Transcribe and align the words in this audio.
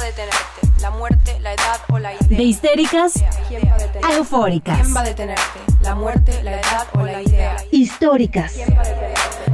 va 0.00 0.04
a 0.04 0.06
detenerte? 0.06 0.80
¿La 0.80 0.90
muerte, 0.90 1.40
la 1.40 1.52
edad 1.52 1.80
o 1.88 1.98
la 1.98 2.14
idea? 2.14 2.38
De 2.38 2.42
histéricas 2.42 3.12
¿Quién 3.48 3.62
va 3.68 3.76
a 3.76 4.08
a 4.08 4.16
eufóricas. 4.16 4.80
¿Quién 4.80 4.96
va 4.96 5.00
a 5.00 5.04
detenerte? 5.04 5.60
¿La 5.82 5.94
muerte, 5.94 6.42
la 6.42 6.52
edad 6.52 6.86
o 6.94 7.02
la 7.02 7.22
idea? 7.22 7.56
Históricas. 7.70 8.54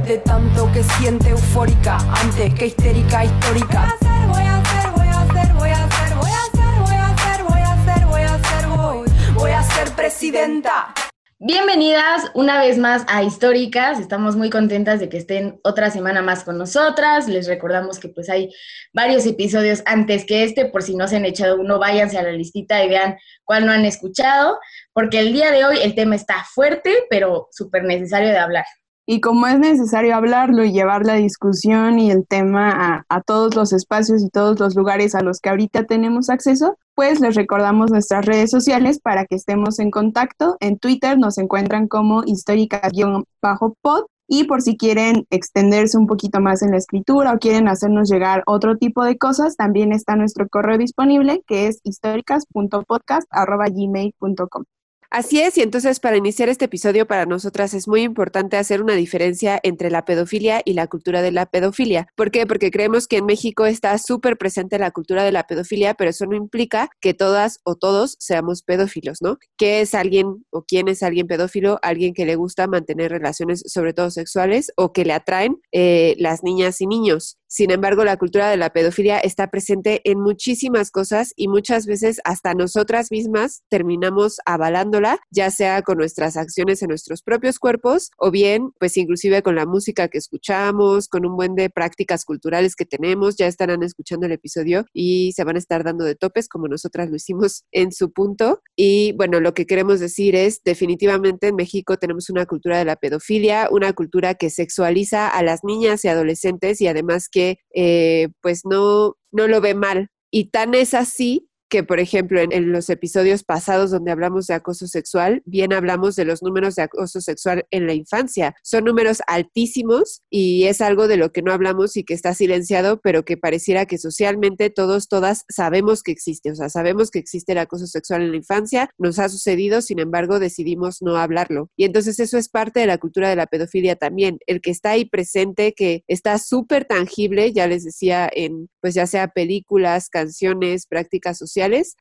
De 0.05 0.17
tanto 0.19 0.71
que 0.71 0.83
siente 0.83 1.29
eufórica 1.29 1.97
antes 2.21 2.53
que 2.53 2.67
histérica 2.67 3.25
histórica. 3.25 3.93
Voy 4.27 4.41
a 4.41 4.57
hacer, 4.57 4.91
voy 4.91 5.07
a 5.07 5.21
hacer, 5.21 5.53
voy 5.53 5.69
a 5.69 5.83
hacer, 5.83 6.15
voy 6.15 6.29
a 6.29 6.43
hacer, 6.43 6.79
voy 6.79 6.95
a 6.95 7.07
hacer, 7.07 7.43
voy 7.43 7.61
a 7.61 7.73
hacer, 7.73 8.05
voy 8.05 8.21
a 8.21 8.33
hacer, 8.35 8.67
voy, 8.67 9.11
voy 9.33 9.51
a 9.51 9.63
ser 9.63 9.91
presidenta. 9.91 10.93
Bienvenidas 11.39 12.31
una 12.33 12.59
vez 12.59 12.79
más 12.79 13.05
a 13.07 13.21
Históricas. 13.21 13.99
Estamos 13.99 14.35
muy 14.35 14.49
contentas 14.49 14.99
de 14.99 15.07
que 15.07 15.17
estén 15.17 15.59
otra 15.63 15.91
semana 15.91 16.23
más 16.23 16.43
con 16.43 16.57
nosotras. 16.57 17.27
Les 17.27 17.45
recordamos 17.45 17.99
que 17.99 18.09
pues 18.09 18.27
hay 18.27 18.51
varios 18.91 19.23
episodios 19.27 19.83
antes 19.85 20.25
que 20.25 20.43
este, 20.43 20.65
por 20.65 20.81
si 20.81 20.95
no 20.95 21.07
se 21.07 21.17
han 21.17 21.25
echado 21.25 21.59
uno, 21.59 21.77
váyanse 21.77 22.17
a 22.17 22.23
la 22.23 22.31
listita 22.31 22.83
y 22.83 22.89
vean 22.89 23.19
cuál 23.43 23.67
no 23.67 23.71
han 23.71 23.85
escuchado, 23.85 24.57
porque 24.93 25.19
el 25.19 25.31
día 25.31 25.51
de 25.51 25.63
hoy 25.63 25.77
el 25.83 25.93
tema 25.93 26.15
está 26.15 26.43
fuerte, 26.55 27.05
pero 27.07 27.49
súper 27.51 27.83
necesario 27.83 28.29
de 28.29 28.39
hablar. 28.39 28.65
Y 29.09 29.21
como 29.21 29.47
es 29.47 29.57
necesario 29.57 30.15
hablarlo 30.15 30.65
y 30.65 30.73
llevar 30.73 31.05
la 31.05 31.13
discusión 31.13 31.97
y 31.97 32.11
el 32.11 32.27
tema 32.27 32.71
a, 32.71 33.05
a, 33.07 33.21
todos 33.21 33.55
los 33.55 33.71
espacios 33.71 34.21
y 34.21 34.29
todos 34.29 34.59
los 34.59 34.75
lugares 34.75 35.15
a 35.15 35.21
los 35.21 35.39
que 35.39 35.47
ahorita 35.49 35.85
tenemos 35.85 36.29
acceso, 36.29 36.77
pues 36.93 37.21
les 37.21 37.35
recordamos 37.35 37.89
nuestras 37.89 38.25
redes 38.25 38.51
sociales 38.51 38.99
para 38.99 39.25
que 39.25 39.35
estemos 39.35 39.79
en 39.79 39.91
contacto. 39.91 40.57
En 40.59 40.77
Twitter 40.77 41.17
nos 41.17 41.37
encuentran 41.37 41.87
como 41.87 42.23
histórica-pod 42.25 44.07
y 44.27 44.43
por 44.43 44.61
si 44.61 44.75
quieren 44.75 45.25
extenderse 45.29 45.97
un 45.97 46.05
poquito 46.05 46.41
más 46.41 46.61
en 46.61 46.71
la 46.71 46.77
escritura 46.77 47.31
o 47.31 47.39
quieren 47.39 47.69
hacernos 47.69 48.09
llegar 48.09 48.43
otro 48.45 48.75
tipo 48.77 49.05
de 49.05 49.17
cosas, 49.17 49.55
también 49.55 49.93
está 49.93 50.17
nuestro 50.17 50.49
correo 50.49 50.77
disponible 50.77 51.43
que 51.47 51.67
es 51.67 51.79
históricas.podcast.gmail.com. 51.83 54.63
Así 55.09 55.39
es, 55.39 55.57
y 55.57 55.61
entonces 55.61 56.01
para 56.01 56.17
iniciar 56.17 56.49
este 56.49 56.65
episodio 56.65 57.07
para 57.07 57.25
nosotras 57.25 57.73
es 57.73 57.87
muy 57.87 58.01
importante 58.01 58.57
hacer 58.57 58.81
una 58.81 58.93
diferencia 58.93 59.57
entre 59.63 59.89
la 59.89 60.03
pedofilia 60.03 60.61
y 60.65 60.73
la 60.73 60.87
cultura 60.87 61.21
de 61.21 61.31
la 61.31 61.45
pedofilia. 61.45 62.07
¿Por 62.15 62.29
qué? 62.29 62.45
Porque 62.45 62.71
creemos 62.71 63.07
que 63.07 63.17
en 63.17 63.25
México 63.25 63.65
está 63.65 63.97
súper 63.99 64.37
presente 64.37 64.77
la 64.77 64.91
cultura 64.91 65.23
de 65.23 65.31
la 65.31 65.47
pedofilia, 65.47 65.93
pero 65.93 66.09
eso 66.09 66.25
no 66.25 66.35
implica 66.35 66.89
que 66.99 67.13
todas 67.13 67.59
o 67.63 67.75
todos 67.75 68.17
seamos 68.19 68.63
pedófilos, 68.63 69.21
¿no? 69.21 69.37
¿Qué 69.57 69.79
es 69.79 69.95
alguien 69.95 70.45
o 70.49 70.63
quién 70.63 70.89
es 70.89 71.01
alguien 71.01 71.27
pedófilo? 71.27 71.79
Alguien 71.83 72.13
que 72.13 72.25
le 72.25 72.35
gusta 72.35 72.67
mantener 72.67 73.09
relaciones, 73.09 73.63
sobre 73.65 73.93
todo 73.93 74.11
sexuales, 74.11 74.73
o 74.75 74.91
que 74.91 75.05
le 75.05 75.13
atraen 75.13 75.61
eh, 75.71 76.15
las 76.19 76.43
niñas 76.43 76.81
y 76.81 76.87
niños. 76.87 77.37
Sin 77.47 77.71
embargo, 77.71 78.03
la 78.03 78.17
cultura 78.17 78.49
de 78.49 78.57
la 78.57 78.71
pedofilia 78.71 79.19
está 79.19 79.49
presente 79.49 80.01
en 80.03 80.19
muchísimas 80.19 80.91
cosas 80.91 81.31
y 81.37 81.47
muchas 81.47 81.85
veces 81.85 82.19
hasta 82.25 82.53
nosotras 82.53 83.09
mismas 83.09 83.63
terminamos 83.69 84.37
avalándola, 84.45 85.19
ya 85.31 85.49
sea 85.49 85.81
con 85.81 85.97
nuestras 85.97 86.35
acciones 86.35 86.81
en 86.81 86.89
nuestros 86.89 87.23
propios 87.23 87.57
cuerpos 87.57 88.11
o 88.17 88.31
bien, 88.31 88.71
pues 88.79 88.97
inclusive 88.97 89.41
con 89.43 89.55
la 89.55 89.65
música 89.65 90.09
que 90.09 90.17
escuchamos, 90.17 91.07
con 91.07 91.25
un 91.25 91.37
buen 91.37 91.55
de 91.55 91.69
prácticas 91.69 92.25
culturales 92.25 92.75
que 92.75 92.85
tenemos, 92.85 93.37
ya 93.37 93.47
estarán 93.47 93.81
escuchando 93.81 94.25
el 94.25 94.33
episodio 94.33 94.85
y 94.93 95.31
se 95.31 95.45
van 95.45 95.55
a 95.55 95.59
estar 95.59 95.85
dando 95.85 96.03
de 96.03 96.15
topes 96.15 96.49
como 96.49 96.67
nosotras 96.67 97.09
lo 97.09 97.15
hicimos 97.15 97.63
en 97.71 97.93
su 97.93 98.11
punto. 98.11 98.61
Y 98.75 99.13
bueno, 99.13 99.39
lo 99.39 99.53
que 99.53 99.65
queremos 99.65 100.01
decir 100.01 100.35
es, 100.35 100.61
definitivamente 100.65 101.47
en 101.47 101.55
México 101.55 101.95
tenemos 101.95 102.29
una 102.29 102.45
cultura 102.45 102.77
de 102.77 102.85
la 102.85 102.97
pedofilia, 102.97 103.69
una 103.71 103.93
cultura 103.93 104.35
que 104.35 104.49
sexualiza 104.49 105.29
a 105.29 105.43
las 105.43 105.63
niñas 105.63 106.03
y 106.03 106.09
adolescentes 106.09 106.81
y 106.81 106.87
además 106.87 107.29
que 107.29 107.36
eh, 107.73 108.29
pues 108.41 108.61
no, 108.65 109.15
no 109.31 109.47
lo 109.47 109.61
ve 109.61 109.73
mal. 109.75 110.09
Y 110.31 110.49
tan 110.49 110.73
es 110.73 110.93
así 110.93 111.49
que, 111.69 111.83
por 111.83 111.99
ejemplo, 111.99 112.39
en, 112.39 112.51
en, 112.51 112.71
los 112.71 112.89
episodios 112.89 113.43
pasados 113.43 113.91
donde 113.91 114.11
hablamos 114.11 114.47
de 114.47 114.53
acoso 114.53 114.87
sexual, 114.87 115.41
bien 115.45 115.73
hablamos 115.73 116.15
de 116.15 116.25
los 116.25 116.41
números 116.41 116.75
de 116.75 116.83
acoso 116.83 117.21
sexual 117.21 117.65
en 117.71 117.87
la 117.87 117.93
infancia. 117.93 118.55
Son 118.63 118.85
números 118.85 119.21
altísimos 119.27 120.21
y 120.29 120.63
es 120.65 120.81
algo 120.81 121.07
de 121.07 121.17
lo 121.17 121.31
que 121.31 121.41
no 121.41 121.51
hablamos 121.51 121.97
y 121.97 122.03
que 122.03 122.13
está 122.13 122.33
silenciado, 122.33 123.01
pero 123.01 123.25
que 123.25 123.37
pareciera 123.37 123.85
que 123.85 123.97
socialmente 123.97 124.69
todos, 124.69 125.07
todas 125.07 125.43
sabemos 125.49 126.03
que 126.03 126.11
existe. 126.11 126.51
O 126.51 126.55
sea, 126.55 126.69
sabemos 126.69 127.11
que 127.11 127.19
existe 127.19 127.51
el 127.51 127.57
acoso 127.57 127.87
sexual 127.87 128.21
en 128.21 128.31
la 128.31 128.37
infancia, 128.37 128.89
nos 128.97 129.19
ha 129.19 129.29
sucedido, 129.29 129.81
sin 129.81 129.99
embargo, 129.99 130.39
decidimos 130.39 131.01
no 131.01 131.17
hablarlo. 131.17 131.69
Y 131.75 131.85
entonces 131.85 132.19
eso 132.19 132.37
es 132.37 132.49
parte 132.49 132.79
de 132.79 132.87
la 132.87 132.97
cultura 132.97 133.29
de 133.29 133.35
la 133.35 133.47
pedofilia 133.47 133.95
también, 133.95 134.39
el 134.47 134.61
que 134.61 134.71
está 134.71 134.91
ahí 134.91 135.05
presente, 135.05 135.73
que 135.73 136.03
está 136.07 136.37
súper 136.37 136.85
tangible, 136.85 137.51
ya 137.51 137.67
les 137.67 137.83
decía, 137.83 138.29
en 138.31 138.69
pues 138.81 138.93
ya 138.93 139.05
sea 139.05 139.27
películas, 139.27 140.09
canciones, 140.09 140.85
prácticas 140.85 141.37
sociales 141.37 141.56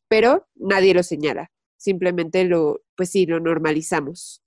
pero 0.09 0.47
nadie 0.55 0.95
lo 0.95 1.03
señala. 1.03 1.51
Simplemente 1.77 2.45
lo, 2.45 2.81
pues 2.97 3.11
sí, 3.11 3.27
lo 3.27 3.41
normalizamos. 3.41 4.43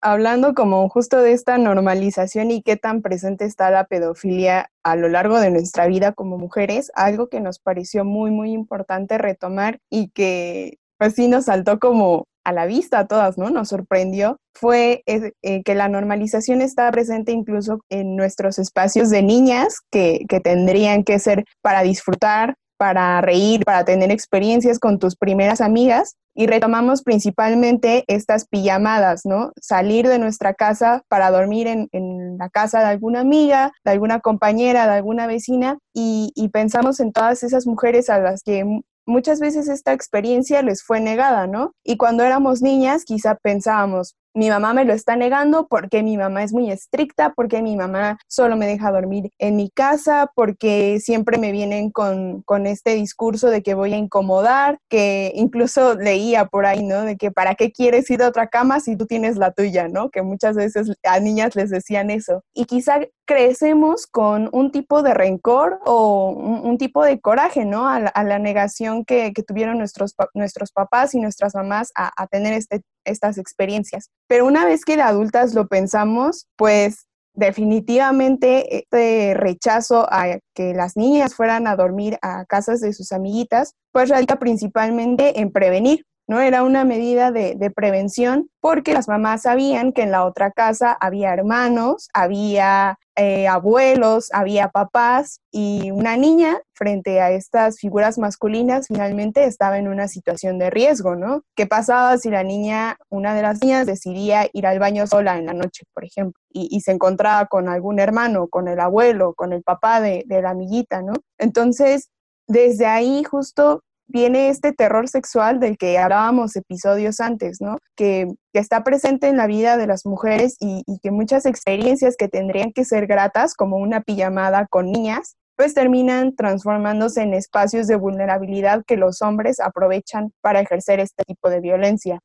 Hablando 0.00 0.54
como 0.54 0.86
justo 0.90 1.22
de 1.22 1.32
esta 1.32 1.56
normalización 1.56 2.50
y 2.50 2.62
qué 2.62 2.76
tan 2.76 3.00
presente 3.00 3.46
está 3.46 3.70
la 3.70 3.84
pedofilia 3.84 4.70
a 4.82 4.96
lo 4.96 5.08
largo 5.08 5.40
de 5.40 5.50
nuestra 5.50 5.86
vida 5.86 6.12
como 6.12 6.36
mujeres, 6.36 6.92
algo 6.94 7.28
que 7.28 7.40
nos 7.40 7.58
pareció 7.58 8.04
muy, 8.04 8.30
muy 8.30 8.52
importante 8.52 9.16
retomar 9.16 9.78
y 9.88 10.10
que 10.10 10.78
pues 10.98 11.14
sí 11.14 11.28
nos 11.28 11.46
saltó 11.46 11.78
como 11.78 12.26
a 12.44 12.52
la 12.52 12.66
vista 12.66 12.98
a 12.98 13.06
todas, 13.06 13.38
¿no? 13.38 13.48
Nos 13.48 13.70
sorprendió, 13.70 14.36
fue 14.52 15.02
eh, 15.06 15.62
que 15.62 15.74
la 15.74 15.88
normalización 15.88 16.60
está 16.60 16.90
presente 16.90 17.32
incluso 17.32 17.80
en 17.88 18.16
nuestros 18.16 18.58
espacios 18.58 19.08
de 19.08 19.22
niñas 19.22 19.80
que, 19.90 20.26
que 20.28 20.40
tendrían 20.40 21.04
que 21.04 21.18
ser 21.18 21.44
para 21.62 21.82
disfrutar, 21.82 22.56
para 22.76 23.20
reír, 23.20 23.64
para 23.64 23.84
tener 23.84 24.10
experiencias 24.10 24.78
con 24.78 24.98
tus 24.98 25.16
primeras 25.16 25.60
amigas 25.60 26.16
y 26.34 26.46
retomamos 26.46 27.02
principalmente 27.02 28.04
estas 28.08 28.46
pijamadas, 28.46 29.24
¿no? 29.24 29.52
Salir 29.60 30.08
de 30.08 30.18
nuestra 30.18 30.54
casa 30.54 31.02
para 31.08 31.30
dormir 31.30 31.66
en, 31.68 31.88
en 31.92 32.36
la 32.38 32.48
casa 32.48 32.80
de 32.80 32.86
alguna 32.86 33.20
amiga, 33.20 33.72
de 33.84 33.92
alguna 33.92 34.20
compañera, 34.20 34.86
de 34.86 34.94
alguna 34.94 35.26
vecina 35.26 35.78
y, 35.92 36.32
y 36.34 36.48
pensamos 36.48 37.00
en 37.00 37.12
todas 37.12 37.42
esas 37.42 37.66
mujeres 37.66 38.10
a 38.10 38.18
las 38.18 38.42
que 38.42 38.64
muchas 39.06 39.40
veces 39.40 39.68
esta 39.68 39.92
experiencia 39.92 40.62
les 40.62 40.82
fue 40.82 41.00
negada, 41.00 41.46
¿no? 41.46 41.72
Y 41.84 41.96
cuando 41.96 42.24
éramos 42.24 42.62
niñas 42.62 43.04
quizá 43.04 43.36
pensábamos, 43.36 44.16
mi 44.34 44.50
mamá 44.50 44.74
me 44.74 44.84
lo 44.84 44.92
está 44.92 45.16
negando 45.16 45.68
porque 45.68 46.02
mi 46.02 46.16
mamá 46.16 46.42
es 46.42 46.52
muy 46.52 46.70
estricta, 46.70 47.32
porque 47.34 47.62
mi 47.62 47.76
mamá 47.76 48.18
solo 48.28 48.56
me 48.56 48.66
deja 48.66 48.90
dormir 48.90 49.30
en 49.38 49.56
mi 49.56 49.70
casa, 49.70 50.30
porque 50.34 50.98
siempre 51.00 51.38
me 51.38 51.52
vienen 51.52 51.90
con, 51.90 52.42
con, 52.42 52.66
este 52.66 52.94
discurso 52.94 53.48
de 53.48 53.62
que 53.62 53.74
voy 53.74 53.92
a 53.92 53.98
incomodar, 53.98 54.78
que 54.88 55.32
incluso 55.34 55.94
leía 55.94 56.46
por 56.46 56.66
ahí, 56.66 56.82
¿no? 56.82 57.02
De 57.02 57.16
que 57.16 57.30
para 57.30 57.54
qué 57.54 57.70
quieres 57.70 58.10
ir 58.10 58.22
a 58.22 58.28
otra 58.28 58.48
cama 58.48 58.80
si 58.80 58.96
tú 58.96 59.06
tienes 59.06 59.36
la 59.36 59.52
tuya, 59.52 59.88
¿no? 59.88 60.10
Que 60.10 60.22
muchas 60.22 60.56
veces 60.56 60.90
a 61.04 61.20
niñas 61.20 61.54
les 61.54 61.70
decían 61.70 62.10
eso. 62.10 62.42
Y 62.54 62.64
quizá 62.64 63.00
crecemos 63.26 64.06
con 64.06 64.48
un 64.52 64.70
tipo 64.70 65.02
de 65.02 65.14
rencor 65.14 65.78
o 65.84 66.30
un, 66.30 66.78
tipo 66.78 67.04
de 67.04 67.20
coraje, 67.20 67.64
¿no? 67.64 67.88
A 67.88 68.00
la, 68.00 68.08
a 68.08 68.24
la 68.24 68.38
negación 68.38 69.04
que, 69.04 69.32
que, 69.32 69.42
tuvieron 69.42 69.78
nuestros, 69.78 70.14
nuestros 70.34 70.72
papás 70.72 71.14
y 71.14 71.20
nuestras 71.20 71.54
mamás 71.54 71.92
a, 71.94 72.10
a 72.20 72.26
tener 72.26 72.52
este 72.54 72.82
estas 73.04 73.38
experiencias. 73.38 74.10
Pero 74.28 74.46
una 74.46 74.64
vez 74.64 74.84
que 74.84 74.96
de 74.96 75.02
adultas 75.02 75.54
lo 75.54 75.66
pensamos, 75.66 76.46
pues 76.56 77.06
definitivamente 77.34 78.76
este 78.76 79.34
rechazo 79.34 80.06
a 80.10 80.38
que 80.54 80.72
las 80.72 80.96
niñas 80.96 81.34
fueran 81.34 81.66
a 81.66 81.76
dormir 81.76 82.18
a 82.22 82.44
casas 82.44 82.80
de 82.80 82.92
sus 82.92 83.12
amiguitas, 83.12 83.74
pues 83.92 84.08
radica 84.08 84.38
principalmente 84.38 85.40
en 85.40 85.50
prevenir. 85.50 86.04
¿No? 86.26 86.40
Era 86.40 86.62
una 86.62 86.84
medida 86.84 87.30
de, 87.30 87.54
de, 87.54 87.70
prevención 87.70 88.48
porque 88.60 88.94
las 88.94 89.08
mamás 89.08 89.42
sabían 89.42 89.92
que 89.92 90.02
en 90.02 90.10
la 90.10 90.24
otra 90.24 90.50
casa 90.50 90.96
había 91.00 91.32
hermanos, 91.32 92.08
había 92.14 92.98
eh, 93.16 93.46
abuelos, 93.46 94.30
había 94.32 94.68
papás 94.68 95.40
y 95.52 95.90
una 95.90 96.16
niña 96.16 96.58
frente 96.72 97.20
a 97.20 97.30
estas 97.30 97.78
figuras 97.78 98.18
masculinas 98.18 98.88
finalmente 98.88 99.44
estaba 99.44 99.78
en 99.78 99.86
una 99.86 100.08
situación 100.08 100.58
de 100.58 100.70
riesgo, 100.70 101.14
¿no? 101.14 101.42
¿Qué 101.54 101.66
pasaba 101.66 102.18
si 102.18 102.30
la 102.30 102.42
niña, 102.42 102.96
una 103.10 103.34
de 103.34 103.42
las 103.42 103.62
niñas, 103.62 103.86
decidía 103.86 104.48
ir 104.52 104.66
al 104.66 104.78
baño 104.78 105.06
sola 105.06 105.38
en 105.38 105.46
la 105.46 105.54
noche, 105.54 105.84
por 105.92 106.04
ejemplo, 106.04 106.40
y, 106.50 106.68
y 106.74 106.80
se 106.80 106.92
encontraba 106.92 107.46
con 107.46 107.68
algún 107.68 108.00
hermano, 108.00 108.48
con 108.48 108.66
el 108.66 108.80
abuelo, 108.80 109.34
con 109.34 109.52
el 109.52 109.62
papá 109.62 110.00
de, 110.00 110.24
de 110.26 110.42
la 110.42 110.50
amiguita, 110.50 111.02
¿no? 111.02 111.12
Entonces, 111.38 112.10
desde 112.48 112.86
ahí 112.86 113.24
justo 113.24 113.82
viene 114.06 114.48
este 114.48 114.72
terror 114.72 115.08
sexual 115.08 115.60
del 115.60 115.76
que 115.76 115.98
hablábamos 115.98 116.56
episodios 116.56 117.20
antes, 117.20 117.60
¿no? 117.60 117.78
Que, 117.96 118.26
que 118.52 118.60
está 118.60 118.84
presente 118.84 119.28
en 119.28 119.36
la 119.36 119.46
vida 119.46 119.76
de 119.76 119.86
las 119.86 120.06
mujeres 120.06 120.56
y, 120.60 120.82
y, 120.86 120.98
que 121.00 121.10
muchas 121.10 121.46
experiencias 121.46 122.16
que 122.16 122.28
tendrían 122.28 122.72
que 122.72 122.84
ser 122.84 123.06
gratas, 123.06 123.54
como 123.54 123.76
una 123.76 124.02
pijamada 124.02 124.66
con 124.68 124.90
niñas, 124.90 125.36
pues 125.56 125.74
terminan 125.74 126.34
transformándose 126.34 127.22
en 127.22 127.34
espacios 127.34 127.86
de 127.86 127.96
vulnerabilidad 127.96 128.82
que 128.86 128.96
los 128.96 129.22
hombres 129.22 129.60
aprovechan 129.60 130.32
para 130.40 130.60
ejercer 130.60 131.00
este 131.00 131.24
tipo 131.24 131.48
de 131.48 131.60
violencia. 131.60 132.20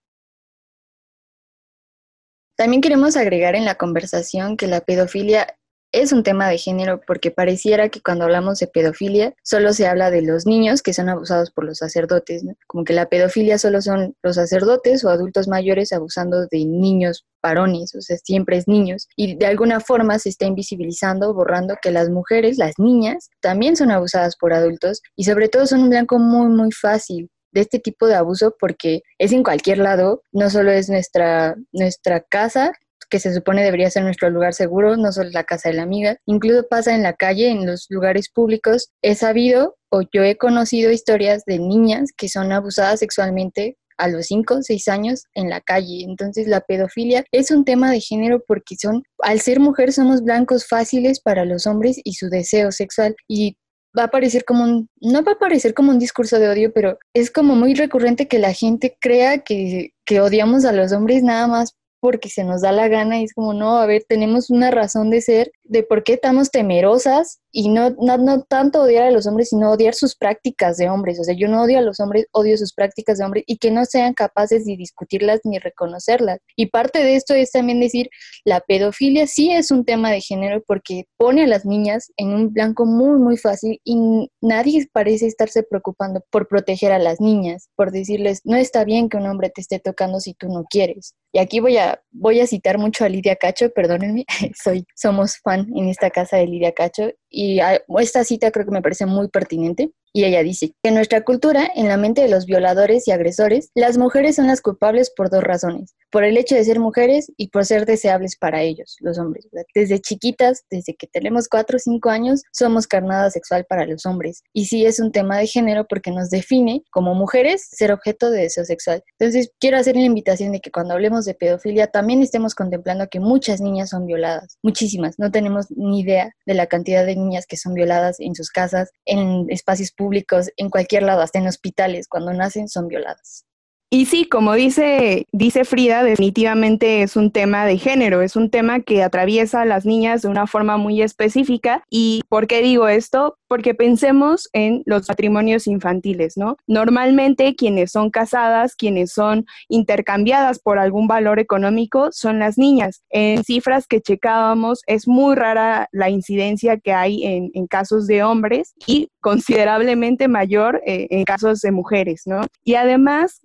También 2.60 2.81
queremos 2.81 3.16
agregar 3.16 3.56
en 3.56 3.64
la 3.64 3.76
conversación 3.76 4.58
que 4.58 4.68
la 4.68 4.81
pedofilia 4.81 5.56
es 5.91 6.12
un 6.12 6.24
tema 6.24 6.47
de 6.47 6.57
género 6.57 7.01
porque 7.06 7.31
pareciera 7.31 7.89
que 7.89 8.01
cuando 8.01 8.25
hablamos 8.25 8.59
de 8.59 8.68
pedofilia 8.68 9.33
solo 9.44 9.74
se 9.74 9.88
habla 9.88 10.12
de 10.12 10.21
los 10.21 10.45
niños 10.45 10.81
que 10.81 10.94
son 10.94 11.09
abusados 11.09 11.51
por 11.51 11.65
los 11.65 11.80
sacerdotes, 11.80 12.44
como 12.68 12.83
que 12.83 12.94
la 12.94 13.07
pedofilia 13.07 13.57
solo 13.57 13.81
son 13.81 14.15
los 14.24 14.36
sacerdotes 14.36 15.03
o 15.03 15.09
adultos 15.09 15.47
mayores 15.47 15.91
abusando 15.91 16.47
de 16.47 16.65
niños 16.65 17.25
varones, 17.41 17.95
o 17.95 18.01
sea, 18.01 18.18
siempre 18.18 18.57
es 18.57 18.68
niños. 18.68 19.07
Y 19.15 19.36
de 19.36 19.45
alguna 19.45 19.80
forma 19.80 20.19
se 20.19 20.30
está 20.30 20.45
invisibilizando, 20.45 21.33
borrando 21.33 21.75
que 21.81 21.92
las 21.92 22.09
mujeres, 22.09 22.57
las 22.57 22.74
niñas, 22.77 23.30
también 23.42 23.75
son 23.75 23.92
abusadas 23.92 24.35
por 24.35 24.53
adultos 24.53 25.01
y 25.15 25.24
sobre 25.24 25.50
todo 25.50 25.65
son 25.65 25.83
un 25.83 25.89
blanco 25.89 26.19
muy, 26.19 26.47
muy 26.47 26.71
fácil 26.71 27.30
de 27.51 27.62
este 27.62 27.80
tipo 27.80 28.06
de 28.06 28.15
abuso 28.15 28.56
porque 28.59 29.01
es 29.18 29.31
en 29.31 29.44
cualquier 29.44 29.80
lado, 29.80 30.21
no 30.31 30.50
solo 30.50 30.71
es 30.71 30.89
nuestra, 30.89 31.56
nuestra 31.71 32.21
casa, 32.21 32.74
que 33.09 33.19
se 33.19 33.33
supone 33.33 33.63
debería 33.63 33.89
ser 33.89 34.03
nuestro 34.03 34.29
lugar 34.29 34.53
seguro, 34.53 34.97
no 34.97 35.11
solo 35.11 35.29
la 35.31 35.44
casa 35.44 35.69
de 35.69 35.75
la 35.75 35.83
amiga, 35.83 36.17
incluso 36.25 36.67
pasa 36.69 36.95
en 36.95 37.03
la 37.03 37.13
calle, 37.13 37.50
en 37.50 37.65
los 37.65 37.88
lugares 37.89 38.29
públicos. 38.29 38.89
He 39.01 39.15
sabido 39.15 39.75
o 39.91 40.01
yo 40.13 40.23
he 40.23 40.38
conocido 40.38 40.91
historias 40.91 41.44
de 41.45 41.59
niñas 41.59 42.11
que 42.15 42.29
son 42.29 42.51
abusadas 42.51 43.00
sexualmente 43.00 43.77
a 43.97 44.07
los 44.07 44.27
5 44.27 44.56
o 44.56 44.61
6 44.61 44.88
años 44.88 45.23
en 45.33 45.50
la 45.50 45.61
calle. 45.61 46.03
Entonces 46.03 46.47
la 46.47 46.61
pedofilia 46.61 47.25
es 47.31 47.51
un 47.51 47.65
tema 47.65 47.91
de 47.91 48.00
género 48.00 48.41
porque 48.47 48.75
son, 48.79 49.03
al 49.19 49.41
ser 49.41 49.59
mujer 49.59 49.91
somos 49.91 50.23
blancos 50.23 50.67
fáciles 50.67 51.19
para 51.19 51.45
los 51.45 51.67
hombres 51.67 52.00
y 52.03 52.13
su 52.13 52.29
deseo 52.29 52.71
sexual. 52.71 53.15
Y 53.27 53.57
va 53.97 54.03
a 54.03 54.11
parecer 54.11 54.45
como 54.45 54.63
un, 54.63 54.89
no 55.01 55.23
va 55.23 55.33
a 55.33 55.39
parecer 55.39 55.73
como 55.73 55.91
un 55.91 56.00
discurso 56.00 56.39
de 56.39 56.50
odio, 56.50 56.71
pero 56.73 56.97
es 57.13 57.29
como 57.31 57.56
muy 57.56 57.73
recurrente 57.73 58.27
que 58.27 58.39
la 58.39 58.53
gente 58.53 58.95
crea 59.01 59.39
que, 59.39 59.91
que 60.06 60.21
odiamos 60.21 60.65
a 60.65 60.71
los 60.71 60.91
hombres 60.91 61.23
nada 61.23 61.47
más 61.47 61.75
porque 62.00 62.30
se 62.30 62.44
nos 62.44 62.62
da 62.62 62.72
la 62.72 62.88
gana 62.88 63.19
y 63.19 63.24
es 63.25 63.34
como, 63.34 63.54
no, 63.54 63.78
a 63.78 63.86
ver, 63.86 64.06
tenemos 64.07 64.50
una 64.50 64.72
razón 64.72 65.10
de 65.10 65.22
ser, 65.22 65.51
de 65.69 65.83
por 65.83 66.04
qué 66.04 66.13
estamos 66.13 66.50
temerosas 66.50 67.39
y 67.51 67.69
no, 67.69 67.92
no, 68.00 68.18
no, 68.18 68.44
tanto 68.44 68.81
odiar 68.81 69.06
a 69.06 69.12
los 69.12 69.27
hombres, 69.27 69.50
sino 69.50 69.71
odiar 69.71 69.94
sus 69.94 70.16
prácticas 70.16 70.77
de 70.77 70.89
hombres. 70.89 71.19
O 71.19 71.24
sea, 71.24 71.36
yo 71.36 71.48
no 71.48 71.63
odio 71.63 71.77
a 71.77 71.81
los 71.81 72.00
hombres, 72.00 72.25
odio 72.31 72.57
sus 72.57 72.74
prácticas 72.74 73.18
de 73.18 73.25
hombres 73.25 73.44
y 73.48 73.57
que 73.57 73.71
no 73.71 73.86
sean 73.86 74.13
capaces 74.13 74.66
de 74.66 74.75
discutirlas 74.75 75.42
ni 75.44 75.60
reconocerlas. 75.60 76.39
Y 76.56 76.68
parte 76.68 77.04
de 77.04 77.16
esto 77.16 77.33
es 77.33 77.51
también 77.51 77.80
decir, 77.80 78.10
la 78.45 78.62
pedofilia 78.62 79.27
sí 79.27 79.51
es 79.51 79.69
un 79.71 79.86
tema 79.86 80.12
de 80.12 80.21
género 80.21 80.63
porque 80.66 81.06
pone 81.18 81.44
a 81.44 81.48
las 81.48 81.66
niñas 81.66 82.12
en 82.18 82.33
un 82.33 82.51
blanco 82.51 82.86
muy, 82.86 83.19
muy 83.19 83.38
fácil 83.38 83.80
y 83.83 84.30
nadie 84.42 84.88
parece 84.92 85.27
estarse 85.27 85.63
preocupando 85.63 86.24
por 86.31 86.48
proteger 86.48 86.92
a 86.92 87.00
las 87.00 87.21
niñas, 87.21 87.69
por 87.75 87.92
decirles, 87.92 88.42
no 88.44 88.57
está 88.57 88.83
bien 88.83 89.07
que 89.07 89.18
un 89.18 89.27
hombre 89.27 89.51
te 89.51 89.62
esté 89.62 89.80
tocando 89.80 90.19
si 90.19 90.33
tú 90.33 90.48
no 90.50 90.66
quieres. 90.69 91.13
Y 91.31 91.39
aquí 91.39 91.60
voy 91.60 91.77
a, 91.77 92.01
voy 92.12 92.39
a 92.39 92.48
citar 92.48 92.80
mucho 92.80 93.06
a 93.06 93.10
Lidia 93.10 93.36
Cacho, 93.36 93.69
perdónenme, 93.69 94.25
soy, 94.63 94.86
somos 94.95 95.38
en 95.75 95.89
esta 95.89 96.09
casa 96.09 96.38
de 96.38 96.47
Lidia 96.47 96.73
Cacho 96.73 97.11
y 97.29 97.59
ah, 97.59 97.81
esta 98.00 98.23
cita 98.23 98.51
creo 98.51 98.65
que 98.65 98.71
me 98.71 98.81
parece 98.81 99.06
muy 99.06 99.27
pertinente. 99.27 99.91
Y 100.13 100.23
ella 100.23 100.44
dice, 100.44 100.73
en 100.83 100.95
nuestra 100.95 101.23
cultura, 101.23 101.69
en 101.75 101.88
la 101.88 101.97
mente 101.97 102.21
de 102.21 102.29
los 102.29 102.45
violadores 102.45 103.07
y 103.07 103.11
agresores, 103.11 103.69
las 103.75 103.97
mujeres 103.97 104.35
son 104.35 104.47
las 104.47 104.61
culpables 104.61 105.11
por 105.15 105.29
dos 105.29 105.44
razones, 105.44 105.95
por 106.11 106.23
el 106.23 106.38
hecho 106.38 106.56
de 106.56 106.63
ser 106.63 106.79
mujeres 106.79 107.31
y 107.38 107.50
por 107.50 107.65
ser 107.65 107.85
deseables 107.85 108.35
para 108.38 108.61
ellos, 108.63 108.97
los 109.01 109.19
hombres. 109.19 109.47
Desde 109.75 110.00
chiquitas, 110.00 110.63
desde 110.69 110.95
que 110.95 111.07
tenemos 111.07 111.47
cuatro 111.47 111.77
o 111.77 111.79
cinco 111.79 112.09
años, 112.09 112.41
somos 112.51 112.88
carnada 112.88 113.29
sexual 113.29 113.65
para 113.69 113.85
los 113.85 114.06
hombres. 114.06 114.44
Y 114.53 114.65
sí 114.65 114.85
es 114.85 115.00
un 115.00 115.11
tema 115.11 115.38
de 115.38 115.47
género 115.47 115.85
porque 115.88 116.11
nos 116.11 116.29
define 116.29 116.83
como 116.91 117.13
mujeres 117.13 117.67
ser 117.71 117.91
objeto 117.91 118.31
de 118.31 118.41
deseo 118.41 118.65
sexual. 118.65 119.03
Entonces, 119.19 119.51
quiero 119.59 119.77
hacer 119.77 119.95
la 119.95 120.03
invitación 120.03 120.51
de 120.51 120.59
que 120.59 120.71
cuando 120.71 120.94
hablemos 120.94 121.25
de 121.25 121.35
pedofilia 121.35 121.88
también 121.88 122.21
estemos 122.21 122.56
contemplando 122.56 123.07
que 123.07 123.19
muchas 123.19 123.61
niñas 123.61 123.89
son 123.89 124.06
violadas, 124.06 124.57
muchísimas. 124.63 125.19
No 125.19 125.31
tenemos 125.31 125.67
ni 125.69 126.01
idea 126.01 126.33
de 126.45 126.53
la 126.53 126.67
cantidad 126.67 127.06
de 127.06 127.15
niñas 127.15 127.45
que 127.45 127.57
son 127.57 127.73
violadas 127.73 128.19
en 128.19 128.35
sus 128.35 128.50
casas, 128.50 128.89
en 129.06 129.45
espacios 129.50 129.91
públicos, 130.00 130.50
en 130.56 130.69
cualquier 130.69 131.04
lado, 131.04 131.22
hasta 131.22 131.40
en 131.40 131.48
hospitales, 131.48 132.07
cuando 132.07 132.34
nacen 132.34 132.69
son 132.69 132.88
violadas. 132.88 133.46
Y 133.92 134.06
sí, 134.06 134.25
como 134.25 134.54
dice, 134.54 135.25
dice 135.31 135.66
Frida, 135.66 136.04
definitivamente 136.04 137.01
es 137.01 137.16
un 137.16 137.31
tema 137.31 137.66
de 137.66 137.80
género, 137.80 138.22
es 138.22 138.36
un 138.36 138.51
tema 138.51 138.81
que 138.81 139.01
atraviesa 139.01 139.62
a 139.62 139.66
las 139.66 139.84
niñas 139.84 140.22
de 140.22 140.28
una 140.28 140.46
forma 140.46 140.78
muy 140.78 141.01
específica. 141.01 141.84
¿Y 141.90 142.22
por 142.30 142.46
qué 142.46 142.62
digo 142.62 142.88
esto? 142.88 143.40
Porque 143.48 143.74
pensemos 143.74 144.48
en 144.54 144.84
los 144.86 145.10
matrimonios 145.10 145.66
infantiles, 145.66 146.38
¿no? 146.38 146.57
Normalmente 146.68 147.56
quienes 147.56 147.92
son 147.92 148.12
casadas, 148.12 148.75
quienes 148.75 149.12
son 149.12 149.48
intercambiadas 149.69 150.60
por 150.60 150.78
algún 150.78 151.07
valor 151.07 151.40
económico, 151.40 152.10
son 152.12 152.38
las 152.38 152.60
niñas. 152.60 153.02
En 153.10 153.44
cifras 153.44 153.88
que 153.88 154.02
checábamos, 154.02 154.84
es 154.86 155.07
muy 155.07 155.34
rara 155.34 155.90
la 155.92 156.12
incidencia 156.12 156.78
que 156.78 156.94
hay 156.94 157.25
en, 157.25 157.50
casos 157.66 158.06
de 158.06 158.24
hombres 158.24 158.74
y 158.86 159.10
considerablemente 159.21 160.27
mayor 160.27 160.81
eh, 160.86 161.07
en 161.10 161.24
casos 161.24 161.60
de 161.62 161.71
mujeres, 161.71 162.24
¿no? 162.25 162.42
Y 162.63 162.75
además, 162.75 163.42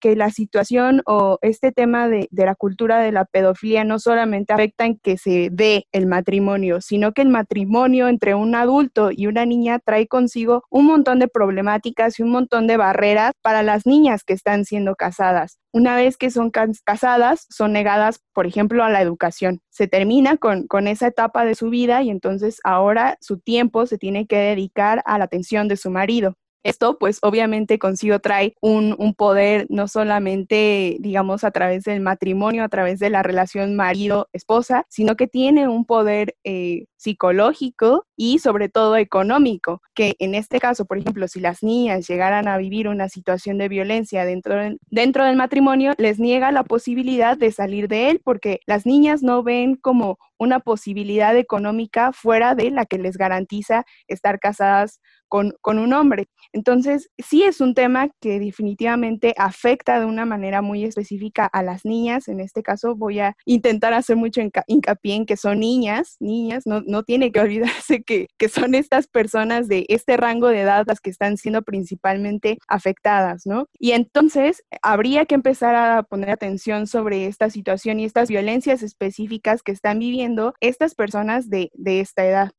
que, 0.00 0.16
la 0.16 0.30
situación 0.30 1.02
o 1.06 1.38
este 1.42 1.72
tema 1.72 2.08
de, 2.08 2.28
la 2.30 2.54
cultura 2.54 3.00
de 3.00 3.12
la 3.12 3.24
pedofilia 3.24 3.84
no 3.84 3.98
solamente 3.98 4.52
afecta 4.52 4.86
en 4.86 4.98
que 4.98 5.18
se 5.18 5.48
dé 5.52 5.86
el 5.92 6.06
matrimonio, 6.06 6.80
sino 6.80 7.12
que 7.12 7.22
el 7.22 7.28
matrimonio 7.28 8.08
entre 8.08 8.34
un 8.34 8.54
adulto 8.54 9.10
y 9.12 9.26
una 9.26 9.44
niña 9.46 9.80
trae 9.80 10.06
consigo 10.06 10.64
un 10.70 10.86
montón 10.86 11.18
de 11.18 11.28
problemáticas 11.28 12.18
y 12.18 12.22
un 12.22 12.30
montón 12.30 12.66
de 12.66 12.76
barreras 12.76 13.32
para 13.42 13.62
las 13.62 13.84
niñas 13.84 14.22
que 14.24 14.32
están 14.32 14.64
siendo 14.64 14.94
casadas. 14.94 15.58
Una 15.78 15.94
vez 15.94 16.16
que 16.16 16.32
son 16.32 16.50
casadas, 16.50 17.46
son 17.50 17.72
negadas, 17.72 18.20
por 18.32 18.48
ejemplo, 18.48 18.82
a 18.82 18.90
la 18.90 19.00
educación. 19.00 19.60
Se 19.70 19.86
termina 19.86 20.36
con, 20.36 20.66
con 20.66 20.88
esa 20.88 21.06
etapa 21.06 21.44
de 21.44 21.54
su 21.54 21.70
vida 21.70 22.02
y 22.02 22.10
entonces 22.10 22.60
ahora 22.64 23.16
su 23.20 23.38
tiempo 23.38 23.86
se 23.86 23.96
tiene 23.96 24.26
que 24.26 24.38
dedicar 24.38 25.04
a 25.06 25.18
la 25.18 25.26
atención 25.26 25.68
de 25.68 25.76
su 25.76 25.92
marido. 25.92 26.34
Esto 26.64 26.98
pues 26.98 27.18
obviamente 27.22 27.78
consigo 27.78 28.18
trae 28.18 28.54
un, 28.60 28.96
poder 29.16 29.66
no 29.70 29.88
solamente 29.88 30.96
digamos 31.00 31.44
a 31.44 31.50
través 31.50 31.84
del 31.84 32.00
matrimonio, 32.00 32.64
a 32.64 32.68
través 32.68 32.98
de 32.98 33.10
la 33.10 33.22
relación 33.22 33.74
marido-esposa, 33.76 34.84
sino 34.88 35.16
que 35.16 35.26
tiene 35.26 35.68
un 35.68 35.84
poder 35.84 36.36
eh, 36.44 36.86
psicológico 36.96 38.04
y 38.16 38.40
sobre 38.40 38.68
todo 38.68 38.96
económico, 38.96 39.80
que 39.94 40.16
en 40.18 40.34
este 40.34 40.60
caso, 40.60 40.84
por 40.84 40.98
ejemplo, 40.98 41.28
si 41.28 41.40
las 41.40 41.62
niñas 41.62 42.06
llegaran 42.06 42.48
a 42.48 42.58
vivir 42.58 42.88
una 42.88 43.08
situación 43.08 43.58
de 43.58 43.68
violencia 43.68 44.24
dentro, 44.24 44.56
dentro 44.90 45.24
del 45.24 45.36
matrimonio, 45.36 45.94
les 45.98 46.18
niega 46.18 46.52
la 46.52 46.64
posibilidad 46.64 47.36
de 47.36 47.52
salir 47.52 47.88
de 47.88 48.10
él 48.10 48.20
porque 48.24 48.60
las 48.66 48.84
niñas 48.84 49.22
no 49.22 49.42
ven 49.42 49.76
como 49.76 50.18
una 50.38 50.60
posibilidad 50.60 51.36
económica 51.36 52.12
fuera 52.12 52.54
de 52.54 52.70
la 52.70 52.86
que 52.86 52.98
les 52.98 53.16
garantiza 53.16 53.84
estar 54.06 54.38
casadas 54.38 55.00
con, 55.28 55.78
un 55.78 55.92
hombre. 55.92 56.28
Entonces, 56.52 57.10
sí 57.18 57.42
es 57.42 57.60
un 57.60 57.74
tema 57.74 58.08
que 58.20 58.40
definitivamente 58.40 59.34
afecta 59.36 60.00
de 60.00 60.06
una 60.06 60.24
manera 60.24 60.62
muy 60.62 60.84
específica 60.84 61.46
a 61.46 61.62
las 61.62 61.84
niñas. 61.84 62.28
En 62.28 62.40
este 62.40 62.62
caso 62.62 62.96
voy 62.96 63.20
a 63.20 63.36
intentar 63.44 63.92
hacer 63.92 64.16
mucho 64.16 64.40
hincapié 64.66 65.14
en 65.14 65.26
que 65.26 65.36
son 65.36 65.60
niñas, 65.60 66.16
niñas, 66.20 66.66
no, 66.66 66.80
no 66.86 67.02
tiene 67.02 67.30
que 67.30 67.40
olvidarse 67.40 68.02
que, 68.02 68.28
que 68.38 68.48
son 68.48 68.74
estas 68.74 69.06
personas 69.06 69.68
de 69.68 69.84
este 69.88 70.16
rango 70.16 70.48
de 70.48 70.60
edad 70.60 70.84
las 70.86 71.00
que 71.00 71.10
están 71.10 71.36
siendo 71.36 71.62
principalmente 71.62 72.58
afectadas, 72.66 73.42
¿no? 73.44 73.66
Y 73.78 73.92
entonces 73.92 74.62
habría 74.82 75.26
que 75.26 75.34
empezar 75.34 75.74
a 75.74 76.02
poner 76.02 76.30
atención 76.30 76.86
sobre 76.86 77.26
esta 77.26 77.50
situación 77.50 78.00
y 78.00 78.04
estas 78.04 78.28
violencias 78.28 78.82
específicas 78.82 79.62
que 79.62 79.72
están 79.72 79.98
viviendo 79.98 80.27
estas 80.60 80.94
personas 80.94 81.48
de, 81.50 81.70
de 81.74 82.00
esta 82.00 82.24
edad. 82.24 82.50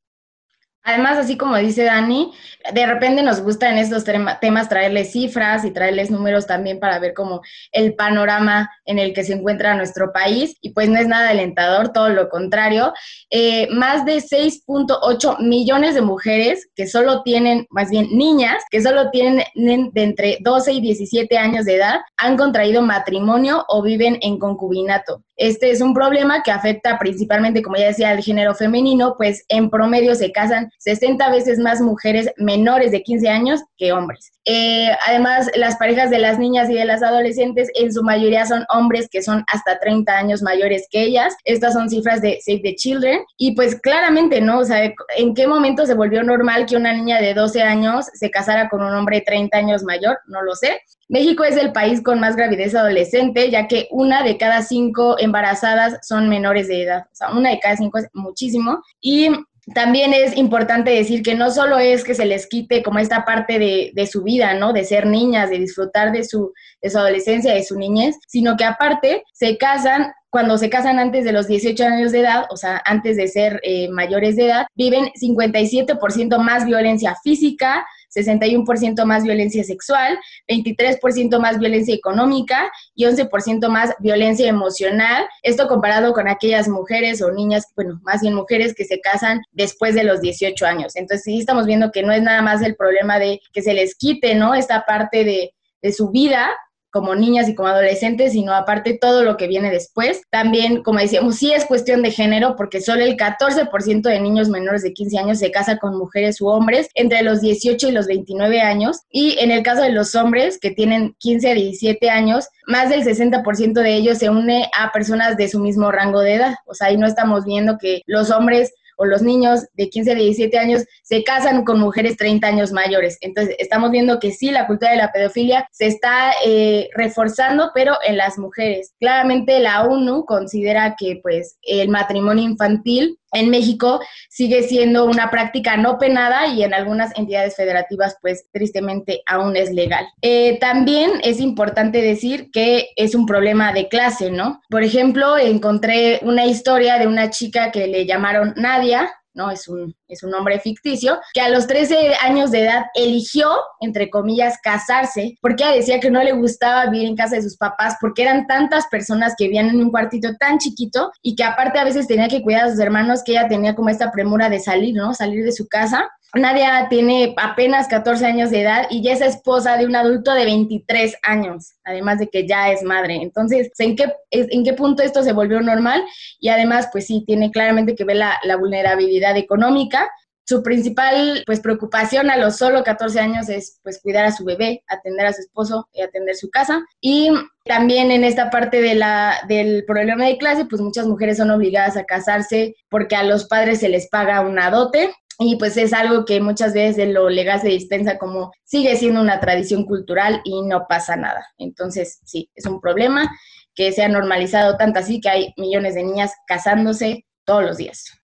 Además, 0.83 1.17
así 1.17 1.37
como 1.37 1.57
dice 1.57 1.83
Dani, 1.83 2.31
de 2.73 2.85
repente 2.85 3.21
nos 3.21 3.41
gusta 3.41 3.69
en 3.69 3.77
estos 3.77 4.03
temas 4.39 4.69
traerles 4.69 5.11
cifras 5.11 5.65
y 5.65 5.71
traerles 5.71 6.09
números 6.09 6.47
también 6.47 6.79
para 6.79 6.97
ver 6.99 7.13
como 7.13 7.41
el 7.71 7.95
panorama 7.95 8.71
en 8.85 8.97
el 8.97 9.13
que 9.13 9.23
se 9.23 9.33
encuentra 9.33 9.75
nuestro 9.75 10.13
país 10.13 10.55
y 10.61 10.71
pues 10.71 10.89
no 10.89 10.97
es 10.97 11.07
nada 11.07 11.29
alentador, 11.29 11.89
todo 11.89 12.09
lo 12.09 12.29
contrario. 12.29 12.93
Eh, 13.29 13.67
más 13.71 14.05
de 14.05 14.17
6.8 14.17 15.39
millones 15.41 15.95
de 15.95 16.01
mujeres 16.01 16.69
que 16.73 16.87
solo 16.87 17.23
tienen, 17.23 17.67
más 17.69 17.89
bien 17.89 18.07
niñas, 18.11 18.63
que 18.71 18.81
solo 18.81 19.11
tienen 19.11 19.43
de 19.53 20.03
entre 20.03 20.37
12 20.39 20.73
y 20.73 20.81
17 20.81 21.37
años 21.37 21.65
de 21.65 21.75
edad, 21.75 21.99
han 22.17 22.37
contraído 22.37 22.81
matrimonio 22.81 23.65
o 23.67 23.83
viven 23.83 24.17
en 24.21 24.39
concubinato. 24.39 25.23
Este 25.39 25.71
es 25.71 25.79
un 25.79 25.93
problema 25.93 26.43
que 26.43 26.51
afecta 26.51 26.99
principalmente, 26.99 27.61
como 27.61 27.77
ya 27.77 27.87
decía, 27.87 28.09
al 28.09 28.21
género 28.21 28.53
femenino, 28.53 29.15
pues 29.17 29.45
en 29.47 29.69
promedio 29.69 30.13
se 30.13 30.33
casan 30.33 30.69
60 30.79 31.29
veces 31.31 31.59
más 31.59 31.79
mujeres 31.79 32.29
menores 32.35 32.91
de 32.91 33.01
15 33.01 33.29
años 33.29 33.61
que 33.77 33.93
hombres. 33.93 34.33
Eh, 34.43 34.89
además, 35.07 35.49
las 35.55 35.77
parejas 35.77 36.09
de 36.09 36.19
las 36.19 36.39
niñas 36.39 36.69
y 36.69 36.73
de 36.73 36.83
las 36.83 37.01
adolescentes 37.01 37.69
en 37.75 37.93
su 37.93 38.03
mayoría 38.03 38.45
son 38.45 38.65
hombres 38.73 39.07
que 39.09 39.21
son 39.21 39.45
hasta 39.47 39.79
30 39.79 40.11
años 40.17 40.41
mayores 40.41 40.87
que 40.91 41.03
ellas. 41.03 41.33
Estas 41.45 41.73
son 41.73 41.89
cifras 41.89 42.21
de 42.21 42.39
Save 42.45 42.61
the 42.61 42.75
Children. 42.75 43.21
Y 43.37 43.55
pues 43.55 43.79
claramente, 43.79 44.41
¿no? 44.41 44.59
O 44.59 44.65
sea, 44.65 44.91
¿en 45.15 45.33
qué 45.35 45.47
momento 45.47 45.85
se 45.85 45.93
volvió 45.93 46.21
normal 46.21 46.65
que 46.65 46.75
una 46.75 46.91
niña 46.91 47.21
de 47.21 47.33
12 47.33 47.61
años 47.61 48.07
se 48.13 48.29
casara 48.29 48.67
con 48.67 48.83
un 48.83 48.93
hombre 48.93 49.17
de 49.17 49.21
30 49.21 49.57
años 49.57 49.83
mayor? 49.83 50.17
No 50.27 50.41
lo 50.41 50.53
sé. 50.55 50.81
México 51.09 51.43
es 51.43 51.57
el 51.57 51.71
país 51.71 52.03
con 52.03 52.19
más 52.19 52.35
gravidez 52.35 52.75
adolescente, 52.75 53.49
ya 53.49 53.67
que 53.67 53.87
una 53.89 54.21
de 54.21 54.37
cada 54.37 54.61
cinco 54.61 55.17
embarazadas 55.29 55.99
son 56.07 56.27
menores 56.29 56.67
de 56.67 56.83
edad. 56.83 57.05
O 57.11 57.15
sea, 57.15 57.31
una 57.31 57.51
de 57.51 57.59
cada 57.59 57.77
cinco 57.77 57.97
es 57.99 58.07
muchísimo. 58.13 58.81
Y 58.99 59.29
también 59.73 60.13
es 60.13 60.35
importante 60.35 60.91
decir 60.91 61.21
que 61.21 61.35
no 61.35 61.51
solo 61.51 61.77
es 61.77 62.03
que 62.03 62.15
se 62.15 62.25
les 62.25 62.47
quite 62.47 62.81
como 62.83 62.99
esta 62.99 63.25
parte 63.25 63.59
de, 63.59 63.91
de 63.93 64.07
su 64.07 64.23
vida, 64.23 64.53
¿no? 64.53 64.73
De 64.73 64.83
ser 64.83 65.05
niñas, 65.05 65.49
de 65.49 65.59
disfrutar 65.59 66.11
de 66.11 66.23
su, 66.23 66.53
de 66.81 66.89
su 66.89 66.97
adolescencia, 66.97 67.53
de 67.53 67.63
su 67.63 67.77
niñez, 67.77 68.15
sino 68.27 68.57
que 68.57 68.65
aparte 68.65 69.23
se 69.33 69.57
casan 69.57 70.11
cuando 70.29 70.57
se 70.57 70.69
casan 70.69 70.99
antes 70.99 71.25
de 71.25 71.31
los 71.31 71.47
18 71.47 71.83
años 71.85 72.11
de 72.11 72.19
edad, 72.19 72.45
o 72.49 72.57
sea, 72.57 72.81
antes 72.85 73.17
de 73.17 73.27
ser 73.27 73.59
eh, 73.63 73.89
mayores 73.89 74.35
de 74.35 74.45
edad, 74.45 74.67
viven 74.75 75.09
57% 75.19 76.37
más 76.39 76.65
violencia 76.65 77.15
física, 77.23 77.85
61% 78.15 79.05
más 79.05 79.23
violencia 79.23 79.63
sexual, 79.63 80.19
23% 80.47 81.39
más 81.39 81.59
violencia 81.59 81.93
económica 81.93 82.71
y 82.95 83.05
11% 83.05 83.69
más 83.69 83.93
violencia 83.99 84.47
emocional. 84.47 85.27
Esto 85.43 85.67
comparado 85.67 86.13
con 86.13 86.27
aquellas 86.27 86.67
mujeres 86.67 87.21
o 87.21 87.31
niñas, 87.31 87.65
bueno, 87.75 87.99
más 88.03 88.21
bien 88.21 88.33
mujeres 88.33 88.73
que 88.73 88.85
se 88.85 88.99
casan 88.99 89.41
después 89.51 89.95
de 89.95 90.03
los 90.03 90.21
18 90.21 90.65
años. 90.65 90.95
Entonces 90.95 91.23
sí 91.23 91.39
estamos 91.39 91.65
viendo 91.65 91.91
que 91.91 92.03
no 92.03 92.11
es 92.11 92.21
nada 92.21 92.41
más 92.41 92.61
el 92.61 92.75
problema 92.75 93.19
de 93.19 93.39
que 93.53 93.61
se 93.61 93.73
les 93.73 93.95
quite, 93.95 94.35
¿no? 94.35 94.53
Esta 94.53 94.85
parte 94.85 95.23
de, 95.23 95.53
de 95.81 95.93
su 95.93 96.09
vida, 96.09 96.49
como 96.91 97.15
niñas 97.15 97.47
y 97.47 97.55
como 97.55 97.69
adolescentes, 97.69 98.33
sino 98.33 98.53
aparte 98.53 98.97
todo 98.99 99.23
lo 99.23 99.37
que 99.37 99.47
viene 99.47 99.71
después. 99.71 100.21
También, 100.29 100.83
como 100.83 100.99
decíamos, 100.99 101.35
sí 101.35 101.51
es 101.51 101.65
cuestión 101.65 102.01
de 102.01 102.11
género, 102.11 102.55
porque 102.55 102.81
solo 102.81 103.03
el 103.03 103.17
14% 103.17 104.01
de 104.01 104.19
niños 104.19 104.49
menores 104.49 104.83
de 104.83 104.93
15 104.93 105.17
años 105.17 105.39
se 105.39 105.51
casa 105.51 105.77
con 105.77 105.97
mujeres 105.97 106.41
u 106.41 106.47
hombres 106.47 106.89
entre 106.95 107.21
los 107.21 107.41
18 107.41 107.89
y 107.89 107.91
los 107.91 108.07
29 108.07 108.61
años. 108.61 109.01
Y 109.09 109.37
en 109.39 109.51
el 109.51 109.63
caso 109.63 109.81
de 109.81 109.91
los 109.91 110.15
hombres 110.15 110.59
que 110.59 110.71
tienen 110.71 111.15
15 111.19 111.51
a 111.51 111.53
17 111.53 112.09
años, 112.09 112.47
más 112.67 112.89
del 112.89 113.03
60% 113.03 113.73
de 113.73 113.95
ellos 113.95 114.17
se 114.17 114.29
une 114.29 114.69
a 114.77 114.91
personas 114.91 115.37
de 115.37 115.49
su 115.49 115.59
mismo 115.59 115.91
rango 115.91 116.21
de 116.21 116.35
edad. 116.35 116.55
O 116.65 116.73
sea, 116.73 116.87
ahí 116.87 116.97
no 116.97 117.07
estamos 117.07 117.45
viendo 117.45 117.77
que 117.77 118.01
los 118.05 118.29
hombres 118.31 118.73
o 118.99 119.05
los 119.05 119.21
niños 119.21 119.65
de 119.73 119.89
15 119.89 120.11
a 120.11 120.15
17 120.15 120.57
años 120.57 120.83
se 121.03 121.23
casan 121.23 121.63
con 121.63 121.79
mujeres 121.79 122.17
30 122.17 122.45
años 122.45 122.71
mayores. 122.71 123.17
Entonces, 123.21 123.55
estamos 123.57 123.91
viendo 123.91 124.19
que 124.19 124.31
sí, 124.31 124.51
la 124.51 124.67
cultura 124.67 124.91
de 124.91 124.97
la 124.97 125.11
pedofilia 125.11 125.67
se 125.71 125.87
está 125.87 126.33
eh, 126.45 126.89
reforzando, 126.95 127.71
pero 127.73 127.95
en 128.05 128.17
las 128.17 128.37
mujeres. 128.37 128.93
Claramente 128.99 129.59
la 129.59 129.83
ONU 129.83 130.25
considera 130.25 130.95
que 130.99 131.19
pues 131.23 131.57
el 131.63 131.89
matrimonio 131.89 132.43
infantil 132.43 133.18
en 133.33 133.49
México 133.49 133.99
sigue 134.29 134.63
siendo 134.63 135.05
una 135.05 135.29
práctica 135.29 135.77
no 135.77 135.97
penada 135.97 136.47
y 136.47 136.63
en 136.63 136.73
algunas 136.73 137.17
entidades 137.17 137.55
federativas 137.55 138.17
pues 138.21 138.45
tristemente 138.51 139.21
aún 139.25 139.55
es 139.55 139.71
legal. 139.71 140.07
Eh, 140.21 140.57
también 140.59 141.11
es 141.23 141.39
importante 141.39 142.01
decir 142.01 142.49
que 142.51 142.89
es 142.95 143.15
un 143.15 143.25
problema 143.25 143.73
de 143.73 143.87
clase, 143.87 144.31
¿no? 144.31 144.61
Por 144.69 144.83
ejemplo, 144.83 145.37
encontré 145.37 146.19
una 146.23 146.45
historia 146.45 146.97
de 146.97 147.07
una 147.07 147.29
chica 147.29 147.71
que 147.71 147.87
le 147.87 148.05
llamaron 148.05 148.53
Nadia, 148.55 149.11
¿no? 149.33 149.51
Es 149.51 149.67
un, 149.67 149.95
es 150.07 150.23
un 150.23 150.33
hombre 150.33 150.59
ficticio, 150.59 151.19
que 151.33 151.41
a 151.41 151.49
los 151.49 151.67
13 151.67 152.15
años 152.21 152.51
de 152.51 152.63
edad 152.63 152.85
eligió, 152.93 153.49
entre 153.79 154.09
comillas, 154.09 154.57
casarse, 154.63 155.37
porque 155.41 155.65
decía 155.65 155.99
que 155.99 156.11
no 156.11 156.23
le 156.23 156.33
gustaba 156.33 156.89
vivir 156.89 157.07
en 157.07 157.15
casa 157.15 157.35
de 157.35 157.43
sus 157.43 157.57
papás, 157.57 157.95
porque 158.01 158.23
eran 158.23 158.47
tantas 158.47 158.87
personas 158.87 159.33
que 159.37 159.45
vivían 159.45 159.69
en 159.69 159.81
un 159.81 159.91
cuartito 159.91 160.29
tan 160.39 160.57
chiquito 160.57 161.11
y 161.21 161.35
que 161.35 161.43
aparte 161.43 161.79
a 161.79 161.83
veces 161.83 162.07
tenía 162.07 162.27
que 162.27 162.41
cuidar 162.41 162.65
a 162.65 162.71
sus 162.71 162.79
hermanos, 162.79 163.23
que 163.23 163.33
ella 163.33 163.47
tenía 163.47 163.75
como 163.75 163.89
esta 163.89 164.11
premura 164.11 164.49
de 164.49 164.59
salir, 164.59 164.95
¿no? 164.95 165.13
Salir 165.13 165.43
de 165.43 165.51
su 165.51 165.67
casa. 165.67 166.09
Nadia 166.35 166.87
tiene 166.89 167.33
apenas 167.37 167.87
14 167.87 168.25
años 168.25 168.51
de 168.51 168.61
edad 168.61 168.85
y 168.89 169.01
ya 169.01 169.13
es 169.13 169.21
esposa 169.21 169.77
de 169.77 169.85
un 169.85 169.95
adulto 169.95 170.33
de 170.33 170.45
23 170.45 171.17
años, 171.23 171.73
además 171.83 172.19
de 172.19 172.27
que 172.27 172.47
ya 172.47 172.71
es 172.71 172.83
madre. 172.83 173.15
Entonces, 173.15 173.71
¿en 173.79 173.95
qué, 173.95 174.13
en 174.29 174.63
qué 174.63 174.73
punto 174.73 175.01
esto 175.01 175.23
se 175.23 175.33
volvió 175.33 175.59
normal? 175.61 176.03
Y 176.39 176.49
además, 176.49 176.89
pues 176.91 177.07
sí, 177.07 177.23
tiene 177.25 177.49
claramente 177.51 177.95
que 177.95 178.05
ver 178.05 178.17
la, 178.17 178.57
vulnerabilidad 178.57 179.37
económica. 179.37 180.09
Su 180.45 180.61
principal 180.61 181.43
pues, 181.45 181.61
preocupación 181.61 182.29
a 182.29 182.37
los 182.37 182.57
solo 182.57 182.83
14 182.83 183.19
años 183.19 183.49
es 183.49 183.79
pues, 183.81 183.99
cuidar 184.01 184.25
a 184.25 184.31
su 184.31 184.43
bebé, 184.43 184.83
atender 184.87 185.25
a 185.25 185.33
su 185.33 185.41
esposo 185.41 185.87
y 185.93 186.01
atender 186.01 186.35
su 186.35 186.49
casa. 186.49 186.83
Y 187.01 187.31
también 187.65 188.11
en 188.11 188.23
esta 188.23 188.51
parte 188.51 188.81
de 188.81 188.99
del 189.47 189.83
problema 189.85 190.25
de 190.25 190.37
clase, 190.37 190.65
pues 190.65 190.81
muchas 190.81 191.07
mujeres 191.07 191.37
son 191.37 191.49
obligadas 191.49 191.97
a 191.97 192.03
casarse 192.03 192.75
porque 192.89 193.15
a 193.15 193.23
los 193.23 193.45
padres 193.45 193.79
se 193.79 193.89
les 193.89 194.09
paga 194.09 194.41
una 194.41 194.69
dote 194.69 195.11
y 195.41 195.55
pues 195.55 195.77
es 195.77 195.93
algo 195.93 196.25
que 196.25 196.41
muchas 196.41 196.73
veces 196.73 196.97
de 196.97 197.07
lo 197.07 197.29
legal 197.29 197.61
se 197.61 197.69
dispensa 197.69 198.17
como 198.17 198.51
sigue 198.65 198.97
siendo 198.97 199.21
una 199.21 199.39
tradición 199.39 199.85
cultural 199.85 200.41
y 200.43 200.61
no 200.63 200.85
pasa 200.87 201.15
nada. 201.15 201.47
Entonces, 201.57 202.19
sí, 202.25 202.51
es 202.55 202.65
un 202.65 202.81
problema 202.81 203.31
que 203.73 203.93
se 203.93 204.03
ha 204.03 204.09
normalizado 204.09 204.75
tanto 204.75 204.99
así 204.99 205.21
que 205.21 205.29
hay 205.29 205.53
millones 205.55 205.95
de 205.95 206.03
niñas 206.03 206.33
casándose 206.45 207.25
todos 207.45 207.63
los 207.63 207.77
días. 207.77 208.18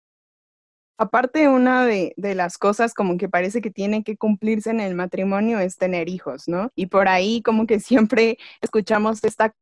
Aparte, 0.97 1.47
una 1.47 1.85
de, 1.85 2.13
de, 2.17 2.35
las 2.35 2.57
cosas 2.57 2.93
como 2.93 3.17
que 3.17 3.29
parece 3.29 3.61
que 3.61 3.71
tiene 3.71 4.03
que 4.03 4.17
cumplirse 4.17 4.69
en 4.69 4.79
el 4.79 4.95
matrimonio 4.95 5.59
es 5.59 5.77
tener 5.77 6.09
hijos, 6.09 6.47
¿no? 6.47 6.71
Y 6.75 6.87
por 6.87 7.07
ahí 7.07 7.41
como 7.41 7.65
que 7.67 7.79
siempre 7.79 8.37
escuchamos 8.61 9.23
este 9.23 9.53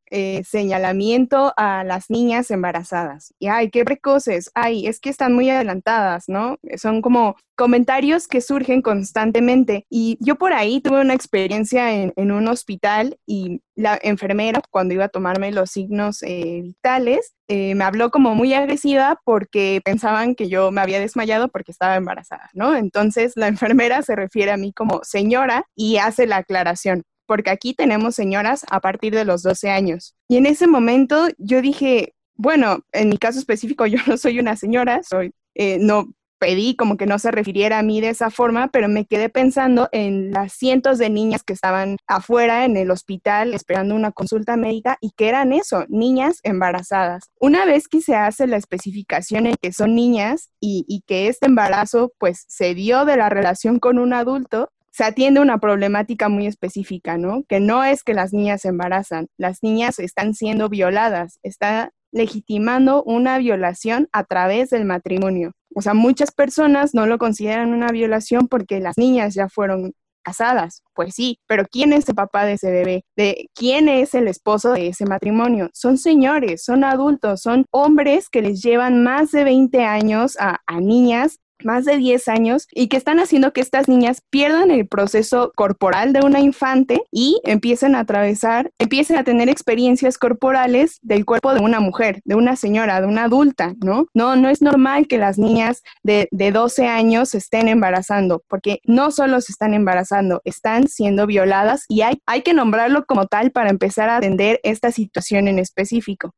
señalamiento 0.44 1.54
a 1.56 1.84
las 1.84 2.10
niñas 2.10 2.52
embarazadas. 2.52 3.34
Y, 3.40 3.48
ay, 3.48 3.70
qué 3.70 3.86
precoces, 3.86 4.52
ay, 4.54 4.88
es 4.88 5.00
que 5.00 5.10
están 5.10 5.34
muy 5.34 5.50
adelantadas, 5.50 6.26
¿no? 6.28 6.58
Son 6.76 7.02
como 7.02 7.38
comentarios 7.56 8.28
que 8.28 8.42
surgen 8.42 8.82
constantemente. 8.82 9.86
Y 9.90 10.18
yo 10.20 10.36
por 10.36 10.54
ahí 10.54 10.82
tuve 10.82 11.02
una 11.02 11.14
experiencia 11.14 11.94
en, 11.94 12.14
en 12.16 12.32
un 12.32 12.48
hospital 12.48 13.18
y 13.26 13.62
la 13.75 14.00
enfermera, 14.01 14.62
cuando 14.70 14.94
iba 14.94 15.06
a 15.06 15.10
tomarme 15.10 15.51
los 15.51 15.72
signos 15.72 16.24
eh, 16.24 16.62
vitales, 16.63 17.34
eh, 17.48 17.75
me 17.75 17.84
habló 17.84 18.12
como 18.12 18.36
muy 18.36 18.54
agresiva 18.54 19.20
porque 19.24 19.82
pensaban 19.84 20.36
que 20.36 20.50
yo 20.50 20.72
me 20.72 20.82
había 20.82 21.00
desmayado 21.00 21.50
porque 21.50 21.72
estaba 21.72 21.96
embarazada, 21.96 22.50
¿no? 22.54 22.75
Entonces 22.75 23.34
la 23.36 23.48
enfermera 23.75 24.01
se 24.01 24.16
refiere 24.16 24.51
a 24.51 24.58
mí 24.58 24.74
como 24.74 25.01
señora 25.04 25.66
y 25.75 25.98
hace 25.98 26.28
la 26.28 26.38
aclaración 26.38 27.04
porque 27.25 27.50
aquí 27.50 27.74
tenemos 27.74 28.16
señoras 28.16 28.66
a 28.70 28.82
partir 28.82 29.13
de 29.16 29.24
los 29.24 29.42
12 29.42 29.70
años. 29.70 30.16
Y 30.28 30.36
en 30.36 30.46
ese 30.46 30.68
momento 30.68 31.30
yo 31.38 31.62
dije, 31.62 32.13
bueno, 32.36 32.80
en 32.92 33.08
mi 33.08 33.18
caso 33.18 33.40
específico 33.40 33.86
yo 33.88 34.00
no 34.06 34.18
soy 34.18 34.40
una 34.40 34.58
señora, 34.58 35.01
soy, 35.04 35.32
eh, 35.56 35.78
no 35.80 36.12
pedí 36.42 36.76
como 36.76 36.98
que 36.98 37.06
no 37.06 37.20
se 37.20 37.30
refiriera 37.30 37.78
a 37.78 37.84
mí 37.84 38.02
de 38.02 38.10
esa 38.10 38.32
forma, 38.32 38.70
pero 38.70 38.90
me 38.90 39.06
quedé 39.06 39.30
pensando 39.30 39.90
en 39.92 40.32
las 40.32 40.54
cientos 40.54 40.98
de 40.98 41.12
niñas 41.12 41.44
que 41.44 41.54
estaban 41.54 41.98
afuera 42.08 42.66
en 42.66 42.78
el 42.78 42.90
hospital 42.90 43.54
esperando 43.54 43.94
una 43.94 44.12
consulta 44.12 44.58
médica 44.58 44.98
y 45.02 45.12
que 45.12 45.30
eran 45.30 45.54
eso, 45.54 45.86
niñas 45.88 46.40
embarazadas. 46.42 47.26
Una 47.40 47.64
vez 47.66 47.88
que 47.88 48.02
se 48.02 48.16
hace 48.16 48.48
la 48.48 48.58
especificación 48.58 49.46
en 49.46 49.56
que 49.62 49.72
son 49.72 49.94
niñas 49.94 50.50
y, 50.60 51.04
que 51.06 51.28
este 51.28 51.46
embarazo 51.46 52.12
pues 52.18 52.46
se 52.48 52.74
dio 52.74 53.06
de 53.06 53.18
la 53.18 53.30
relación 53.30 53.80
con 53.80 54.00
un 54.00 54.14
adulto, 54.14 54.70
se 54.92 55.04
atiende 55.04 55.42
una 55.42 55.60
problemática 55.60 56.28
muy 56.28 56.48
específica, 56.48 57.18
¿no? 57.18 57.44
Que 57.48 57.60
no 57.60 57.84
es 57.84 58.04
que 58.04 58.16
las 58.16 58.34
niñas 58.34 58.62
se 58.62 58.70
embarazan, 58.70 59.28
las 59.38 59.62
niñas 59.62 60.00
están 60.00 60.34
siendo 60.34 60.70
violadas, 60.70 61.40
está 61.44 61.92
legitimando 62.12 63.03
una 63.03 63.38
violación 63.38 64.08
a 64.12 64.24
través 64.24 64.70
del 64.70 64.86
matrimonio. 64.86 65.53
O 65.74 65.82
sea, 65.82 65.94
muchas 65.94 66.32
personas 66.32 66.94
no 66.94 67.06
lo 67.06 67.18
consideran 67.18 67.74
una 67.74 67.89
violación 67.89 68.48
porque 68.48 68.80
las 68.80 68.98
niñas 68.98 69.34
ya 69.34 69.48
fueron 69.48 69.94
casadas. 70.24 70.84
Pues 70.94 71.15
sí, 71.15 71.39
pero 71.48 71.65
¿quién 71.65 71.94
es 71.94 72.08
el 72.10 72.15
papá 72.15 72.46
de 72.46 72.53
ese 72.53 72.72
bebé? 72.72 73.03
¿De 73.15 73.50
quién 73.56 73.89
es 73.89 74.13
el 74.13 74.27
esposo 74.27 74.74
de 74.74 74.88
ese 74.88 75.06
matrimonio? 75.06 75.70
Son 75.74 75.98
señores, 75.98 76.63
son 76.63 76.84
adultos, 76.84 77.41
son 77.41 77.65
hombres 77.72 78.30
que 78.30 78.41
les 78.41 78.62
llevan 78.62 79.03
más 79.03 79.32
de 79.32 79.44
20 79.44 79.84
años 79.84 80.38
a, 80.39 80.60
a 80.68 80.80
niñas 80.80 81.39
más 81.65 81.86
de 81.86 81.98
10 81.98 82.27
años 82.27 82.68
y 82.72 82.88
que 82.88 82.98
están 82.98 83.20
haciendo 83.20 83.53
que 83.53 83.62
estas 83.62 83.88
niñas 83.88 84.22
pierdan 84.30 84.72
el 84.72 84.88
proceso 84.88 85.51
corporal 85.56 86.13
de 86.13 86.22
una 86.22 86.39
infante 86.39 87.01
y 87.12 87.39
empiecen 87.44 87.96
a 87.96 88.00
atravesar, 88.00 88.72
empiecen 88.80 89.18
a 89.18 89.24
tener 89.24 89.50
experiencias 89.50 90.18
corporales 90.18 91.00
del 91.01 91.25
cuerpo 91.25 91.53
de 91.53 91.62
una 91.62 91.80
mujer, 91.80 92.22
de 92.25 92.36
una 92.36 92.56
señora, 92.56 93.01
de 93.01 93.08
una 93.08 93.25
adulta, 93.25 93.74
¿no? 93.84 94.08
No, 94.13 94.36
no 94.36 94.50
es 94.50 94.62
normal 94.62 95.08
que 95.08 95.18
las 95.18 95.38
niñas 95.38 95.82
de, 96.03 96.27
de 96.32 96.51
12 96.51 96.88
años 96.88 97.30
se 97.30 97.38
estén 97.38 97.68
embarazando, 97.68 98.44
porque 98.48 98.80
no 98.86 99.12
solo 99.12 99.41
se 99.41 99.51
están 99.51 99.74
embarazando, 99.74 100.41
están 100.46 100.88
siendo 100.88 101.27
violadas 101.27 101.86
y 101.88 102.01
hay, 102.01 102.22
hay 102.25 102.41
que 102.41 102.53
nombrarlo 102.53 103.06
como 103.06 103.27
tal 103.27 103.51
para 103.51 103.70
empezar 103.70 104.10
a 104.10 104.18
atender 104.18 104.60
esta 104.63 104.91
situación 104.91 105.48
en 105.48 105.60
específico. 105.60 106.34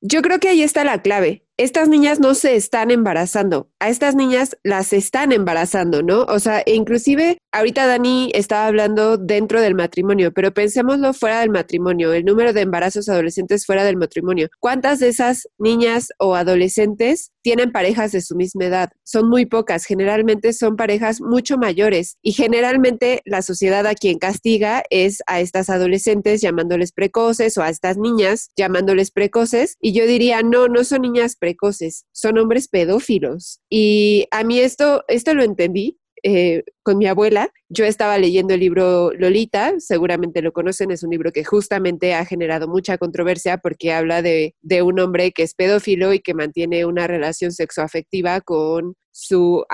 Yo 0.00 0.20
creo 0.20 0.40
que 0.40 0.48
ahí 0.48 0.62
está 0.62 0.82
la 0.82 1.00
clave 1.00 1.44
estas 1.56 1.88
niñas 1.88 2.18
no 2.18 2.34
se 2.34 2.56
están 2.56 2.90
embarazando, 2.90 3.68
a 3.78 3.88
estas 3.88 4.14
niñas 4.14 4.56
las 4.62 4.92
están 4.92 5.32
embarazando, 5.32 6.02
¿no? 6.02 6.22
O 6.22 6.38
sea, 6.38 6.60
e 6.60 6.74
inclusive 6.74 7.38
ahorita 7.52 7.86
Dani 7.86 8.30
estaba 8.34 8.66
hablando 8.66 9.18
dentro 9.18 9.60
del 9.60 9.74
matrimonio, 9.74 10.32
pero 10.32 10.54
pensémoslo 10.54 11.12
fuera 11.12 11.40
del 11.40 11.50
matrimonio, 11.50 12.12
el 12.12 12.24
número 12.24 12.52
de 12.52 12.62
embarazos 12.62 13.08
adolescentes 13.08 13.66
fuera 13.66 13.84
del 13.84 13.96
matrimonio. 13.96 14.48
¿Cuántas 14.60 15.00
de 15.00 15.08
esas 15.08 15.48
niñas 15.58 16.08
o 16.18 16.34
adolescentes 16.34 17.32
tienen 17.42 17.72
parejas 17.72 18.12
de 18.12 18.22
su 18.22 18.34
misma 18.34 18.64
edad? 18.66 18.90
Son 19.02 19.28
muy 19.28 19.46
pocas, 19.46 19.84
generalmente 19.84 20.52
son 20.52 20.76
parejas 20.76 21.20
mucho 21.20 21.58
mayores 21.58 22.16
y 22.22 22.32
generalmente 22.32 23.20
la 23.24 23.42
sociedad 23.42 23.86
a 23.86 23.94
quien 23.94 24.18
castiga 24.18 24.82
es 24.90 25.22
a 25.26 25.40
estas 25.40 25.68
adolescentes 25.68 26.40
llamándoles 26.40 26.92
precoces 26.92 27.58
o 27.58 27.62
a 27.62 27.68
estas 27.68 27.98
niñas 27.98 28.50
llamándoles 28.56 29.10
precoces 29.10 29.76
y 29.80 29.92
yo 29.92 30.06
diría, 30.06 30.42
no, 30.42 30.68
no 30.68 30.84
son 30.84 31.02
niñas 31.02 31.36
precoces, 31.42 32.04
son 32.12 32.38
hombres 32.38 32.68
pedófilos. 32.68 33.60
Y 33.68 34.26
a 34.30 34.44
mí 34.44 34.60
esto, 34.60 35.02
esto 35.08 35.34
lo 35.34 35.42
entendí 35.42 35.98
eh, 36.22 36.62
con 36.84 36.98
mi 36.98 37.08
abuela. 37.08 37.50
Yo 37.68 37.84
estaba 37.84 38.16
leyendo 38.16 38.54
el 38.54 38.60
libro 38.60 39.10
Lolita, 39.12 39.74
seguramente 39.78 40.40
lo 40.40 40.52
conocen, 40.52 40.92
es 40.92 41.02
un 41.02 41.10
libro 41.10 41.32
que 41.32 41.42
justamente 41.42 42.14
ha 42.14 42.24
generado 42.24 42.68
mucha 42.68 42.96
controversia 42.96 43.58
porque 43.58 43.92
habla 43.92 44.22
de, 44.22 44.54
de 44.62 44.82
un 44.82 45.00
hombre 45.00 45.32
que 45.32 45.42
es 45.42 45.54
pedófilo 45.54 46.12
y 46.12 46.20
que 46.20 46.32
mantiene 46.32 46.84
una 46.84 47.08
relación 47.08 47.50
sexoafectiva 47.50 48.40
con 48.40 48.94
su 49.10 49.64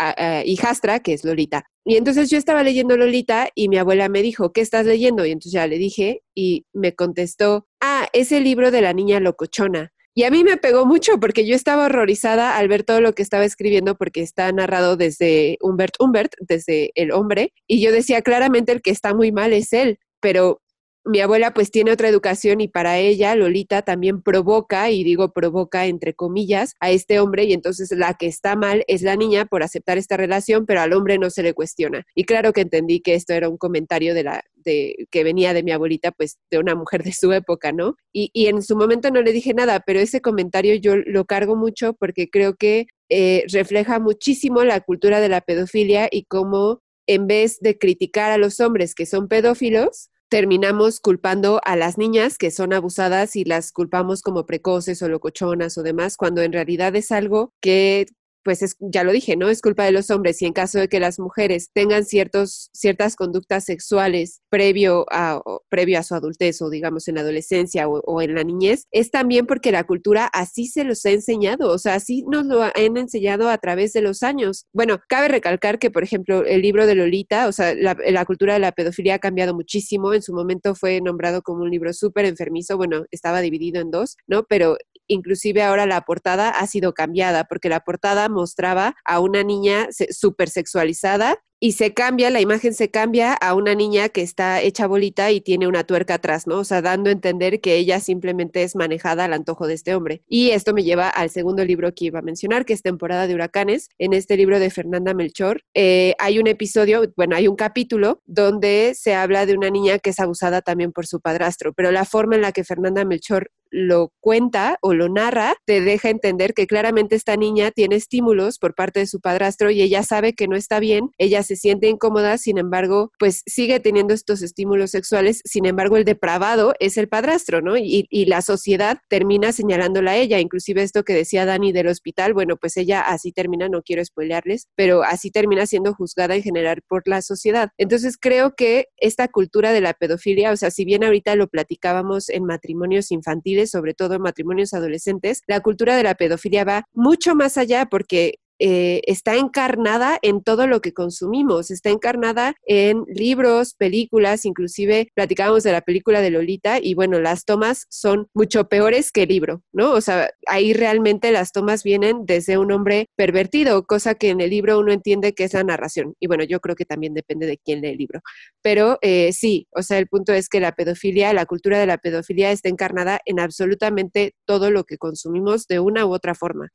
hijastra, 0.44 1.00
que 1.00 1.12
es 1.12 1.22
Lolita. 1.22 1.64
Y 1.84 1.96
entonces 1.96 2.28
yo 2.30 2.38
estaba 2.38 2.62
leyendo 2.62 2.96
Lolita 2.96 3.50
y 3.54 3.68
mi 3.68 3.76
abuela 3.76 4.08
me 4.08 4.22
dijo, 4.22 4.52
¿qué 4.52 4.62
estás 4.62 4.86
leyendo? 4.86 5.24
Y 5.24 5.32
entonces 5.32 5.52
ya 5.52 5.66
le 5.66 5.78
dije 5.78 6.22
y 6.34 6.64
me 6.72 6.94
contestó, 6.94 7.66
ah, 7.80 8.08
es 8.12 8.32
el 8.32 8.44
libro 8.44 8.70
de 8.70 8.82
la 8.82 8.92
niña 8.94 9.20
locochona. 9.20 9.92
Y 10.18 10.24
a 10.24 10.32
mí 10.32 10.42
me 10.42 10.56
pegó 10.56 10.84
mucho 10.84 11.20
porque 11.20 11.46
yo 11.46 11.54
estaba 11.54 11.84
horrorizada 11.84 12.56
al 12.56 12.66
ver 12.66 12.82
todo 12.82 13.00
lo 13.00 13.12
que 13.12 13.22
estaba 13.22 13.44
escribiendo 13.44 13.96
porque 13.96 14.20
está 14.20 14.50
narrado 14.50 14.96
desde 14.96 15.58
Humbert 15.60 15.94
Humbert, 16.00 16.32
desde 16.40 16.90
el 16.96 17.12
hombre, 17.12 17.52
y 17.68 17.80
yo 17.80 17.92
decía 17.92 18.20
claramente 18.20 18.72
el 18.72 18.82
que 18.82 18.90
está 18.90 19.14
muy 19.14 19.30
mal 19.30 19.52
es 19.52 19.72
él, 19.72 20.00
pero 20.18 20.60
mi 21.04 21.20
abuela 21.20 21.54
pues 21.54 21.70
tiene 21.70 21.92
otra 21.92 22.08
educación 22.08 22.60
y 22.60 22.66
para 22.66 22.98
ella 22.98 23.36
Lolita 23.36 23.82
también 23.82 24.20
provoca, 24.20 24.90
y 24.90 25.04
digo 25.04 25.32
provoca 25.32 25.86
entre 25.86 26.14
comillas, 26.14 26.74
a 26.80 26.90
este 26.90 27.20
hombre 27.20 27.44
y 27.44 27.52
entonces 27.52 27.92
la 27.92 28.14
que 28.14 28.26
está 28.26 28.56
mal 28.56 28.82
es 28.88 29.02
la 29.02 29.14
niña 29.14 29.46
por 29.46 29.62
aceptar 29.62 29.98
esta 29.98 30.16
relación, 30.16 30.66
pero 30.66 30.80
al 30.80 30.94
hombre 30.94 31.18
no 31.18 31.30
se 31.30 31.44
le 31.44 31.54
cuestiona. 31.54 32.04
Y 32.16 32.24
claro 32.24 32.52
que 32.52 32.62
entendí 32.62 33.02
que 33.02 33.14
esto 33.14 33.34
era 33.34 33.48
un 33.48 33.56
comentario 33.56 34.14
de 34.14 34.24
la 34.24 34.42
de 34.64 35.06
que 35.10 35.24
venía 35.24 35.54
de 35.54 35.62
mi 35.62 35.72
abuelita, 35.72 36.12
pues 36.12 36.38
de 36.50 36.58
una 36.58 36.74
mujer 36.74 37.02
de 37.02 37.12
su 37.12 37.32
época, 37.32 37.72
¿no? 37.72 37.96
Y, 38.12 38.30
en 38.48 38.62
su 38.62 38.76
momento 38.76 39.10
no 39.10 39.22
le 39.22 39.32
dije 39.32 39.54
nada, 39.54 39.82
pero 39.86 40.00
ese 40.00 40.20
comentario 40.20 40.74
yo 40.74 40.96
lo 40.96 41.24
cargo 41.24 41.56
mucho 41.56 41.94
porque 41.94 42.28
creo 42.30 42.54
que 42.56 42.86
eh, 43.10 43.44
refleja 43.52 43.98
muchísimo 43.98 44.64
la 44.64 44.80
cultura 44.80 45.20
de 45.20 45.28
la 45.28 45.40
pedofilia 45.40 46.08
y 46.10 46.24
cómo 46.24 46.80
en 47.06 47.26
vez 47.26 47.58
de 47.60 47.78
criticar 47.78 48.30
a 48.30 48.38
los 48.38 48.60
hombres 48.60 48.94
que 48.94 49.06
son 49.06 49.28
pedófilos, 49.28 50.10
terminamos 50.28 51.00
culpando 51.00 51.60
a 51.64 51.74
las 51.76 51.96
niñas 51.98 52.36
que 52.36 52.50
son 52.50 52.72
abusadas 52.72 53.34
y 53.34 53.44
las 53.44 53.72
culpamos 53.72 54.20
como 54.22 54.46
precoces 54.46 55.00
o 55.02 55.08
locochonas 55.08 55.78
o 55.78 55.82
demás, 55.82 56.16
cuando 56.16 56.42
en 56.42 56.52
realidad 56.52 56.94
es 56.96 57.10
algo 57.10 57.52
que 57.62 58.06
pues 58.48 58.62
es, 58.62 58.76
ya 58.80 59.04
lo 59.04 59.12
dije, 59.12 59.36
¿no? 59.36 59.50
Es 59.50 59.60
culpa 59.60 59.84
de 59.84 59.92
los 59.92 60.08
hombres 60.08 60.40
y 60.40 60.46
en 60.46 60.54
caso 60.54 60.78
de 60.78 60.88
que 60.88 61.00
las 61.00 61.18
mujeres 61.18 61.68
tengan 61.74 62.06
ciertos, 62.06 62.70
ciertas 62.72 63.14
conductas 63.14 63.66
sexuales 63.66 64.40
previo 64.48 65.04
a, 65.10 65.42
previo 65.68 65.98
a 65.98 66.02
su 66.02 66.14
adultez 66.14 66.62
o 66.62 66.70
digamos 66.70 67.08
en 67.08 67.16
la 67.16 67.20
adolescencia 67.20 67.86
o, 67.86 68.22
en 68.22 68.34
la 68.34 68.44
niñez, 68.44 68.86
es 68.90 69.10
también 69.10 69.44
porque 69.44 69.70
la 69.70 69.84
cultura 69.84 70.30
así 70.32 70.66
se 70.66 70.84
los 70.84 71.04
ha 71.04 71.10
enseñado, 71.10 71.70
o 71.70 71.76
sea, 71.76 71.96
así 71.96 72.24
nos 72.26 72.46
lo 72.46 72.62
han 72.62 72.96
enseñado 72.96 73.50
a 73.50 73.58
través 73.58 73.92
de 73.92 74.00
los 74.00 74.22
años. 74.22 74.64
Bueno, 74.72 74.98
cabe 75.10 75.28
recalcar 75.28 75.78
que, 75.78 75.90
por 75.90 76.02
ejemplo, 76.02 76.46
el 76.46 76.62
libro 76.62 76.86
de 76.86 76.94
Lolita, 76.94 77.48
o 77.48 77.52
sea, 77.52 77.74
la, 77.74 77.98
la 78.08 78.24
cultura 78.24 78.54
de 78.54 78.60
la 78.60 78.72
pedofilia 78.72 79.16
ha 79.16 79.18
cambiado 79.18 79.54
muchísimo, 79.54 80.14
en 80.14 80.22
su 80.22 80.32
momento 80.32 80.74
fue 80.74 81.02
nombrado 81.02 81.42
como 81.42 81.64
un 81.64 81.70
libro 81.70 81.92
súper 81.92 82.24
enfermizo, 82.24 82.78
bueno, 82.78 83.04
estaba 83.10 83.42
dividido 83.42 83.82
en 83.82 83.90
dos, 83.90 84.16
¿no? 84.26 84.44
Pero 84.44 84.78
inclusive 85.08 85.62
ahora 85.62 85.86
la 85.86 86.02
portada 86.02 86.50
ha 86.50 86.66
sido 86.66 86.94
cambiada 86.94 87.44
porque 87.44 87.68
la 87.68 87.80
portada 87.80 88.28
mostraba 88.28 88.94
a 89.04 89.20
una 89.20 89.42
niña 89.42 89.88
súper 90.10 90.48
sexualizada 90.48 91.38
y 91.60 91.72
se 91.72 91.92
cambia, 91.92 92.30
la 92.30 92.40
imagen 92.40 92.72
se 92.72 92.90
cambia 92.90 93.34
a 93.34 93.54
una 93.54 93.74
niña 93.74 94.08
que 94.08 94.22
está 94.22 94.62
hecha 94.62 94.86
bolita 94.86 95.30
y 95.32 95.40
tiene 95.40 95.66
una 95.66 95.84
tuerca 95.84 96.14
atrás, 96.14 96.46
¿no? 96.46 96.58
O 96.58 96.64
sea, 96.64 96.82
dando 96.82 97.10
a 97.10 97.12
entender 97.12 97.60
que 97.60 97.76
ella 97.76 97.98
simplemente 98.00 98.62
es 98.62 98.76
manejada 98.76 99.24
al 99.24 99.32
antojo 99.32 99.66
de 99.66 99.74
este 99.74 99.94
hombre. 99.94 100.22
Y 100.28 100.50
esto 100.50 100.72
me 100.72 100.84
lleva 100.84 101.08
al 101.08 101.30
segundo 101.30 101.64
libro 101.64 101.92
que 101.94 102.06
iba 102.06 102.20
a 102.20 102.22
mencionar, 102.22 102.64
que 102.64 102.74
es 102.74 102.82
Temporada 102.82 103.26
de 103.26 103.34
Huracanes. 103.34 103.88
En 103.98 104.12
este 104.12 104.36
libro 104.36 104.60
de 104.60 104.70
Fernanda 104.70 105.14
Melchor 105.14 105.62
eh, 105.74 106.14
hay 106.18 106.38
un 106.38 106.46
episodio, 106.46 107.12
bueno, 107.16 107.34
hay 107.34 107.48
un 107.48 107.56
capítulo 107.56 108.22
donde 108.26 108.92
se 108.94 109.14
habla 109.14 109.46
de 109.46 109.54
una 109.54 109.70
niña 109.70 109.98
que 109.98 110.10
es 110.10 110.20
abusada 110.20 110.62
también 110.62 110.92
por 110.92 111.06
su 111.06 111.20
padrastro, 111.20 111.72
pero 111.72 111.90
la 111.90 112.04
forma 112.04 112.36
en 112.36 112.42
la 112.42 112.52
que 112.52 112.64
Fernanda 112.64 113.04
Melchor 113.04 113.50
lo 113.70 114.12
cuenta 114.20 114.78
o 114.80 114.94
lo 114.94 115.08
narra, 115.08 115.54
te 115.66 115.80
deja 115.80 116.10
entender 116.10 116.54
que 116.54 116.66
claramente 116.66 117.16
esta 117.16 117.36
niña 117.36 117.70
tiene 117.70 117.96
estímulos 117.96 118.58
por 118.58 118.74
parte 118.74 119.00
de 119.00 119.06
su 119.06 119.20
padrastro 119.20 119.70
y 119.70 119.82
ella 119.82 120.02
sabe 120.02 120.32
que 120.32 120.48
no 120.48 120.56
está 120.56 120.80
bien, 120.80 121.10
ella 121.18 121.42
se 121.48 121.56
siente 121.56 121.88
incómoda, 121.88 122.36
sin 122.36 122.58
embargo, 122.58 123.10
pues 123.18 123.42
sigue 123.46 123.80
teniendo 123.80 124.12
estos 124.12 124.42
estímulos 124.42 124.90
sexuales, 124.90 125.40
sin 125.46 125.64
embargo, 125.64 125.96
el 125.96 126.04
depravado 126.04 126.74
es 126.78 126.98
el 126.98 127.08
padrastro, 127.08 127.62
¿no? 127.62 127.76
Y, 127.76 128.06
la 128.28 128.42
sociedad 128.42 128.98
termina 129.08 129.52
señalándola 129.52 130.10
a 130.10 130.16
ella, 130.16 130.38
inclusive 130.38 130.82
esto 130.82 131.02
que 131.02 131.14
decía 131.14 131.46
Dani 131.46 131.72
del 131.72 131.86
hospital, 131.86 132.34
bueno, 132.34 132.56
pues 132.56 132.76
ella 132.76 133.00
así 133.00 133.32
termina, 133.32 133.70
no 133.70 133.80
quiero 133.80 134.04
spoilearles, 134.04 134.68
pero 134.74 135.02
así 135.02 135.30
termina 135.30 135.64
siendo 135.64 135.94
juzgada 135.94 136.34
en 136.34 136.42
general 136.42 136.82
por 136.86 137.08
la 137.08 137.22
sociedad. 137.22 137.70
Entonces 137.78 138.18
creo 138.20 138.54
que 138.54 138.88
esta 138.98 139.28
cultura 139.28 139.72
de 139.72 139.80
la 139.80 139.94
pedofilia, 139.94 140.52
o 140.52 140.56
sea, 140.56 140.70
si 140.70 140.84
bien 140.84 141.04
ahorita 141.04 141.36
lo 141.36 141.48
platicábamos 141.48 142.28
en 142.28 142.44
matrimonios 142.44 143.10
infantiles, 143.10 143.70
sobre 143.70 143.94
todo 143.94 144.14
en 144.14 144.22
matrimonios 144.22 144.74
adolescentes, 144.74 145.40
la 145.46 145.60
cultura 145.60 145.96
de 145.96 146.02
la 146.02 146.14
pedofilia 146.14 146.64
va 146.64 146.84
mucho 146.92 147.34
más 147.34 147.56
allá 147.56 147.86
porque 147.86 148.34
eh, 148.58 149.00
está 149.06 149.36
encarnada 149.36 150.18
en 150.22 150.42
todo 150.42 150.66
lo 150.66 150.80
que 150.80 150.92
consumimos, 150.92 151.70
está 151.70 151.90
encarnada 151.90 152.54
en 152.66 153.04
libros, 153.06 153.74
películas, 153.74 154.44
inclusive 154.44 155.08
platicábamos 155.14 155.62
de 155.62 155.72
la 155.72 155.80
película 155.80 156.20
de 156.20 156.30
Lolita 156.30 156.78
y 156.80 156.94
bueno, 156.94 157.20
las 157.20 157.44
tomas 157.44 157.86
son 157.88 158.28
mucho 158.34 158.68
peores 158.68 159.12
que 159.12 159.22
el 159.22 159.28
libro, 159.28 159.62
¿no? 159.72 159.92
O 159.92 160.00
sea, 160.00 160.30
ahí 160.46 160.72
realmente 160.72 161.32
las 161.32 161.52
tomas 161.52 161.82
vienen 161.84 162.26
desde 162.26 162.58
un 162.58 162.72
hombre 162.72 163.06
pervertido, 163.16 163.84
cosa 163.86 164.14
que 164.14 164.30
en 164.30 164.40
el 164.40 164.50
libro 164.50 164.78
uno 164.78 164.92
entiende 164.92 165.34
que 165.34 165.44
es 165.44 165.54
la 165.54 165.64
narración. 165.64 166.14
Y 166.20 166.26
bueno, 166.26 166.44
yo 166.44 166.60
creo 166.60 166.76
que 166.76 166.84
también 166.84 167.14
depende 167.14 167.46
de 167.46 167.58
quién 167.58 167.80
lee 167.80 167.88
el 167.90 167.98
libro. 167.98 168.20
Pero 168.62 168.98
eh, 169.02 169.32
sí, 169.32 169.66
o 169.72 169.82
sea, 169.82 169.98
el 169.98 170.08
punto 170.08 170.32
es 170.32 170.48
que 170.48 170.60
la 170.60 170.72
pedofilia, 170.72 171.32
la 171.32 171.46
cultura 171.46 171.78
de 171.78 171.86
la 171.86 171.98
pedofilia 171.98 172.50
está 172.50 172.68
encarnada 172.68 173.20
en 173.24 173.40
absolutamente 173.40 174.34
todo 174.46 174.70
lo 174.70 174.84
que 174.84 174.98
consumimos 174.98 175.66
de 175.66 175.80
una 175.80 176.06
u 176.06 176.12
otra 176.12 176.34
forma 176.34 176.70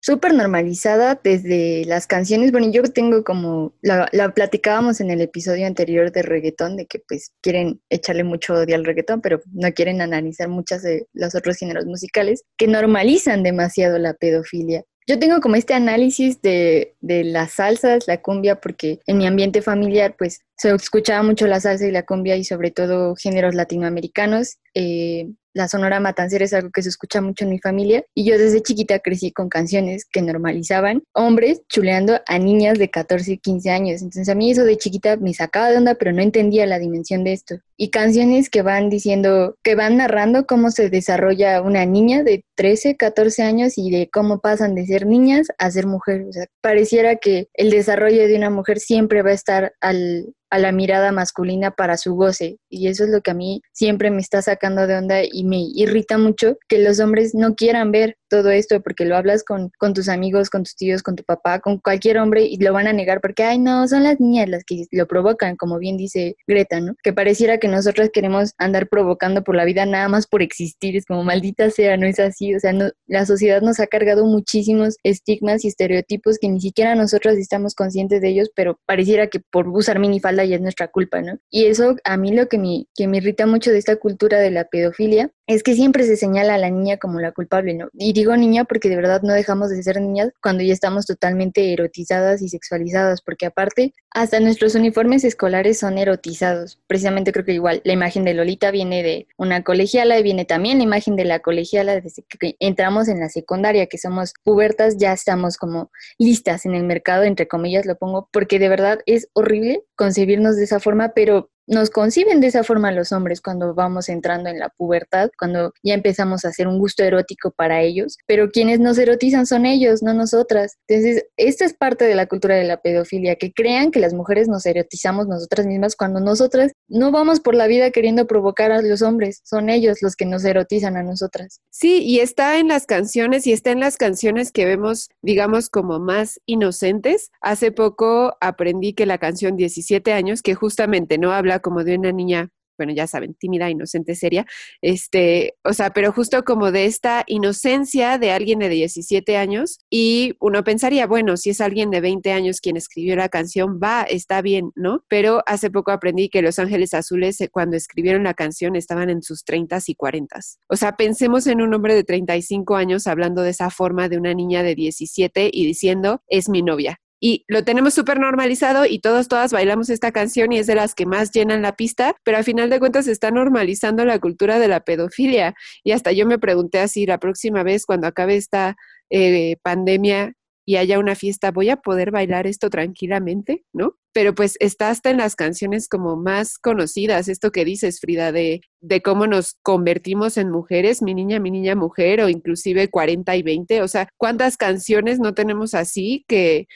súper 0.00 0.34
normalizada 0.34 1.20
desde 1.22 1.84
las 1.84 2.06
canciones. 2.06 2.52
Bueno, 2.52 2.70
yo 2.70 2.82
tengo 2.84 3.22
como, 3.22 3.74
la, 3.82 4.08
la, 4.12 4.32
platicábamos 4.32 5.00
en 5.00 5.10
el 5.10 5.20
episodio 5.20 5.66
anterior 5.66 6.10
de 6.10 6.22
reggaetón, 6.22 6.76
de 6.76 6.86
que 6.86 7.00
pues 7.06 7.32
quieren 7.40 7.80
echarle 7.90 8.24
mucho 8.24 8.54
odio 8.54 8.74
al 8.74 8.84
reggaetón, 8.84 9.20
pero 9.20 9.40
no 9.52 9.72
quieren 9.72 10.00
analizar 10.00 10.48
muchas 10.48 10.82
de 10.82 11.06
los 11.12 11.34
otros 11.34 11.56
géneros 11.56 11.86
musicales 11.86 12.44
que 12.56 12.66
normalizan 12.66 13.42
demasiado 13.42 13.98
la 13.98 14.14
pedofilia. 14.14 14.84
Yo 15.06 15.18
tengo 15.18 15.40
como 15.40 15.56
este 15.56 15.74
análisis 15.74 16.40
de, 16.40 16.94
de 17.00 17.24
las 17.24 17.54
salsas, 17.54 18.06
la 18.06 18.22
cumbia, 18.22 18.60
porque 18.60 19.00
en 19.06 19.18
mi 19.18 19.26
ambiente 19.26 19.60
familiar 19.60 20.14
pues 20.16 20.42
se 20.56 20.72
escuchaba 20.72 21.22
mucho 21.22 21.48
la 21.48 21.58
salsa 21.58 21.86
y 21.86 21.90
la 21.90 22.04
cumbia 22.04 22.36
y 22.36 22.44
sobre 22.44 22.70
todo 22.70 23.16
géneros 23.16 23.54
latinoamericanos. 23.54 24.58
Eh, 24.74 25.26
la 25.52 25.68
sonora 25.68 26.00
matancera 26.00 26.44
es 26.44 26.52
algo 26.52 26.70
que 26.70 26.82
se 26.82 26.88
escucha 26.88 27.20
mucho 27.20 27.44
en 27.44 27.50
mi 27.50 27.58
familia 27.58 28.04
y 28.14 28.24
yo 28.24 28.38
desde 28.38 28.62
chiquita 28.62 28.98
crecí 29.00 29.32
con 29.32 29.48
canciones 29.48 30.04
que 30.04 30.22
normalizaban 30.22 31.02
hombres 31.12 31.62
chuleando 31.68 32.20
a 32.26 32.38
niñas 32.38 32.78
de 32.78 32.90
14 32.90 33.32
y 33.32 33.38
15 33.38 33.70
años. 33.70 34.02
Entonces 34.02 34.28
a 34.28 34.34
mí 34.34 34.50
eso 34.50 34.64
de 34.64 34.76
chiquita 34.76 35.16
me 35.16 35.34
sacaba 35.34 35.70
de 35.70 35.78
onda, 35.78 35.94
pero 35.94 36.12
no 36.12 36.22
entendía 36.22 36.66
la 36.66 36.78
dimensión 36.78 37.24
de 37.24 37.32
esto. 37.32 37.56
Y 37.76 37.90
canciones 37.90 38.50
que 38.50 38.62
van 38.62 38.90
diciendo, 38.90 39.56
que 39.62 39.74
van 39.74 39.96
narrando 39.96 40.46
cómo 40.46 40.70
se 40.70 40.90
desarrolla 40.90 41.62
una 41.62 41.86
niña 41.86 42.22
de 42.22 42.44
13, 42.56 42.96
14 42.96 43.42
años 43.42 43.72
y 43.76 43.90
de 43.90 44.08
cómo 44.10 44.40
pasan 44.40 44.74
de 44.74 44.86
ser 44.86 45.06
niñas 45.06 45.48
a 45.58 45.70
ser 45.70 45.86
mujeres. 45.86 46.28
O 46.28 46.32
sea, 46.32 46.46
pareciera 46.60 47.16
que 47.16 47.48
el 47.54 47.70
desarrollo 47.70 48.28
de 48.28 48.36
una 48.36 48.50
mujer 48.50 48.80
siempre 48.80 49.22
va 49.22 49.30
a 49.30 49.34
estar 49.34 49.72
al, 49.80 50.34
a 50.50 50.58
la 50.58 50.72
mirada 50.72 51.12
masculina 51.12 51.70
para 51.70 51.96
su 51.96 52.14
goce. 52.14 52.58
Y 52.68 52.88
eso 52.88 53.04
es 53.04 53.10
lo 53.10 53.20
que 53.20 53.30
a 53.30 53.34
mí 53.34 53.62
siempre 53.72 54.10
me 54.10 54.20
está 54.20 54.42
sacando 54.42 54.86
de 54.86 54.96
onda 54.96 55.22
y 55.24 55.44
me 55.44 55.58
irrita 55.74 56.18
mucho 56.18 56.56
que 56.68 56.78
los 56.78 57.00
hombres 57.00 57.34
no 57.34 57.54
quieran 57.54 57.92
ver 57.92 58.16
todo 58.30 58.50
esto, 58.50 58.80
porque 58.80 59.04
lo 59.04 59.16
hablas 59.16 59.44
con, 59.44 59.70
con 59.78 59.92
tus 59.92 60.08
amigos, 60.08 60.48
con 60.48 60.62
tus 60.62 60.76
tíos, 60.76 61.02
con 61.02 61.16
tu 61.16 61.24
papá, 61.24 61.58
con 61.58 61.78
cualquier 61.78 62.16
hombre 62.16 62.44
y 62.44 62.56
lo 62.56 62.72
van 62.72 62.86
a 62.86 62.94
negar 62.94 63.20
porque, 63.20 63.42
ay, 63.42 63.58
no, 63.58 63.86
son 63.88 64.04
las 64.04 64.18
niñas 64.20 64.48
las 64.48 64.64
que 64.64 64.86
lo 64.92 65.06
provocan, 65.06 65.56
como 65.56 65.78
bien 65.78 65.98
dice 65.98 66.36
Greta, 66.46 66.80
¿no? 66.80 66.94
Que 67.02 67.12
pareciera 67.12 67.58
que 67.58 67.68
nosotras 67.68 68.08
queremos 68.12 68.54
andar 68.56 68.88
provocando 68.88 69.44
por 69.44 69.56
la 69.56 69.66
vida 69.66 69.84
nada 69.84 70.08
más 70.08 70.26
por 70.26 70.40
existir, 70.40 70.96
es 70.96 71.04
como 71.04 71.24
maldita 71.24 71.70
sea, 71.70 71.96
no 71.98 72.06
es 72.06 72.18
así, 72.18 72.54
o 72.54 72.60
sea, 72.60 72.72
no, 72.72 72.90
la 73.06 73.26
sociedad 73.26 73.60
nos 73.60 73.80
ha 73.80 73.86
cargado 73.86 74.24
muchísimos 74.24 74.96
estigmas 75.02 75.64
y 75.64 75.68
estereotipos 75.68 76.38
que 76.38 76.48
ni 76.48 76.60
siquiera 76.60 76.94
nosotras 76.94 77.36
estamos 77.36 77.74
conscientes 77.74 78.22
de 78.22 78.28
ellos, 78.28 78.50
pero 78.54 78.78
pareciera 78.86 79.26
que 79.26 79.40
por 79.40 79.68
usar 79.68 79.98
minifalda 79.98 80.44
ya 80.44 80.56
es 80.56 80.62
nuestra 80.62 80.88
culpa, 80.88 81.20
¿no? 81.20 81.38
Y 81.50 81.66
eso 81.66 81.96
a 82.04 82.16
mí 82.16 82.32
lo 82.32 82.48
que 82.48 82.58
me, 82.58 82.86
que 82.94 83.08
me 83.08 83.18
irrita 83.18 83.46
mucho 83.46 83.72
de 83.72 83.78
esta 83.78 83.96
cultura 83.96 84.38
de 84.38 84.50
la 84.50 84.64
pedofilia 84.64 85.30
es 85.46 85.64
que 85.64 85.74
siempre 85.74 86.04
se 86.04 86.16
señala 86.16 86.54
a 86.54 86.58
la 86.58 86.70
niña 86.70 86.98
como 86.98 87.18
la 87.18 87.32
culpable, 87.32 87.74
¿no? 87.74 87.88
Y 87.94 88.12
digo 88.20 88.36
niña 88.36 88.64
porque 88.64 88.90
de 88.90 88.96
verdad 88.96 89.22
no 89.22 89.32
dejamos 89.32 89.70
de 89.70 89.82
ser 89.82 89.98
niñas 89.98 90.28
cuando 90.42 90.62
ya 90.62 90.74
estamos 90.74 91.06
totalmente 91.06 91.72
erotizadas 91.72 92.42
y 92.42 92.50
sexualizadas, 92.50 93.22
porque 93.22 93.46
aparte, 93.46 93.94
hasta 94.10 94.40
nuestros 94.40 94.74
uniformes 94.74 95.24
escolares 95.24 95.78
son 95.78 95.96
erotizados. 95.96 96.78
Precisamente 96.86 97.32
creo 97.32 97.46
que 97.46 97.54
igual 97.54 97.80
la 97.82 97.94
imagen 97.94 98.24
de 98.24 98.34
Lolita 98.34 98.70
viene 98.70 99.02
de 99.02 99.26
una 99.38 99.64
colegiala 99.64 100.18
y 100.18 100.22
viene 100.22 100.44
también 100.44 100.78
la 100.78 100.84
imagen 100.84 101.16
de 101.16 101.24
la 101.24 101.38
colegiala 101.38 101.98
desde 101.98 102.22
que 102.28 102.56
entramos 102.58 103.08
en 103.08 103.20
la 103.20 103.30
secundaria, 103.30 103.86
que 103.86 103.96
somos 103.96 104.34
pubertas, 104.44 104.98
ya 104.98 105.14
estamos 105.14 105.56
como 105.56 105.90
listas 106.18 106.66
en 106.66 106.74
el 106.74 106.84
mercado, 106.84 107.24
entre 107.24 107.48
comillas 107.48 107.86
lo 107.86 107.96
pongo, 107.96 108.28
porque 108.30 108.58
de 108.58 108.68
verdad 108.68 108.98
es 109.06 109.28
horrible 109.32 109.82
concebirnos 109.96 110.56
de 110.56 110.64
esa 110.64 110.78
forma, 110.78 111.12
pero 111.14 111.50
nos 111.70 111.88
conciben 111.88 112.40
de 112.40 112.48
esa 112.48 112.64
forma 112.64 112.90
los 112.90 113.12
hombres 113.12 113.40
cuando 113.40 113.74
vamos 113.74 114.08
entrando 114.08 114.50
en 114.50 114.58
la 114.58 114.70
pubertad, 114.70 115.30
cuando 115.38 115.72
ya 115.84 115.94
empezamos 115.94 116.44
a 116.44 116.48
hacer 116.48 116.66
un 116.66 116.80
gusto 116.80 117.04
erótico 117.04 117.52
para 117.52 117.80
ellos, 117.80 118.18
pero 118.26 118.50
quienes 118.50 118.80
nos 118.80 118.98
erotizan 118.98 119.46
son 119.46 119.64
ellos, 119.66 120.02
no 120.02 120.12
nosotras. 120.12 120.78
Entonces, 120.88 121.26
esta 121.36 121.64
es 121.64 121.74
parte 121.74 122.04
de 122.04 122.16
la 122.16 122.26
cultura 122.26 122.56
de 122.56 122.64
la 122.64 122.78
pedofilia, 122.78 123.36
que 123.36 123.52
crean 123.52 123.92
que 123.92 124.00
las 124.00 124.14
mujeres 124.14 124.48
nos 124.48 124.66
erotizamos 124.66 125.28
nosotras 125.28 125.64
mismas 125.64 125.94
cuando 125.94 126.18
nosotras 126.18 126.72
no 126.88 127.12
vamos 127.12 127.38
por 127.38 127.54
la 127.54 127.68
vida 127.68 127.92
queriendo 127.92 128.26
provocar 128.26 128.72
a 128.72 128.82
los 128.82 129.00
hombres, 129.00 129.40
son 129.44 129.70
ellos 129.70 129.98
los 130.02 130.16
que 130.16 130.26
nos 130.26 130.44
erotizan 130.44 130.96
a 130.96 131.04
nosotras. 131.04 131.60
Sí, 131.70 132.02
y 132.02 132.18
está 132.18 132.58
en 132.58 132.66
las 132.66 132.86
canciones 132.86 133.46
y 133.46 133.52
está 133.52 133.70
en 133.70 133.78
las 133.78 133.96
canciones 133.96 134.50
que 134.50 134.64
vemos, 134.64 135.08
digamos, 135.22 135.70
como 135.70 136.00
más 136.00 136.40
inocentes. 136.46 137.30
Hace 137.40 137.70
poco 137.70 138.36
aprendí 138.40 138.92
que 138.92 139.06
la 139.06 139.18
canción 139.18 139.56
17 139.56 140.12
años, 140.12 140.42
que 140.42 140.56
justamente 140.56 141.16
no 141.16 141.30
habla 141.30 141.59
como 141.60 141.84
de 141.84 141.96
una 141.96 142.12
niña 142.12 142.50
bueno, 142.80 142.94
ya 142.94 143.06
saben, 143.06 143.34
tímida, 143.34 143.68
inocente, 143.68 144.14
seria, 144.14 144.46
este, 144.80 145.54
o 145.64 145.74
sea, 145.74 145.90
pero 145.90 146.12
justo 146.12 146.42
como 146.44 146.72
de 146.72 146.86
esta 146.86 147.24
inocencia 147.26 148.16
de 148.16 148.30
alguien 148.30 148.58
de 148.60 148.70
17 148.70 149.36
años 149.36 149.80
y 149.90 150.34
uno 150.40 150.64
pensaría, 150.64 151.06
bueno, 151.06 151.36
si 151.36 151.50
es 151.50 151.60
alguien 151.60 151.90
de 151.90 152.00
20 152.00 152.32
años 152.32 152.62
quien 152.62 152.78
escribió 152.78 153.16
la 153.16 153.28
canción, 153.28 153.78
va, 153.82 154.04
está 154.04 154.40
bien, 154.40 154.72
¿no? 154.76 155.04
Pero 155.08 155.42
hace 155.44 155.70
poco 155.70 155.90
aprendí 155.90 156.30
que 156.30 156.40
Los 156.40 156.58
Ángeles 156.58 156.94
Azules 156.94 157.38
eh, 157.42 157.50
cuando 157.50 157.76
escribieron 157.76 158.24
la 158.24 158.32
canción 158.32 158.76
estaban 158.76 159.10
en 159.10 159.20
sus 159.20 159.44
30 159.44 159.78
y 159.86 159.94
40. 159.94 160.40
O 160.68 160.76
sea, 160.76 160.96
pensemos 160.96 161.46
en 161.46 161.60
un 161.60 161.74
hombre 161.74 161.94
de 161.94 162.02
35 162.02 162.76
años 162.76 163.06
hablando 163.06 163.42
de 163.42 163.50
esa 163.50 163.68
forma 163.68 164.08
de 164.08 164.16
una 164.16 164.32
niña 164.32 164.62
de 164.62 164.74
17 164.74 165.50
y 165.52 165.66
diciendo, 165.66 166.22
es 166.28 166.48
mi 166.48 166.62
novia 166.62 166.98
y 167.20 167.44
lo 167.48 167.62
tenemos 167.64 167.92
súper 167.92 168.18
normalizado 168.18 168.86
y 168.86 168.98
todos, 168.98 169.28
todas 169.28 169.52
bailamos 169.52 169.90
esta 169.90 170.10
canción 170.10 170.52
y 170.52 170.58
es 170.58 170.66
de 170.66 170.74
las 170.74 170.94
que 170.94 171.04
más 171.04 171.30
llenan 171.30 171.60
la 171.60 171.76
pista, 171.76 172.16
pero 172.24 172.38
al 172.38 172.44
final 172.44 172.70
de 172.70 172.80
cuentas 172.80 173.06
está 173.06 173.30
normalizando 173.30 174.06
la 174.06 174.18
cultura 174.18 174.58
de 174.58 174.68
la 174.68 174.80
pedofilia. 174.80 175.54
Y 175.84 175.92
hasta 175.92 176.12
yo 176.12 176.26
me 176.26 176.38
pregunté 176.38 176.78
así, 176.80 177.04
la 177.04 177.18
próxima 177.18 177.62
vez 177.62 177.84
cuando 177.84 178.06
acabe 178.06 178.36
esta 178.36 178.74
eh, 179.10 179.56
pandemia 179.62 180.32
y 180.64 180.76
haya 180.76 180.98
una 180.98 181.14
fiesta, 181.14 181.50
¿voy 181.50 181.68
a 181.68 181.76
poder 181.76 182.10
bailar 182.10 182.46
esto 182.46 182.70
tranquilamente? 182.70 183.64
¿No? 183.72 183.96
Pero 184.12 184.34
pues 184.34 184.56
está 184.60 184.88
hasta 184.90 185.10
en 185.10 185.18
las 185.18 185.36
canciones 185.36 185.88
como 185.88 186.16
más 186.16 186.58
conocidas, 186.58 187.28
esto 187.28 187.50
que 187.50 187.64
dices, 187.64 188.00
Frida, 188.00 188.32
de, 188.32 188.60
de 188.80 189.02
cómo 189.02 189.26
nos 189.26 189.56
convertimos 189.62 190.36
en 190.36 190.50
mujeres, 190.50 191.02
mi 191.02 191.14
niña, 191.14 191.38
mi 191.38 191.50
niña 191.50 191.74
mujer, 191.74 192.20
o 192.22 192.28
inclusive 192.28 192.88
40 192.88 193.36
y 193.36 193.42
20, 193.42 193.82
o 193.82 193.88
sea, 193.88 194.08
¿cuántas 194.16 194.56
canciones 194.56 195.18
no 195.18 195.34
tenemos 195.34 195.74
así 195.74 196.24
que 196.28 196.66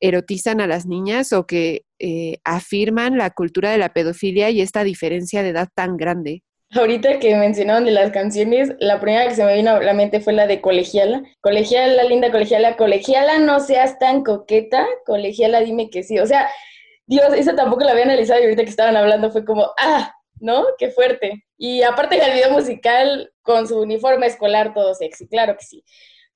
erotizan 0.00 0.60
a 0.60 0.66
las 0.66 0.86
niñas 0.86 1.32
o 1.32 1.46
que 1.46 1.82
eh, 1.98 2.38
afirman 2.44 3.16
la 3.16 3.30
cultura 3.30 3.70
de 3.70 3.78
la 3.78 3.92
pedofilia 3.92 4.50
y 4.50 4.60
esta 4.60 4.84
diferencia 4.84 5.42
de 5.42 5.50
edad 5.50 5.68
tan 5.74 5.96
grande. 5.96 6.42
Ahorita 6.72 7.20
que 7.20 7.34
mencionaron 7.36 7.84
de 7.84 7.92
las 7.92 8.10
canciones, 8.10 8.72
la 8.80 9.00
primera 9.00 9.28
que 9.28 9.36
se 9.36 9.44
me 9.44 9.54
vino 9.54 9.70
a 9.70 9.82
la 9.82 9.94
mente 9.94 10.20
fue 10.20 10.32
la 10.32 10.46
de 10.46 10.60
Colegiala. 10.60 11.22
Colegiala, 11.40 12.02
linda 12.04 12.30
colegiala, 12.30 12.76
colegiala, 12.76 13.38
no 13.38 13.60
seas 13.60 13.98
tan 13.98 14.24
coqueta, 14.24 14.84
colegiala, 15.06 15.60
dime 15.60 15.90
que 15.90 16.02
sí. 16.02 16.18
O 16.18 16.26
sea, 16.26 16.50
Dios, 17.06 17.32
esa 17.34 17.54
tampoco 17.54 17.84
la 17.84 17.92
había 17.92 18.04
analizado 18.04 18.40
y 18.40 18.44
ahorita 18.44 18.64
que 18.64 18.70
estaban 18.70 18.96
hablando 18.96 19.30
fue 19.30 19.44
como, 19.44 19.70
ah, 19.78 20.12
¿no? 20.40 20.64
Qué 20.76 20.90
fuerte. 20.90 21.44
Y 21.56 21.82
aparte 21.82 22.18
del 22.18 22.32
video 22.32 22.50
musical 22.50 23.32
con 23.42 23.68
su 23.68 23.80
uniforme 23.80 24.26
escolar 24.26 24.74
todo 24.74 24.94
sexy, 24.94 25.28
claro 25.28 25.56
que 25.56 25.64
sí. 25.64 25.84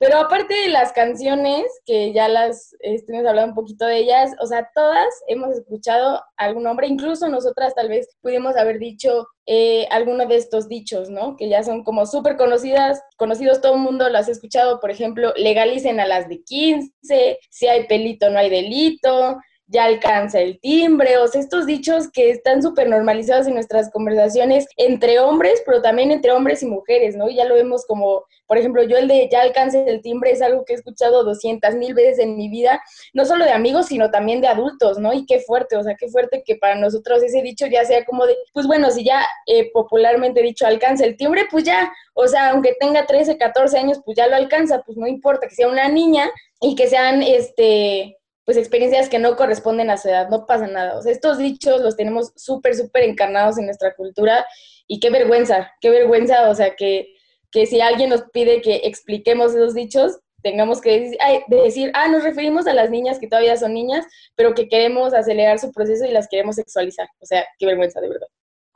Pero 0.01 0.17
aparte 0.17 0.55
de 0.55 0.71
las 0.71 0.93
canciones, 0.93 1.67
que 1.85 2.15
ya 2.15 2.27
las 2.27 2.75
estuvimos 2.81 3.27
hablando 3.27 3.51
un 3.51 3.55
poquito 3.55 3.85
de 3.85 3.99
ellas, 3.99 4.31
o 4.41 4.47
sea, 4.47 4.71
todas 4.75 5.07
hemos 5.29 5.51
escuchado 5.51 6.23
algún 6.39 6.63
nombre, 6.63 6.87
incluso 6.87 7.29
nosotras 7.29 7.75
tal 7.75 7.91
vez 7.91 8.09
pudimos 8.23 8.57
haber 8.57 8.79
dicho 8.79 9.29
eh, 9.45 9.87
alguno 9.91 10.25
de 10.25 10.37
estos 10.37 10.69
dichos, 10.69 11.11
¿no? 11.11 11.37
Que 11.37 11.51
ya 11.51 11.63
son 11.63 11.85
como 11.85 12.07
súper 12.07 12.39
conocidas, 12.39 13.03
conocidos, 13.19 13.61
todo 13.61 13.75
el 13.75 13.81
mundo 13.81 14.09
las 14.09 14.29
ha 14.29 14.33
escuchado, 14.33 14.81
por 14.81 14.91
ejemplo, 14.91 15.35
legalicen 15.37 16.01
a 16.01 16.07
las 16.07 16.31
de 16.31 16.43
15, 16.45 17.39
si 17.51 17.67
hay 17.67 17.87
pelito 17.87 18.31
no 18.31 18.39
hay 18.39 18.49
delito, 18.49 19.37
ya 19.71 19.85
alcanza 19.85 20.41
el 20.41 20.59
timbre, 20.59 21.17
o 21.19 21.29
sea, 21.29 21.41
estos 21.41 21.65
dichos 21.65 22.11
que 22.11 22.31
están 22.31 22.61
súper 22.61 22.89
normalizados 22.89 23.47
en 23.47 23.55
nuestras 23.55 23.89
conversaciones 23.91 24.67
entre 24.77 25.21
hombres, 25.21 25.63
pero 25.65 25.81
también 25.81 26.11
entre 26.11 26.33
hombres 26.33 26.65
y 26.65 26.67
mujeres, 26.67 27.17
¿no? 27.17 27.31
Y 27.31 27.37
ya 27.37 27.45
lo 27.45 27.55
vemos 27.55 27.87
como, 27.87 28.25
por 28.49 28.59
ejemplo, 28.59 28.83
yo 28.83 28.99
el 28.99 29.07
de 29.07 29.29
ya 29.31 29.43
alcanza 29.43 29.79
el 29.79 30.03
timbre 30.03 30.33
es 30.33 30.43
algo 30.43 30.65
que 30.65 30.73
he 30.73 30.77
escuchado 30.77 31.23
200 31.23 31.77
mil 31.77 31.95
veces 31.95 32.19
en 32.19 32.37
mi 32.37 32.49
vida, 32.49 32.83
no 33.15 33.25
solo 33.25 33.45
de 33.45 33.53
amigos, 33.53 33.87
sino 33.87 34.11
también 34.11 34.41
de 34.41 34.49
adultos, 34.49 34.99
¿no? 34.99 35.13
Y 35.13 35.25
qué 35.25 35.39
fuerte, 35.39 35.77
o 35.77 35.83
sea, 35.85 35.95
qué 35.95 36.09
fuerte 36.09 36.43
que 36.45 36.57
para 36.57 36.75
nosotros 36.75 37.23
ese 37.23 37.41
dicho 37.41 37.67
ya 37.67 37.85
sea 37.85 38.05
como 38.05 38.27
de, 38.27 38.37
pues 38.53 38.67
bueno, 38.67 38.91
si 38.91 39.05
ya 39.05 39.25
eh, 39.47 39.71
popularmente 39.73 40.43
dicho 40.43 40.67
alcanza 40.67 41.05
el 41.05 41.17
timbre, 41.17 41.47
pues 41.49 41.63
ya, 41.63 41.93
o 42.15 42.27
sea, 42.27 42.51
aunque 42.51 42.75
tenga 42.81 43.07
13, 43.07 43.39
14 43.39 43.79
años, 43.79 44.01
pues 44.05 44.17
ya 44.17 44.27
lo 44.27 44.35
alcanza, 44.35 44.83
pues 44.83 44.99
no 44.99 45.07
importa 45.07 45.47
que 45.47 45.55
sea 45.55 45.69
una 45.69 45.89
niña 45.89 46.29
y 46.61 46.75
que 46.75 46.89
sean, 46.89 47.23
este, 47.23 48.17
pues 48.51 48.59
experiencias 48.59 49.09
que 49.09 49.21
no 49.21 49.37
corresponden 49.37 49.91
a 49.91 49.97
su 49.97 50.09
edad, 50.09 50.29
no 50.29 50.45
pasa 50.45 50.67
nada. 50.67 50.99
O 50.99 51.03
sea, 51.03 51.13
estos 51.13 51.39
dichos 51.39 51.81
los 51.83 51.97
tenemos 51.97 52.33
súper, 52.35 52.75
súper 52.75 53.05
encarnados 53.05 53.59
en 53.59 53.67
nuestra 53.67 53.95
cultura 53.95 54.45
y 54.89 54.99
qué 54.99 55.09
vergüenza, 55.09 55.71
qué 55.81 55.89
vergüenza, 55.89 56.51
o 56.51 56.55
sea, 56.57 56.75
que, 56.75 57.15
que 57.53 57.67
si 57.67 57.81
alguien 57.81 58.11
nos 58.11 58.25
pide 58.33 58.61
que 58.61 58.81
expliquemos 58.83 59.55
esos 59.55 59.73
dichos, 59.73 60.19
tengamos 60.43 60.81
que 60.81 60.99
decir, 60.99 61.19
decir, 61.47 61.93
ah, 61.95 62.09
nos 62.09 62.25
referimos 62.25 62.67
a 62.67 62.75
las 62.75 62.91
niñas 62.91 63.21
que 63.21 63.29
todavía 63.29 63.57
son 63.57 63.73
niñas, 63.73 64.05
pero 64.35 64.53
que 64.53 64.69
queremos 64.69 65.15
acelerar 65.15 65.61
su 65.61 65.71
proceso 65.71 66.05
y 66.05 66.11
las 66.11 66.27
queremos 66.29 66.57
sexualizar. 66.57 67.07
O 67.21 67.27
sea, 67.27 67.45
qué 67.57 67.67
vergüenza, 67.67 68.01
de 68.01 68.09
verdad. 68.09 68.27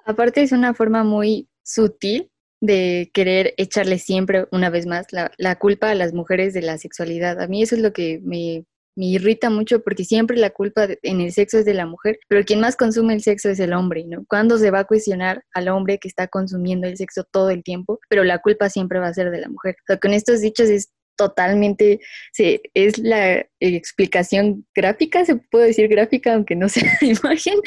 Aparte 0.04 0.40
es 0.40 0.52
una 0.52 0.72
forma 0.72 1.02
muy 1.02 1.48
sutil 1.64 2.30
de 2.60 3.10
querer 3.12 3.54
echarle 3.56 3.98
siempre, 3.98 4.46
una 4.52 4.70
vez 4.70 4.86
más, 4.86 5.12
la, 5.12 5.32
la 5.36 5.58
culpa 5.58 5.90
a 5.90 5.96
las 5.96 6.14
mujeres 6.14 6.54
de 6.54 6.62
la 6.62 6.78
sexualidad. 6.78 7.40
A 7.40 7.48
mí 7.48 7.60
eso 7.60 7.74
es 7.74 7.82
lo 7.82 7.92
que 7.92 8.20
me 8.22 8.66
me 8.96 9.06
irrita 9.06 9.50
mucho 9.50 9.82
porque 9.82 10.04
siempre 10.04 10.36
la 10.36 10.50
culpa 10.50 10.88
en 11.02 11.20
el 11.20 11.32
sexo 11.32 11.58
es 11.58 11.64
de 11.64 11.74
la 11.74 11.86
mujer, 11.86 12.18
pero 12.28 12.44
quien 12.44 12.60
más 12.60 12.76
consume 12.76 13.14
el 13.14 13.22
sexo 13.22 13.50
es 13.50 13.60
el 13.60 13.72
hombre, 13.72 14.04
¿no? 14.06 14.24
¿Cuándo 14.28 14.58
se 14.58 14.70
va 14.70 14.80
a 14.80 14.84
cuestionar 14.84 15.42
al 15.52 15.68
hombre 15.68 15.98
que 15.98 16.08
está 16.08 16.28
consumiendo 16.28 16.86
el 16.86 16.96
sexo 16.96 17.24
todo 17.24 17.50
el 17.50 17.62
tiempo? 17.62 18.00
Pero 18.08 18.24
la 18.24 18.38
culpa 18.38 18.70
siempre 18.70 18.98
va 18.98 19.08
a 19.08 19.14
ser 19.14 19.30
de 19.30 19.40
la 19.40 19.48
mujer. 19.48 19.76
O 19.88 19.98
con 19.98 20.12
estos 20.12 20.40
dichos 20.40 20.68
es 20.68 20.92
totalmente, 21.16 22.00
sí, 22.32 22.60
es 22.74 22.98
la 22.98 23.46
explicación 23.60 24.66
gráfica, 24.74 25.24
se 25.24 25.36
puede 25.36 25.68
decir 25.68 25.88
gráfica, 25.88 26.34
aunque 26.34 26.56
no 26.56 26.68
sea 26.68 26.90
imagen, 27.00 27.58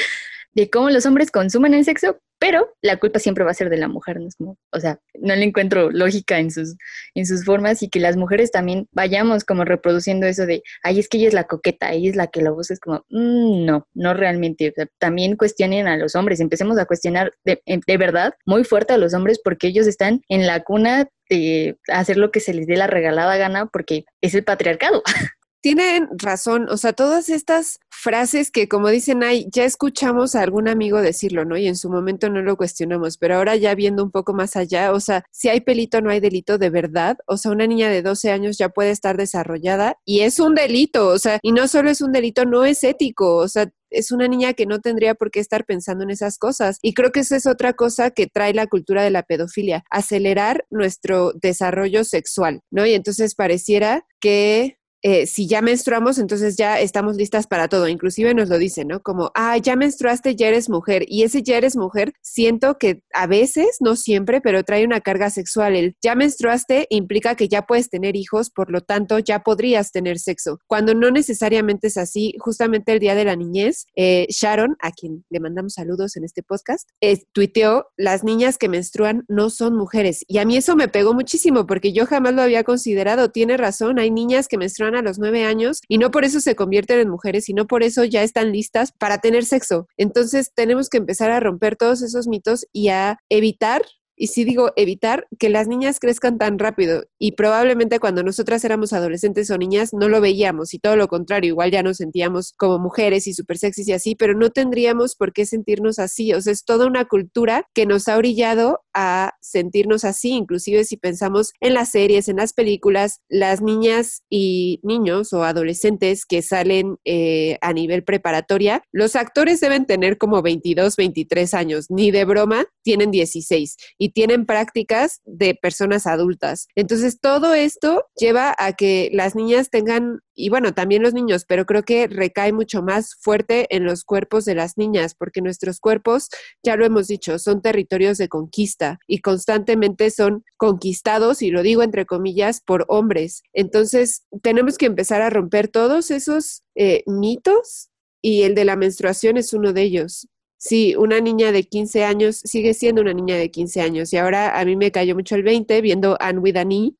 de 0.54 0.70
cómo 0.70 0.90
los 0.90 1.06
hombres 1.06 1.32
consumen 1.32 1.74
el 1.74 1.86
sexo, 1.86 2.20
pero 2.40 2.76
la 2.82 2.98
culpa 2.98 3.20
siempre 3.20 3.44
va 3.44 3.52
a 3.52 3.56
ser 3.56 3.70
de 3.70 3.78
la 3.78 3.88
mujer, 3.88 4.20
¿no? 4.20 4.28
Es 4.28 4.36
como, 4.36 4.58
o 4.72 4.80
sea, 4.80 5.00
no 5.20 5.36
le 5.36 5.44
encuentro 5.44 5.90
lógica 5.92 6.40
en 6.40 6.52
sus, 6.52 6.76
en 7.16 7.26
sus 7.26 7.46
formas 7.46 7.82
y 7.82 7.90
que 7.90 8.00
las 8.00 8.16
mujeres 8.16 8.52
también 8.52 8.88
vayamos 8.92 9.44
como 9.44 9.66
reproduciendo 9.66 10.28
eso 10.28 10.46
de, 10.46 10.62
ay, 10.84 11.00
es 11.00 11.10
que 11.10 11.18
ella 11.18 11.28
es 11.30 11.34
la 11.34 11.46
coqueta, 11.46 11.92
ella 11.94 12.10
es 12.10 12.16
la 12.16 12.28
que 12.28 12.42
lo 12.42 12.54
busca, 12.54 12.74
es 12.74 12.80
como, 12.80 13.06
mm, 13.10 13.66
no, 13.66 13.88
no 13.94 14.14
realmente. 14.14 14.74
también 15.00 15.36
cuestionen 15.36 15.88
a 15.88 15.98
los 15.98 16.16
hombres, 16.16 16.40
empecemos 16.40 16.78
a 16.78 16.86
cuestionar 16.86 17.34
de, 17.44 17.62
de 17.66 17.98
verdad 17.98 18.34
muy 18.46 18.64
fuerte 18.64 18.94
a 18.94 18.98
los 18.98 19.14
hombres 19.14 19.40
porque 19.44 19.68
ellos 19.68 19.88
están 19.88 20.22
en 20.30 20.46
la 20.46 20.64
cuna 20.64 21.08
de 21.30 21.78
hacer 21.88 22.18
lo 22.18 22.32
que 22.32 22.40
se 22.40 22.54
les 22.54 22.68
dé 22.68 22.78
la 22.78 22.88
regalada 22.88 23.38
gana 23.38 23.66
porque 23.68 24.06
es 24.22 24.34
el 24.36 24.44
patriarcado. 24.44 25.04
tienen 25.62 26.08
razón, 26.18 26.68
o 26.70 26.78
sea, 26.78 26.94
todas 26.94 27.30
estas 27.30 27.80
frases 27.90 28.52
que 28.52 28.68
como 28.68 28.90
dicen 28.90 29.24
ahí, 29.24 29.48
ya 29.52 29.66
escuchamos 29.66 30.36
a 30.36 30.42
algún 30.42 30.68
amigo 30.68 31.02
decirlo, 31.02 31.46
¿no? 31.46 31.58
Y 31.58 31.68
en 31.68 31.76
su 31.76 31.90
momento 31.90 32.30
no 32.30 32.42
lo 32.42 32.58
cuestionamos, 32.58 33.18
pero 33.18 33.36
ahora 33.36 33.56
ya 33.56 33.76
viendo 33.76 34.04
un 34.04 34.12
poco 34.12 34.34
más 34.34 34.56
allá, 34.56 34.94
o 34.94 35.00
sea, 35.00 35.24
si 35.32 35.50
hay 35.50 35.62
pelito 35.62 36.02
no 36.02 36.10
hay 36.10 36.20
delito 36.20 36.58
de 36.58 36.70
verdad, 36.70 37.18
o 37.26 37.38
sea, 37.38 37.52
una 37.52 37.68
niña 37.68 37.90
de 37.90 38.02
12 38.02 38.32
años 38.32 38.58
ya 38.58 38.70
puede 38.70 38.92
estar 38.92 39.18
desarrollada 39.18 39.98
y 40.06 40.22
es 40.22 40.40
un 40.40 40.56
delito, 40.56 41.08
o 41.10 41.20
sea, 41.20 41.40
y 41.42 41.52
no 41.52 41.68
solo 41.68 41.90
es 41.90 42.02
un 42.02 42.12
delito, 42.12 42.46
no 42.46 42.66
es 42.66 42.84
ético, 42.84 43.38
o 43.38 43.48
sea, 43.48 43.70
es 43.90 44.12
una 44.12 44.28
niña 44.28 44.54
que 44.54 44.66
no 44.66 44.80
tendría 44.80 45.16
por 45.16 45.32
qué 45.32 45.40
estar 45.40 45.66
pensando 45.66 46.04
en 46.04 46.10
esas 46.10 46.38
cosas. 46.38 46.78
Y 46.82 46.94
creo 46.94 47.12
que 47.12 47.22
esa 47.22 47.36
es 47.38 47.48
otra 47.48 47.74
cosa 47.74 48.12
que 48.12 48.28
trae 48.28 48.54
la 48.54 48.68
cultura 48.68 49.04
de 49.04 49.12
la 49.12 49.24
pedofilia, 49.24 49.84
acelerar 49.90 50.66
nuestro 50.70 51.32
desarrollo 51.34 52.04
sexual, 52.04 52.62
¿no? 52.72 52.86
Y 52.86 52.94
entonces 52.94 53.36
pareciera 53.36 54.06
que 54.20 54.78
eh, 55.04 55.28
si 55.28 55.48
ya 55.48 55.62
menstruamos, 55.62 56.18
entonces 56.18 56.56
ya 56.58 56.80
estamos 56.80 57.16
listas 57.16 57.48
para 57.48 57.68
todo. 57.68 57.88
Inclusive 57.88 58.34
nos 58.34 58.50
lo 58.50 58.58
dicen, 58.58 58.88
¿no? 58.88 59.02
Como, 59.02 59.32
ah, 59.36 59.58
ya 59.58 59.76
menstruaste, 59.76 60.36
ya 60.36 60.48
eres 60.48 60.70
mujer. 60.70 61.04
Y 61.08 61.24
ese 61.24 61.44
ya 61.44 61.58
eres 61.58 61.76
mujer, 61.76 62.14
siento 62.22 62.78
que 62.78 63.04
a 63.14 63.28
veces, 63.28 63.78
no 63.80 63.96
siempre, 63.96 64.42
pero 64.42 64.64
trae 64.64 64.86
una 64.86 65.02
carga 65.02 65.30
sexual. 65.30 65.76
El 65.76 65.96
ya 66.02 66.16
menstruaste 66.16 66.88
implica 66.90 67.36
que 67.36 67.48
ya 67.48 67.64
puedes 67.64 67.90
tener 67.90 68.16
hijos, 68.16 68.50
por 68.50 68.72
lo 68.72 68.82
tanto, 68.82 69.20
ya 69.20 69.40
podrías 69.40 69.92
tener 69.92 70.20
sexo. 70.20 70.60
Cuando 70.68 70.94
no 70.94 71.12
necesariamente 71.12 71.88
es 71.88 71.98
así, 71.98 72.34
justamente 72.40 72.92
el 72.92 73.00
día 73.00 73.16
de 73.16 73.26
la 73.26 73.36
niñez, 73.36 73.86
eh, 73.96 74.26
Sharon, 74.30 74.76
a 74.82 74.92
quien 74.92 75.26
le 75.30 75.40
mandamos 75.40 75.74
saludos 75.74 76.16
en 76.18 76.24
este 76.24 76.44
podcast, 76.44 76.90
eh, 77.02 77.24
tuiteó, 77.34 77.88
las 77.98 78.24
niñas 78.24 78.58
que 78.58 78.70
menstruan 78.70 79.26
no 79.28 79.50
son 79.50 79.76
mujeres. 79.76 80.24
Y 80.28 80.40
a 80.40 80.46
mí 80.46 80.58
eso 80.58 80.76
me 80.76 80.88
pegó 80.88 81.14
muchísimo 81.14 81.68
porque 81.68 81.94
yo 81.94 82.06
jamás 82.06 82.34
lo 82.34 82.42
había 82.42 82.64
considerado. 82.64 83.30
Tiene 83.32 83.58
razón, 83.58 84.00
hay 84.00 84.12
niñas 84.12 84.48
que 84.48 84.58
menstruan 84.58 84.87
a 84.96 85.02
los 85.02 85.20
nueve 85.20 85.46
años 85.46 85.82
y 85.88 85.98
no 85.98 86.12
por 86.12 86.26
eso 86.26 86.40
se 86.40 86.56
convierten 86.56 87.00
en 87.00 87.10
mujeres, 87.10 87.46
sino 87.46 87.68
por 87.68 87.84
eso 87.84 88.04
ya 88.04 88.24
están 88.24 88.52
listas 88.52 88.92
para 88.92 89.20
tener 89.20 89.46
sexo. 89.46 89.88
Entonces 89.98 90.52
tenemos 90.54 90.90
que 90.90 90.98
empezar 90.98 91.32
a 91.32 91.40
romper 91.40 91.76
todos 91.76 92.02
esos 92.02 92.28
mitos 92.28 92.66
y 92.72 92.90
a 92.90 93.20
evitar 93.30 93.84
y 94.18 94.28
sí 94.28 94.44
digo 94.44 94.74
evitar 94.76 95.28
que 95.40 95.50
las 95.50 95.68
niñas 95.68 96.00
crezcan 96.00 96.38
tan 96.38 96.60
rápido 96.60 97.06
y 97.20 97.34
probablemente 97.34 98.00
cuando 98.00 98.24
nosotras 98.24 98.66
éramos 98.66 98.92
adolescentes 98.92 99.50
o 99.52 99.58
niñas 99.58 99.94
no 99.94 100.10
lo 100.10 100.20
veíamos 100.20 100.74
y 100.74 100.80
todo 100.80 100.96
lo 100.96 101.08
contrario, 101.08 101.50
igual 101.50 101.72
ya 101.72 101.84
nos 101.84 101.98
sentíamos 101.98 102.54
como 102.58 102.80
mujeres 102.80 103.28
y 103.28 103.34
súper 103.34 103.58
sexys 103.60 103.88
y 103.88 103.94
así, 103.94 104.16
pero 104.16 104.34
no 104.34 104.50
tendríamos 104.50 105.16
por 105.16 105.32
qué 105.32 105.46
sentirnos 105.46 106.00
así, 106.00 106.34
o 106.34 106.42
sea, 106.42 106.52
es 106.52 106.66
toda 106.66 106.88
una 106.88 107.06
cultura 107.06 107.68
que 107.74 107.86
nos 107.86 108.08
ha 108.08 108.18
orillado 108.18 108.82
a 108.94 109.34
sentirnos 109.42 110.04
así, 110.04 110.32
inclusive 110.32 110.84
si 110.84 110.98
pensamos 110.98 111.54
en 111.60 111.76
las 111.76 111.90
series, 111.90 112.28
en 112.28 112.38
las 112.38 112.54
películas, 112.54 113.22
las 113.30 113.62
niñas 113.62 114.24
y 114.30 114.80
niños 114.82 115.34
o 115.34 115.44
adolescentes 115.44 116.26
que 116.26 116.42
salen 116.42 116.98
eh, 117.06 117.60
a 117.62 117.74
nivel 117.74 118.04
preparatoria, 118.04 118.82
los 118.92 119.16
actores 119.16 119.60
deben 119.60 119.86
tener 119.86 120.18
como 120.18 120.42
22, 120.42 120.96
23 120.96 121.54
años, 121.54 121.86
ni 121.90 122.10
de 122.10 122.26
broma, 122.26 122.66
tienen 122.84 123.12
16 123.12 123.78
y 124.00 124.07
tienen 124.10 124.46
prácticas 124.46 125.22
de 125.26 125.56
personas 125.56 126.08
adultas. 126.08 126.68
Entonces, 126.76 127.20
todo 127.20 127.54
esto 127.54 128.06
lleva 128.16 128.56
a 128.58 128.74
que 128.74 129.10
las 129.14 129.36
niñas 129.36 129.70
tengan, 129.70 130.20
y 130.36 130.50
bueno, 130.50 130.74
también 130.74 131.04
los 131.04 131.14
niños, 131.14 131.46
pero 131.48 131.66
creo 131.66 131.84
que 131.84 132.08
recae 132.08 132.54
mucho 132.54 132.82
más 132.82 133.16
fuerte 133.22 133.68
en 133.76 133.86
los 133.86 134.04
cuerpos 134.04 134.46
de 134.46 134.56
las 134.56 134.78
niñas, 134.78 135.16
porque 135.16 135.42
nuestros 135.42 135.80
cuerpos, 135.80 136.30
ya 136.64 136.76
lo 136.76 136.86
hemos 136.86 137.08
dicho, 137.08 137.40
son 137.40 137.62
territorios 137.62 138.18
de 138.18 138.30
conquista 138.30 139.00
y 139.08 139.20
constantemente 139.20 140.12
son 140.12 140.44
conquistados, 140.58 141.42
y 141.42 141.52
lo 141.52 141.64
digo 141.64 141.84
entre 141.84 142.06
comillas, 142.06 142.62
por 142.62 142.86
hombres. 142.88 143.44
Entonces, 143.54 144.24
tenemos 144.42 144.78
que 144.78 144.86
empezar 144.86 145.22
a 145.22 145.30
romper 145.30 145.68
todos 145.68 146.12
esos 146.12 146.64
eh, 146.76 147.04
mitos 147.06 147.90
y 148.22 148.44
el 148.44 148.56
de 148.56 148.66
la 148.66 148.76
menstruación 148.76 149.38
es 149.38 149.54
uno 149.54 149.74
de 149.74 149.84
ellos. 149.84 150.28
Sí, 150.60 150.96
una 150.96 151.20
niña 151.20 151.52
de 151.52 151.64
15 151.64 152.04
años 152.04 152.38
sigue 152.44 152.74
siendo 152.74 153.02
una 153.02 153.14
niña 153.14 153.38
de 153.38 153.52
15 153.52 153.82
años 153.82 154.12
y 154.12 154.18
ahora 154.18 154.60
a 154.60 154.66
mí 154.66 154.76
me 154.76 154.92
cayó 154.92 155.14
mucho 155.14 155.36
el 155.36 155.44
20 155.44 155.82
viendo 155.82 156.18
Anne 156.20 156.40
with 156.40 156.56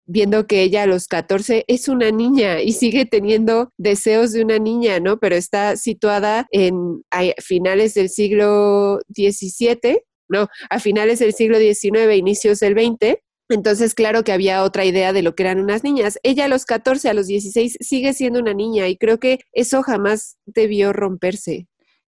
viendo 0.06 0.46
que 0.46 0.62
ella 0.62 0.84
a 0.84 0.88
los 0.88 1.08
14 1.08 1.66
es 1.68 1.88
una 1.88 2.12
niña 2.12 2.62
y 2.62 2.74
sigue 2.74 3.06
teniendo 3.06 3.72
deseos 3.78 4.32
de 4.32 4.44
una 4.44 4.60
niña, 4.60 5.00
¿no? 5.00 5.18
Pero 5.18 5.36
está 5.36 5.76
situada 5.76 6.48
en 6.52 7.04
finales 7.40 7.96
del 7.96 8.10
siglo 8.10 9.00
XVII, 9.16 10.02
no, 10.30 10.48
a 10.70 10.80
finales 10.80 11.18
del 11.20 11.34
siglo 11.34 11.58
XIX, 11.58 12.16
inicios 12.16 12.60
del 12.60 12.74
XX, 12.74 13.18
entonces, 13.50 13.96
claro 13.96 14.24
que 14.24 14.34
había 14.34 14.64
otra 14.64 14.84
idea 14.84 15.14
de 15.14 15.22
lo 15.22 15.34
que 15.34 15.44
eran 15.44 15.60
unas 15.60 15.84
niñas. 15.84 16.20
Ella 16.22 16.46
a 16.46 16.48
los 16.50 16.66
14, 16.66 17.10
a 17.10 17.14
los 17.14 17.28
16 17.28 17.78
sigue 17.80 18.14
siendo 18.14 18.40
una 18.40 18.54
niña 18.54 18.90
y 18.90 18.98
creo 18.98 19.20
que 19.20 19.40
eso 19.54 19.84
jamás 19.84 20.38
debió 20.46 20.92
romperse. 20.92 21.68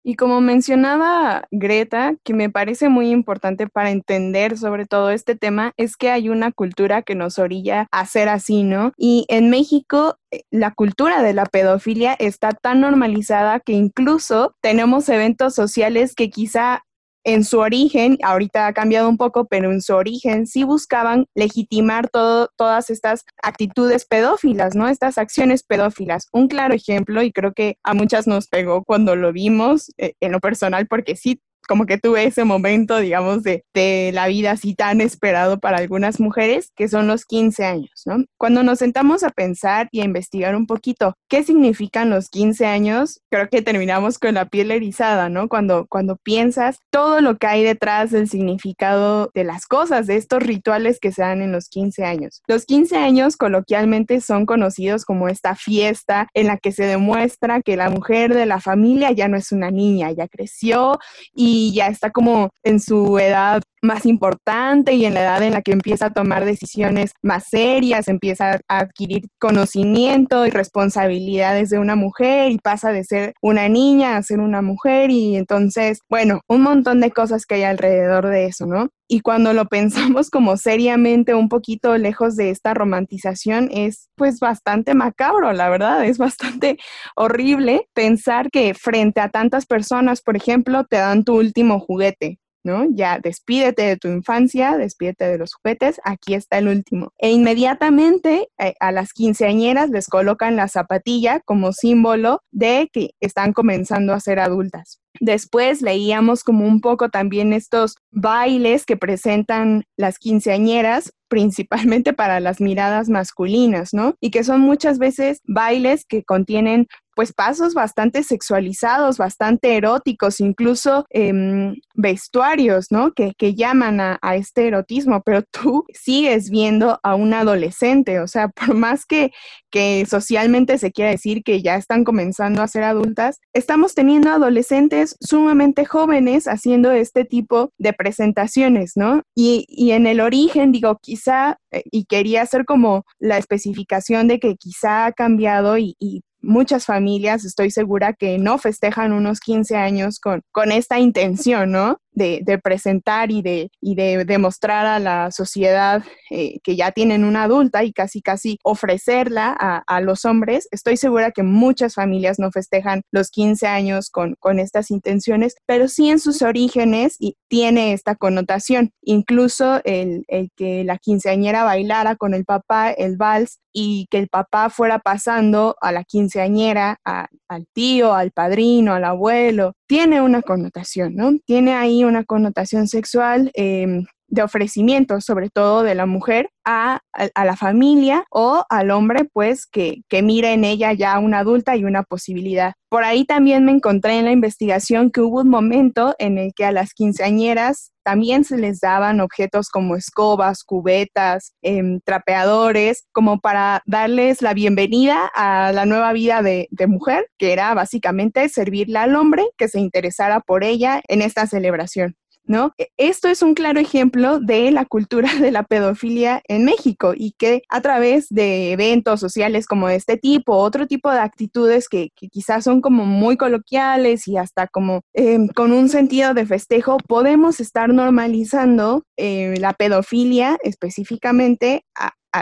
Y 0.07 0.15
como 0.15 0.39
mencionaba 0.39 1.49
Greta, 1.51 2.15
que 2.23 2.33
me 2.33 2.49
parece 2.49 2.87
muy 2.87 3.09
importante 3.09 3.67
para 3.67 3.91
entender 3.91 4.57
sobre 4.57 4.85
todo 4.85 5.09
este 5.09 5.35
tema, 5.35 5.73
es 5.75 5.97
que 5.97 6.11
hay 6.11 6.29
una 6.29 6.53
cultura 6.53 7.01
que 7.01 7.13
nos 7.13 7.37
orilla 7.39 7.89
a 7.91 8.05
ser 8.05 8.29
así, 8.29 8.63
¿no? 8.63 8.93
Y 8.95 9.25
en 9.27 9.49
México 9.49 10.17
eh, 10.31 10.43
la 10.49 10.71
cultura 10.71 11.21
de 11.21 11.33
la 11.33 11.45
pedofilia 11.45 12.13
está 12.13 12.53
tan 12.53 12.79
normalizada 12.79 13.59
que 13.59 13.73
incluso 13.73 14.55
tenemos 14.61 15.09
eventos 15.09 15.53
sociales 15.55 16.15
que 16.15 16.29
quizá 16.29 16.85
en 17.27 17.43
su 17.43 17.59
origen, 17.59 18.17
ahorita 18.23 18.67
ha 18.67 18.73
cambiado 18.73 19.09
un 19.09 19.17
poco, 19.17 19.47
pero 19.47 19.69
en 19.69 19.81
su 19.81 19.93
origen 19.93 20.47
sí 20.47 20.63
buscaban 20.63 21.25
legitimar 21.35 22.07
todo, 22.07 22.49
todas 22.55 22.89
estas 22.89 23.25
actitudes 23.43 24.05
pedófilas, 24.05 24.75
¿no? 24.75 24.87
Estas 24.87 25.17
acciones 25.17 25.61
pedófilas. 25.61 26.29
Un 26.31 26.47
claro 26.47 26.73
ejemplo, 26.73 27.21
y 27.21 27.33
creo 27.33 27.51
que 27.51 27.79
a 27.83 27.93
muchas 27.93 28.27
nos 28.27 28.47
pegó 28.47 28.85
cuando 28.85 29.17
lo 29.17 29.33
vimos 29.33 29.91
eh, 29.97 30.13
en 30.21 30.31
lo 30.31 30.39
personal, 30.39 30.87
porque 30.87 31.17
sí 31.17 31.41
como 31.67 31.85
que 31.85 31.97
tuve 31.97 32.25
ese 32.25 32.43
momento, 32.43 32.97
digamos, 32.97 33.43
de, 33.43 33.63
de, 33.73 34.11
la 34.13 34.27
vida 34.27 34.51
así 34.51 34.73
tan 34.73 35.01
esperado 35.01 35.59
para 35.59 35.77
algunas 35.77 36.19
mujeres, 36.19 36.71
que 36.75 36.87
son 36.87 37.07
los 37.07 37.25
15 37.25 37.65
años, 37.65 38.03
¿no? 38.05 38.23
Cuando 38.37 38.63
nos 38.63 38.79
sentamos 38.79 39.23
a 39.23 39.29
pensar 39.29 39.89
y 39.91 40.01
a 40.01 40.05
investigar 40.05 40.55
un 40.55 40.65
poquito 40.65 41.13
qué 41.27 41.43
significan 41.43 42.09
los 42.09 42.29
15 42.29 42.65
años, 42.65 43.19
creo 43.29 43.49
que 43.49 43.61
terminamos 43.61 44.17
con 44.17 44.35
la 44.35 44.45
piel 44.45 44.71
erizada, 44.71 45.29
¿no? 45.29 45.49
Cuando, 45.49 45.85
cuando 45.89 46.15
piensas 46.17 46.79
todo 46.89 47.21
lo 47.21 47.37
que 47.37 47.47
hay 47.47 47.63
detrás 47.63 48.11
del 48.11 48.29
significado 48.29 49.29
de 49.33 49.43
las 49.43 49.65
cosas, 49.65 50.07
de 50.07 50.15
estos 50.15 50.41
rituales 50.41 50.99
que 50.99 51.11
se 51.11 51.21
dan 51.21 51.41
en 51.41 51.51
los 51.51 51.69
15 51.69 52.05
años. 52.05 52.41
Los 52.47 52.65
15 52.65 52.97
años 52.97 53.37
coloquialmente 53.37 54.21
son 54.21 54.45
conocidos 54.45 55.05
como 55.05 55.27
esta 55.27 55.55
fiesta 55.55 56.27
en 56.33 56.47
la 56.47 56.57
que 56.57 56.71
se 56.71 56.85
demuestra 56.85 57.61
que 57.61 57.75
la 57.75 57.89
mujer 57.89 58.33
de 58.33 58.45
la 58.45 58.59
familia 58.59 59.11
ya 59.11 59.27
no 59.27 59.37
es 59.37 59.51
una 59.51 59.71
niña, 59.71 60.11
ya 60.11 60.27
creció 60.27 60.99
y 61.33 61.56
y 61.57 61.73
ya 61.73 61.87
está 61.87 62.11
como 62.11 62.51
en 62.63 62.79
su 62.79 63.17
edad 63.17 63.63
más 63.81 64.05
importante 64.05 64.93
y 64.93 65.05
en 65.05 65.13
la 65.13 65.21
edad 65.21 65.43
en 65.43 65.53
la 65.53 65.61
que 65.61 65.71
empieza 65.71 66.07
a 66.07 66.13
tomar 66.13 66.45
decisiones 66.45 67.11
más 67.21 67.45
serias, 67.49 68.07
empieza 68.07 68.59
a 68.67 68.79
adquirir 68.79 69.27
conocimiento 69.39 70.45
y 70.45 70.49
responsabilidades 70.49 71.69
de 71.69 71.79
una 71.79 71.95
mujer 71.95 72.51
y 72.51 72.57
pasa 72.57 72.91
de 72.91 73.03
ser 73.03 73.33
una 73.41 73.69
niña 73.69 74.17
a 74.17 74.23
ser 74.23 74.39
una 74.39 74.61
mujer 74.61 75.11
y 75.11 75.35
entonces, 75.35 75.99
bueno, 76.09 76.41
un 76.47 76.61
montón 76.61 76.99
de 77.01 77.11
cosas 77.11 77.45
que 77.45 77.55
hay 77.55 77.63
alrededor 77.63 78.27
de 78.27 78.45
eso, 78.45 78.65
¿no? 78.65 78.89
Y 79.09 79.21
cuando 79.21 79.53
lo 79.53 79.65
pensamos 79.69 80.29
como 80.29 80.57
seriamente 80.57 81.33
un 81.33 81.49
poquito 81.49 81.97
lejos 81.97 82.35
de 82.35 82.49
esta 82.49 82.73
romantización, 82.73 83.69
es 83.71 84.09
pues 84.15 84.39
bastante 84.39 84.93
macabro, 84.93 85.53
la 85.53 85.69
verdad, 85.69 86.03
es 86.05 86.17
bastante 86.17 86.77
horrible 87.15 87.87
pensar 87.93 88.49
que 88.51 88.73
frente 88.73 89.21
a 89.21 89.29
tantas 89.29 89.65
personas, 89.65 90.21
por 90.21 90.35
ejemplo, 90.35 90.85
te 90.85 90.97
dan 90.97 91.23
tu 91.23 91.37
último 91.37 91.79
juguete, 91.79 92.39
¿no? 92.63 92.85
Ya 92.89 93.19
despídete 93.19 93.83
de 93.83 93.97
tu 93.97 94.07
infancia, 94.07 94.77
despídete 94.77 95.25
de 95.25 95.37
los 95.37 95.53
juguetes, 95.53 95.99
aquí 96.03 96.33
está 96.33 96.57
el 96.57 96.67
último. 96.67 97.11
E 97.17 97.31
inmediatamente 97.31 98.49
eh, 98.57 98.73
a 98.79 98.91
las 98.91 99.13
quinceañeras 99.13 99.89
les 99.89 100.07
colocan 100.07 100.55
la 100.55 100.67
zapatilla 100.67 101.39
como 101.41 101.73
símbolo 101.73 102.41
de 102.51 102.89
que 102.91 103.11
están 103.19 103.53
comenzando 103.53 104.13
a 104.13 104.19
ser 104.19 104.39
adultas. 104.39 104.99
Después 105.19 105.81
leíamos 105.81 106.43
como 106.43 106.65
un 106.65 106.81
poco 106.81 107.09
también 107.09 107.53
estos 107.53 107.95
bailes 108.11 108.85
que 108.85 108.97
presentan 108.97 109.83
las 109.97 110.19
quinceañeras 110.19 111.13
principalmente 111.27 112.13
para 112.13 112.39
las 112.39 112.61
miradas 112.61 113.09
masculinas, 113.09 113.93
¿no? 113.93 114.15
Y 114.21 114.31
que 114.31 114.43
son 114.43 114.61
muchas 114.61 114.97
veces 114.97 115.41
bailes 115.45 116.05
que 116.05 116.23
contienen 116.23 116.87
pues 117.17 117.33
pasos 117.33 117.73
bastante 117.73 118.21
sexualizados, 118.21 119.17
bastante 119.17 119.75
eróticos, 119.75 120.39
incluso 120.39 121.07
em, 121.09 121.73
vestuarios, 121.95 122.91
¿no? 122.91 123.11
Que, 123.11 123.33
llaman 123.55 123.99
a, 123.99 124.19
a, 124.21 124.35
este 124.35 124.67
erotismo, 124.67 125.23
pero 125.25 125.41
tú 125.51 125.83
sigues 125.91 126.51
viendo 126.51 126.99
a 127.01 127.15
un 127.15 127.33
adolescente, 127.33 128.19
o 128.19 128.27
sea, 128.27 128.49
por 128.49 128.75
más 128.75 129.07
que, 129.07 129.31
que 129.71 130.05
socialmente 130.05 130.77
se 130.77 130.91
quiera 130.91 131.09
decir 131.09 131.41
que 131.43 131.63
ya 131.63 131.75
están 131.75 132.03
comenzando 132.03 132.61
a 132.61 132.67
ser 132.67 132.83
adultas, 132.83 133.39
estamos 133.51 133.95
teniendo 133.95 134.29
adolescentes 134.29 135.15
sumamente 135.19 135.85
jóvenes 135.85 136.47
haciendo 136.47 136.91
este 136.91 137.25
tipo 137.25 137.71
de 137.79 137.93
presentaciones, 137.93 138.91
¿no? 138.95 139.23
Y, 139.33 139.65
y 139.69 139.93
en 139.93 140.05
el 140.05 140.19
origen, 140.19 140.71
digo, 140.71 140.99
quizá, 141.01 141.57
eh, 141.71 141.81
y 141.89 142.05
quería 142.05 142.43
hacer 142.43 142.65
como 142.65 143.05
la 143.17 143.39
especificación 143.39 144.27
de 144.27 144.39
que 144.39 144.55
quizá 144.55 145.07
ha 145.07 145.13
cambiado 145.13 145.79
y 145.79 145.95
muchas 146.41 146.85
familias, 146.85 147.45
estoy 147.45 147.71
segura 147.71 148.13
que 148.13 148.37
no 148.37 148.57
festejan 148.57 149.11
unos 149.11 149.39
15 149.39 149.75
años 149.75 150.19
con, 150.19 150.41
con 150.51 150.71
esta 150.71 150.99
intención, 150.99 151.71
¿no? 151.71 151.99
De, 152.17 152.59
presentar 152.63 153.31
y 153.31 153.43
de, 153.43 153.69
y 153.79 153.93
de 153.93 154.25
demostrar 154.25 154.87
a 154.87 154.97
la 154.99 155.29
sociedad 155.29 156.03
eh, 156.31 156.59
que 156.63 156.75
ya 156.75 156.91
tienen 156.91 157.23
una 157.23 157.43
adulta 157.43 157.83
y 157.83 157.93
casi 157.93 158.21
casi 158.21 158.57
ofrecerla 158.63 159.55
a, 159.59 160.01
los 160.01 160.25
hombres. 160.25 160.67
Estoy 160.71 160.97
segura 160.97 161.31
que 161.31 161.43
muchas 161.43 161.93
familias 161.93 162.39
no 162.39 162.51
festejan 162.51 163.01
los 163.11 163.29
15 163.29 163.67
años 163.67 164.09
con, 164.09 164.35
con 164.39 164.59
estas 164.59 164.89
intenciones, 164.89 165.55
pero 165.65 165.87
sí 165.87 166.09
en 166.09 166.19
sus 166.19 166.41
orígenes 166.41 167.17
y 167.19 167.35
tiene 167.47 167.93
esta 167.93 168.15
connotación. 168.15 168.91
Incluso 169.01 169.81
el, 169.83 170.23
el 170.27 170.49
que 170.55 170.83
la 170.83 170.97
quinceañera 170.97 171.63
bailara 171.63 172.15
con 172.15 172.33
el 172.33 172.45
papá 172.45 172.91
el 172.91 173.17
vals 173.17 173.59
y 173.73 174.07
que 174.09 174.17
el 174.17 174.27
papá 174.27 174.69
fuera 174.69 174.99
pasando 174.99 175.75
a 175.81 175.91
la 175.91 176.03
quinceañera, 176.03 176.99
al 177.03 177.67
tío, 177.73 178.13
al 178.13 178.31
padrino, 178.31 178.93
al 178.93 179.03
abuelo, 179.03 179.73
tiene 179.87 180.21
una 180.21 180.41
connotación, 180.41 181.15
¿no? 181.15 181.37
Tiene 181.45 181.73
ahí 181.73 182.03
una 182.03 182.25
connotación 182.25 182.87
sexual 182.87 183.51
em, 183.55 184.05
de 184.27 184.43
ofrecimiento, 184.43 185.21
sobre 185.21 185.49
todo 185.49 185.83
de 185.83 185.95
la 185.95 186.05
mujer, 186.05 186.49
a, 186.65 186.99
la 187.35 187.55
familia 187.55 188.25
o 188.29 188.65
al 188.69 188.91
hombre, 188.91 189.25
pues 189.31 189.65
que, 189.65 190.01
que 190.09 190.21
mire 190.21 190.53
en 190.53 190.65
ella 190.65 190.91
ya 190.93 191.17
una 191.19 191.39
adulta 191.39 191.75
y 191.77 191.85
una 191.85 192.03
posibilidad. 192.03 192.73
Por 192.89 193.03
ahí 193.03 193.25
también 193.25 193.65
me 193.65 193.71
encontré 193.71 194.19
en 194.19 194.25
la 194.25 194.31
investigación 194.31 195.11
que 195.11 195.21
hubo 195.21 195.41
un 195.41 195.49
momento 195.49 196.13
en 196.19 196.37
el 196.37 196.53
que 196.53 196.65
a 196.65 196.71
las 196.71 196.93
quinceañeras 196.93 197.91
también 198.03 198.45
se 198.45 198.57
les 198.57 198.79
daban 198.79 199.19
objetos 199.19 199.69
como 199.69 199.95
escobas, 199.95 200.63
cubetas, 200.63 201.53
em, 201.61 201.99
trapeadores, 202.01 203.05
como 203.11 203.39
para 203.39 203.81
darles 203.85 204.41
la 204.41 204.53
bienvenida 204.53 205.29
a 205.35 205.73
la 205.73 205.85
nueva 205.85 206.13
vida 206.13 206.41
de, 206.41 206.67
de 206.71 206.87
mujer, 206.87 207.27
que 207.37 207.51
era 207.51 207.73
básicamente 207.73 208.47
servirle 208.49 208.99
al 208.99 209.15
hombre 209.15 209.45
que 209.57 209.67
se 209.67 209.79
interesara 209.79 210.39
por 210.39 210.63
ella 210.63 211.01
en 211.07 211.21
esta 211.21 211.47
celebración. 211.47 212.15
¿No? 212.47 212.73
E, 212.77 212.89
esto 212.97 213.27
es 213.27 213.41
un 213.41 213.53
claro 213.53 213.79
ejemplo 213.79 214.39
de 214.39 214.71
la 214.71 214.85
cultura 214.85 215.29
de 215.39 215.51
la 215.51 215.63
pedofilia 215.63 216.41
en 216.47 216.65
México 216.65 217.13
y 217.15 217.33
que 217.37 217.61
a 217.69 217.81
través 217.81 218.27
de 218.29 218.71
eventos 218.71 219.19
sociales 219.19 219.67
como 219.67 219.89
este 219.89 220.17
tipo, 220.17 220.55
otro 220.55 220.87
tipo 220.87 221.11
de 221.11 221.19
actitudes 221.19 221.89
que, 221.89 222.09
quizás 222.31 222.63
son 222.63 222.81
como 222.81 223.05
muy 223.05 223.37
coloquiales 223.37 224.27
y 224.27 224.37
hasta 224.37 224.67
como 224.67 225.01
em, 225.13 225.47
con 225.47 225.71
un 225.71 225.89
sentido 225.89 226.33
de 226.33 226.45
festejo, 226.45 226.97
podemos 227.07 227.59
estar 227.59 227.89
normalizando 227.89 229.03
eh, 229.17 229.55
la 229.59 229.73
pedofilia 229.73 230.57
específicamente 230.63 231.83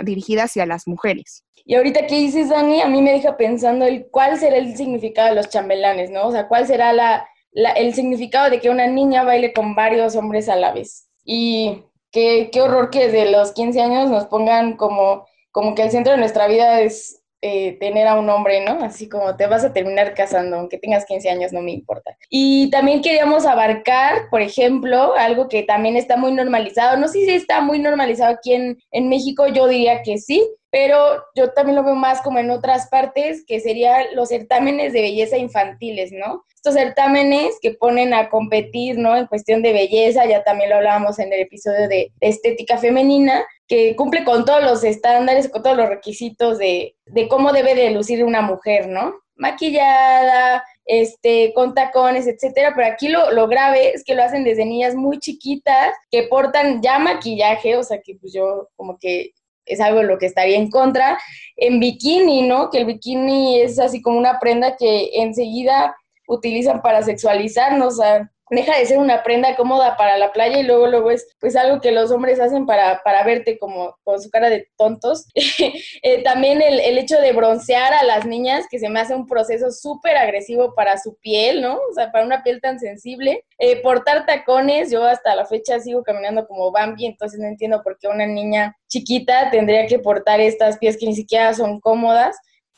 dirigida 0.04 0.44
hacia 0.44 0.66
las 0.66 0.88
mujeres. 0.88 1.44
Y 1.64 1.76
ahorita 1.76 2.06
que 2.06 2.16
dices, 2.16 2.50
Dani, 2.50 2.82
a 2.82 2.88
mí 2.88 3.02
me 3.02 3.12
deja 3.12 3.38
pensando 3.38 3.86
el 3.86 4.08
cuál 4.12 4.38
será 4.38 4.58
el 4.58 4.76
significado 4.76 5.30
de 5.30 5.36
los 5.36 5.50
chambelanes, 5.50 6.12
¿no? 6.12 6.28
O 6.28 6.32
sea, 6.32 6.48
cuál 6.48 6.68
será 6.68 6.94
la 6.94 7.28
el 7.56 7.94
significado 7.94 8.50
de 8.50 8.60
que 8.60 8.70
una 8.70 8.88
niña 8.88 9.24
baile 9.24 9.54
con 9.54 9.76
varios 9.76 10.16
hombres 10.16 10.50
a 10.50 10.56
la 10.56 10.74
vez. 10.74 11.08
Y 11.24 11.84
qué, 12.12 12.50
horror 12.62 12.90
que 12.90 13.08
desde 13.08 13.32
los 13.32 13.52
15 13.54 13.82
años 13.82 14.10
nos 14.10 14.26
pongan 14.26 14.78
como, 14.78 15.26
como 15.52 15.76
que 15.76 15.84
el 15.84 15.92
centro 15.92 16.14
de 16.14 16.20
nuestra 16.20 16.48
vida 16.48 16.82
es 16.82 17.22
eh, 17.42 17.78
tener 17.80 18.08
a 18.08 18.18
un 18.20 18.30
hombre, 18.30 18.64
¿no? 18.66 18.84
Así 18.84 19.08
como 19.08 19.36
te 19.36 19.48
vas 19.48 19.64
a 19.64 19.74
terminar 19.74 20.14
casando, 20.14 20.58
aunque 20.58 20.78
tengas 20.78 21.06
15 21.06 21.30
años, 21.30 21.54
no 21.54 21.62
me 21.62 21.72
importa. 21.72 22.18
Y 22.30 22.70
también 22.70 23.02
queríamos 23.02 23.46
abarcar, 23.46 24.30
por 24.30 24.42
ejemplo, 24.42 25.14
algo 25.16 25.48
que 25.48 25.64
también 25.64 25.96
está 25.96 26.18
muy 26.18 26.32
normalizado. 26.32 26.98
No 26.98 27.08
sé 27.08 27.26
si 27.26 27.30
está 27.32 27.62
muy 27.62 27.80
normalizado 27.80 28.34
aquí 28.34 28.54
en, 28.54 28.78
en 28.92 29.10
México, 29.10 29.48
yo 29.48 29.68
diría 29.68 30.02
que 30.02 30.18
sí, 30.18 30.48
pero 30.76 31.24
yo 31.36 31.54
también 31.54 31.78
lo 31.78 31.86
veo 31.86 31.96
más 31.96 32.20
como 32.22 32.38
en 32.38 32.50
otras 32.50 32.90
partes, 32.90 33.46
que 33.48 33.62
serían 33.62 34.08
los 34.14 34.28
certámenes 34.28 34.92
de 34.92 35.04
belleza 35.04 35.38
infantiles, 35.38 36.12
¿no? 36.12 36.44
Estos 36.54 36.74
certámenes 36.74 37.56
que 37.62 37.72
ponen 37.72 38.14
a 38.14 38.30
competir, 38.30 38.98
¿no? 38.98 39.16
En 39.16 39.28
cuestión 39.28 39.62
de 39.62 39.72
belleza, 39.72 40.26
ya 40.26 40.44
también 40.44 40.72
lo 40.72 40.76
hablábamos 40.76 41.18
en 41.20 41.32
el 41.32 41.40
episodio 41.40 41.88
de 41.88 42.12
estética 42.20 42.78
femenina, 42.78 43.46
que 43.70 43.96
cumple 43.96 44.26
con 44.26 44.44
todos 44.44 44.62
los 44.66 44.84
estándares, 44.84 45.48
con 45.48 45.64
todos 45.64 45.78
los 45.78 45.88
requisitos 45.88 46.58
de, 46.58 46.98
cómo 47.30 47.54
debe 47.54 47.74
de 47.74 47.92
lucir 47.92 48.26
una 48.26 48.42
mujer, 48.42 48.90
¿no? 48.90 49.16
Maquillada, 49.38 50.62
este, 50.84 51.54
con 51.54 51.74
tacones, 51.74 52.28
etcétera, 52.28 52.74
pero 52.76 52.88
aquí 52.88 53.08
lo, 53.08 53.32
lo, 53.32 53.48
grave 53.48 53.92
es 53.94 54.04
que 54.04 54.14
lo 54.14 54.24
hacen 54.24 54.44
desde 54.44 54.66
niñas 54.66 54.94
muy 54.94 55.20
chiquitas 55.20 55.96
que 56.12 56.24
portan 56.24 56.82
ya 56.82 57.00
maquillaje, 57.00 57.78
o 57.78 57.84
sea 57.84 58.02
que 58.02 58.16
pues 58.16 58.34
yo 58.34 58.68
como 58.76 58.98
que 59.00 59.32
es 59.66 59.80
algo 59.80 60.04
lo 60.04 60.18
que 60.18 60.26
estaría 60.26 60.58
en 60.58 60.70
contra. 60.70 61.20
En 61.58 61.80
bikini, 61.80 62.48
¿no? 62.48 62.70
Que 62.70 62.80
el 62.80 62.86
bikini 62.86 63.62
es 63.62 63.80
así 63.80 64.02
como 64.02 64.18
una 64.18 64.40
prenda 64.40 64.76
que 64.78 65.10
enseguida 65.14 65.96
utilizan 66.28 66.82
para 66.82 67.04
sexualizarnos, 67.04 67.96
o 67.96 67.98
sea, 68.02 68.32
deja 68.50 68.78
de 68.78 68.86
ser 68.86 69.00
una 69.00 69.24
prenda 69.24 69.56
cómoda 69.56 69.98
para 69.98 70.18
la 70.18 70.32
playa 70.32 70.60
y 70.60 70.64
luego 70.64 70.88
luego 70.88 71.12
es 71.12 71.28
pues 71.40 71.56
algo 71.56 71.82
que 71.82 71.92
los 71.92 72.12
hombres 72.12 72.40
hacen 72.40 72.66
para, 72.66 73.02
para 73.04 73.24
verte 73.24 73.58
como 73.58 73.98
con 74.04 74.22
su 74.22 74.30
cara 74.30 74.50
de 74.50 74.68
tontos. 74.78 75.26
Eh, 76.02 76.24
también 76.24 76.62
el, 76.62 76.80
el, 76.80 76.98
hecho 76.98 77.20
de 77.20 77.32
broncear 77.32 77.94
a 77.94 78.04
las 78.04 78.26
niñas, 78.26 78.66
que 78.70 78.80
se 78.80 78.90
me 78.90 79.00
hace 79.00 79.16
un 79.16 79.26
proceso 79.26 79.72
súper 79.72 80.16
agresivo 80.18 80.76
para 80.76 80.98
su 80.98 81.16
piel, 81.16 81.62
¿no? 81.62 81.76
O 81.76 81.94
sea, 81.94 82.12
para 82.12 82.26
una 82.26 82.44
piel 82.44 82.62
tan 82.62 82.80
sensible. 82.80 83.44
Eh, 83.58 83.82
portar 83.82 84.26
tacones, 84.26 84.92
yo 84.92 85.04
hasta 85.04 85.36
la 85.36 85.46
fecha 85.46 85.80
sigo 85.80 86.04
caminando 86.04 86.48
como 86.48 86.72
Bambi, 86.72 87.06
entonces 87.06 87.40
no 87.40 87.48
entiendo 87.48 87.82
por 87.82 87.98
qué 87.98 88.08
una 88.08 88.28
niña 88.28 88.76
chiquita 88.88 89.50
tendría 89.50 89.88
que 89.88 90.00
portar 90.00 90.40
estas 90.40 90.78
pies 90.78 90.98
que 90.98 91.08
ni 91.08 91.16
siquiera 91.16 91.54
son 91.54 91.80
cómodas. 91.80 92.38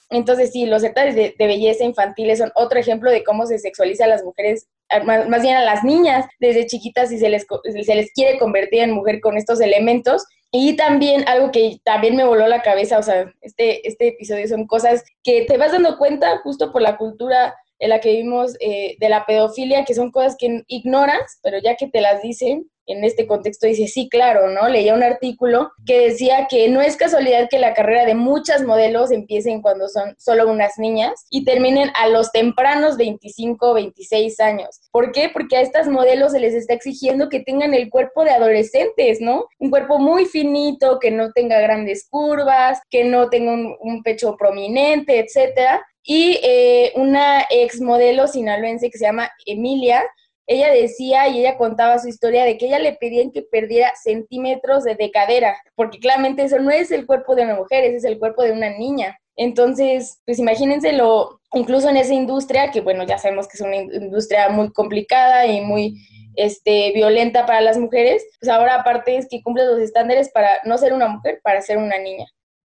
Entonces, 0.09 0.51
sí, 0.51 0.65
los 0.65 0.81
certámenes 0.81 1.15
de, 1.15 1.35
belleza 1.37 1.83
infantiles 1.83 2.39
son 2.39 2.51
otro 2.55 2.79
ejemplo 2.79 3.11
de 3.11 3.23
cómo 3.23 3.45
se 3.45 3.59
sexualiza 3.59 4.05
a 4.05 4.07
las 4.07 4.23
mujeres, 4.23 4.67
más, 5.05 5.41
bien 5.41 5.55
a 5.55 5.63
las 5.63 5.83
niñas 5.83 6.25
desde 6.39 6.67
chiquitas 6.67 7.11
y 7.11 7.19
se 7.19 7.29
les, 7.29 7.45
se 7.83 7.95
les 7.95 8.11
quiere 8.13 8.39
convertir 8.39 8.81
en 8.81 8.91
mujer 8.91 9.19
con 9.21 9.37
estos 9.37 9.61
elementos. 9.61 10.25
Y 10.51 10.77
también 10.77 11.27
algo 11.27 11.51
que 11.51 11.79
también 11.83 12.15
me 12.15 12.23
voló 12.23 12.47
la 12.47 12.61
cabeza, 12.61 12.97
o 12.97 13.03
sea, 13.03 13.31
este, 13.41 13.85
este 13.87 14.09
episodio 14.09 14.47
son 14.47 14.65
cosas 14.65 15.03
que 15.23 15.43
te 15.43 15.57
vas 15.57 15.73
dando 15.73 15.97
cuenta 15.97 16.37
justo 16.37 16.71
por 16.71 16.81
la 16.81 16.97
cultura 16.97 17.53
en 17.79 17.89
la 17.89 17.99
que 17.99 18.11
vivimos 18.11 18.55
eh, 18.59 18.95
de 18.99 19.09
la 19.09 19.25
pedofilia, 19.25 19.85
que 19.85 19.93
son 19.93 20.11
cosas 20.11 20.35
que 20.37 20.63
ignoras, 20.67 21.39
pero 21.43 21.57
ya 21.59 21.75
que 21.75 21.87
te 21.87 22.01
las 22.01 22.21
dicen, 22.21 22.69
en 22.87 23.03
este 23.03 23.27
contexto 23.27 23.67
dice, 23.67 23.87
sí, 23.87 24.09
claro, 24.09 24.49
¿no? 24.49 24.67
Leía 24.69 24.93
un 24.93 25.03
artículo 25.03 25.71
que 25.85 26.09
decía 26.09 26.47
que 26.49 26.69
no 26.69 26.81
es 26.81 26.95
casualidad 26.95 27.49
que 27.49 27.59
la 27.59 27.73
carrera 27.73 28.05
de 28.05 28.15
muchas 28.15 28.63
modelos 28.63 29.11
empiecen 29.11 29.61
cuando 29.61 29.89
son 29.89 30.15
solo 30.17 30.49
unas 30.49 30.77
niñas 30.77 31.25
y 31.29 31.43
terminen 31.43 31.91
a 31.95 32.07
los 32.07 32.31
tempranos 32.31 32.97
25, 32.97 33.73
26 33.73 34.39
años. 34.39 34.81
¿Por 34.91 35.11
qué? 35.11 35.29
Porque 35.31 35.57
a 35.57 35.61
estas 35.61 35.87
modelos 35.87 36.31
se 36.31 36.39
les 36.39 36.53
está 36.53 36.73
exigiendo 36.73 37.29
que 37.29 37.41
tengan 37.41 37.73
el 37.73 37.89
cuerpo 37.89 38.23
de 38.23 38.31
adolescentes, 38.31 39.19
¿no? 39.19 39.47
Un 39.59 39.69
cuerpo 39.69 39.99
muy 39.99 40.25
finito, 40.25 40.99
que 40.99 41.11
no 41.11 41.31
tenga 41.33 41.59
grandes 41.59 42.07
curvas, 42.09 42.79
que 42.89 43.03
no 43.03 43.29
tenga 43.29 43.51
un, 43.51 44.01
pecho 44.03 44.37
prominente, 44.37 45.19
etcétera. 45.19 45.85
Y 46.09 46.39
eh, 46.41 46.93
una 46.95 47.45
ex 47.49 47.81
modelo 47.81 48.27
sinaloense 48.27 48.89
que 48.89 48.97
se 48.97 49.03
llama 49.03 49.29
Emilia, 49.45 50.01
ella 50.47 50.71
decía 50.71 51.27
y 51.27 51.41
ella 51.41 51.57
contaba 51.57 51.99
su 51.99 52.07
historia 52.07 52.45
de 52.45 52.57
que 52.57 52.67
ella 52.67 52.79
le 52.79 52.93
pedían 52.93 53.31
que 53.31 53.41
perdiera 53.41 53.91
centímetros 54.01 54.85
de, 54.85 55.11
cadera, 55.11 55.61
porque 55.75 55.99
claramente 55.99 56.45
eso 56.45 56.59
no 56.59 56.71
es 56.71 56.91
el 56.91 57.05
cuerpo 57.05 57.35
de 57.35 57.43
una 57.43 57.55
mujer, 57.55 57.83
ese 57.83 57.97
es 57.97 58.03
el 58.05 58.19
cuerpo 58.19 58.41
de 58.43 58.53
una 58.53 58.69
niña. 58.69 59.19
Entonces, 59.35 60.21
pues 60.25 60.39
imagínense 60.39 60.93
lo, 60.93 61.41
incluso 61.53 61.89
en 61.89 61.97
esa 61.97 62.13
industria, 62.13 62.71
que 62.71 62.79
bueno, 62.79 63.03
ya 63.03 63.17
sabemos 63.17 63.49
que 63.49 63.57
es 63.57 63.61
una 63.61 63.75
industria 63.75 64.47
muy 64.47 64.71
complicada 64.71 65.45
y 65.45 65.59
muy 65.59 65.95
este, 66.37 66.93
violenta 66.93 67.45
para 67.45 67.59
las 67.59 67.77
mujeres, 67.77 68.25
pues 68.39 68.49
ahora 68.49 68.75
aparte 68.75 69.17
es 69.17 69.27
que 69.29 69.43
cumple 69.43 69.65
los 69.65 69.79
estándares 69.79 70.31
para 70.31 70.61
no 70.63 70.77
ser 70.77 70.93
una 70.93 71.09
mujer, 71.09 71.41
para 71.43 71.61
ser 71.61 71.77
una 71.79 71.97
niña. 71.97 72.27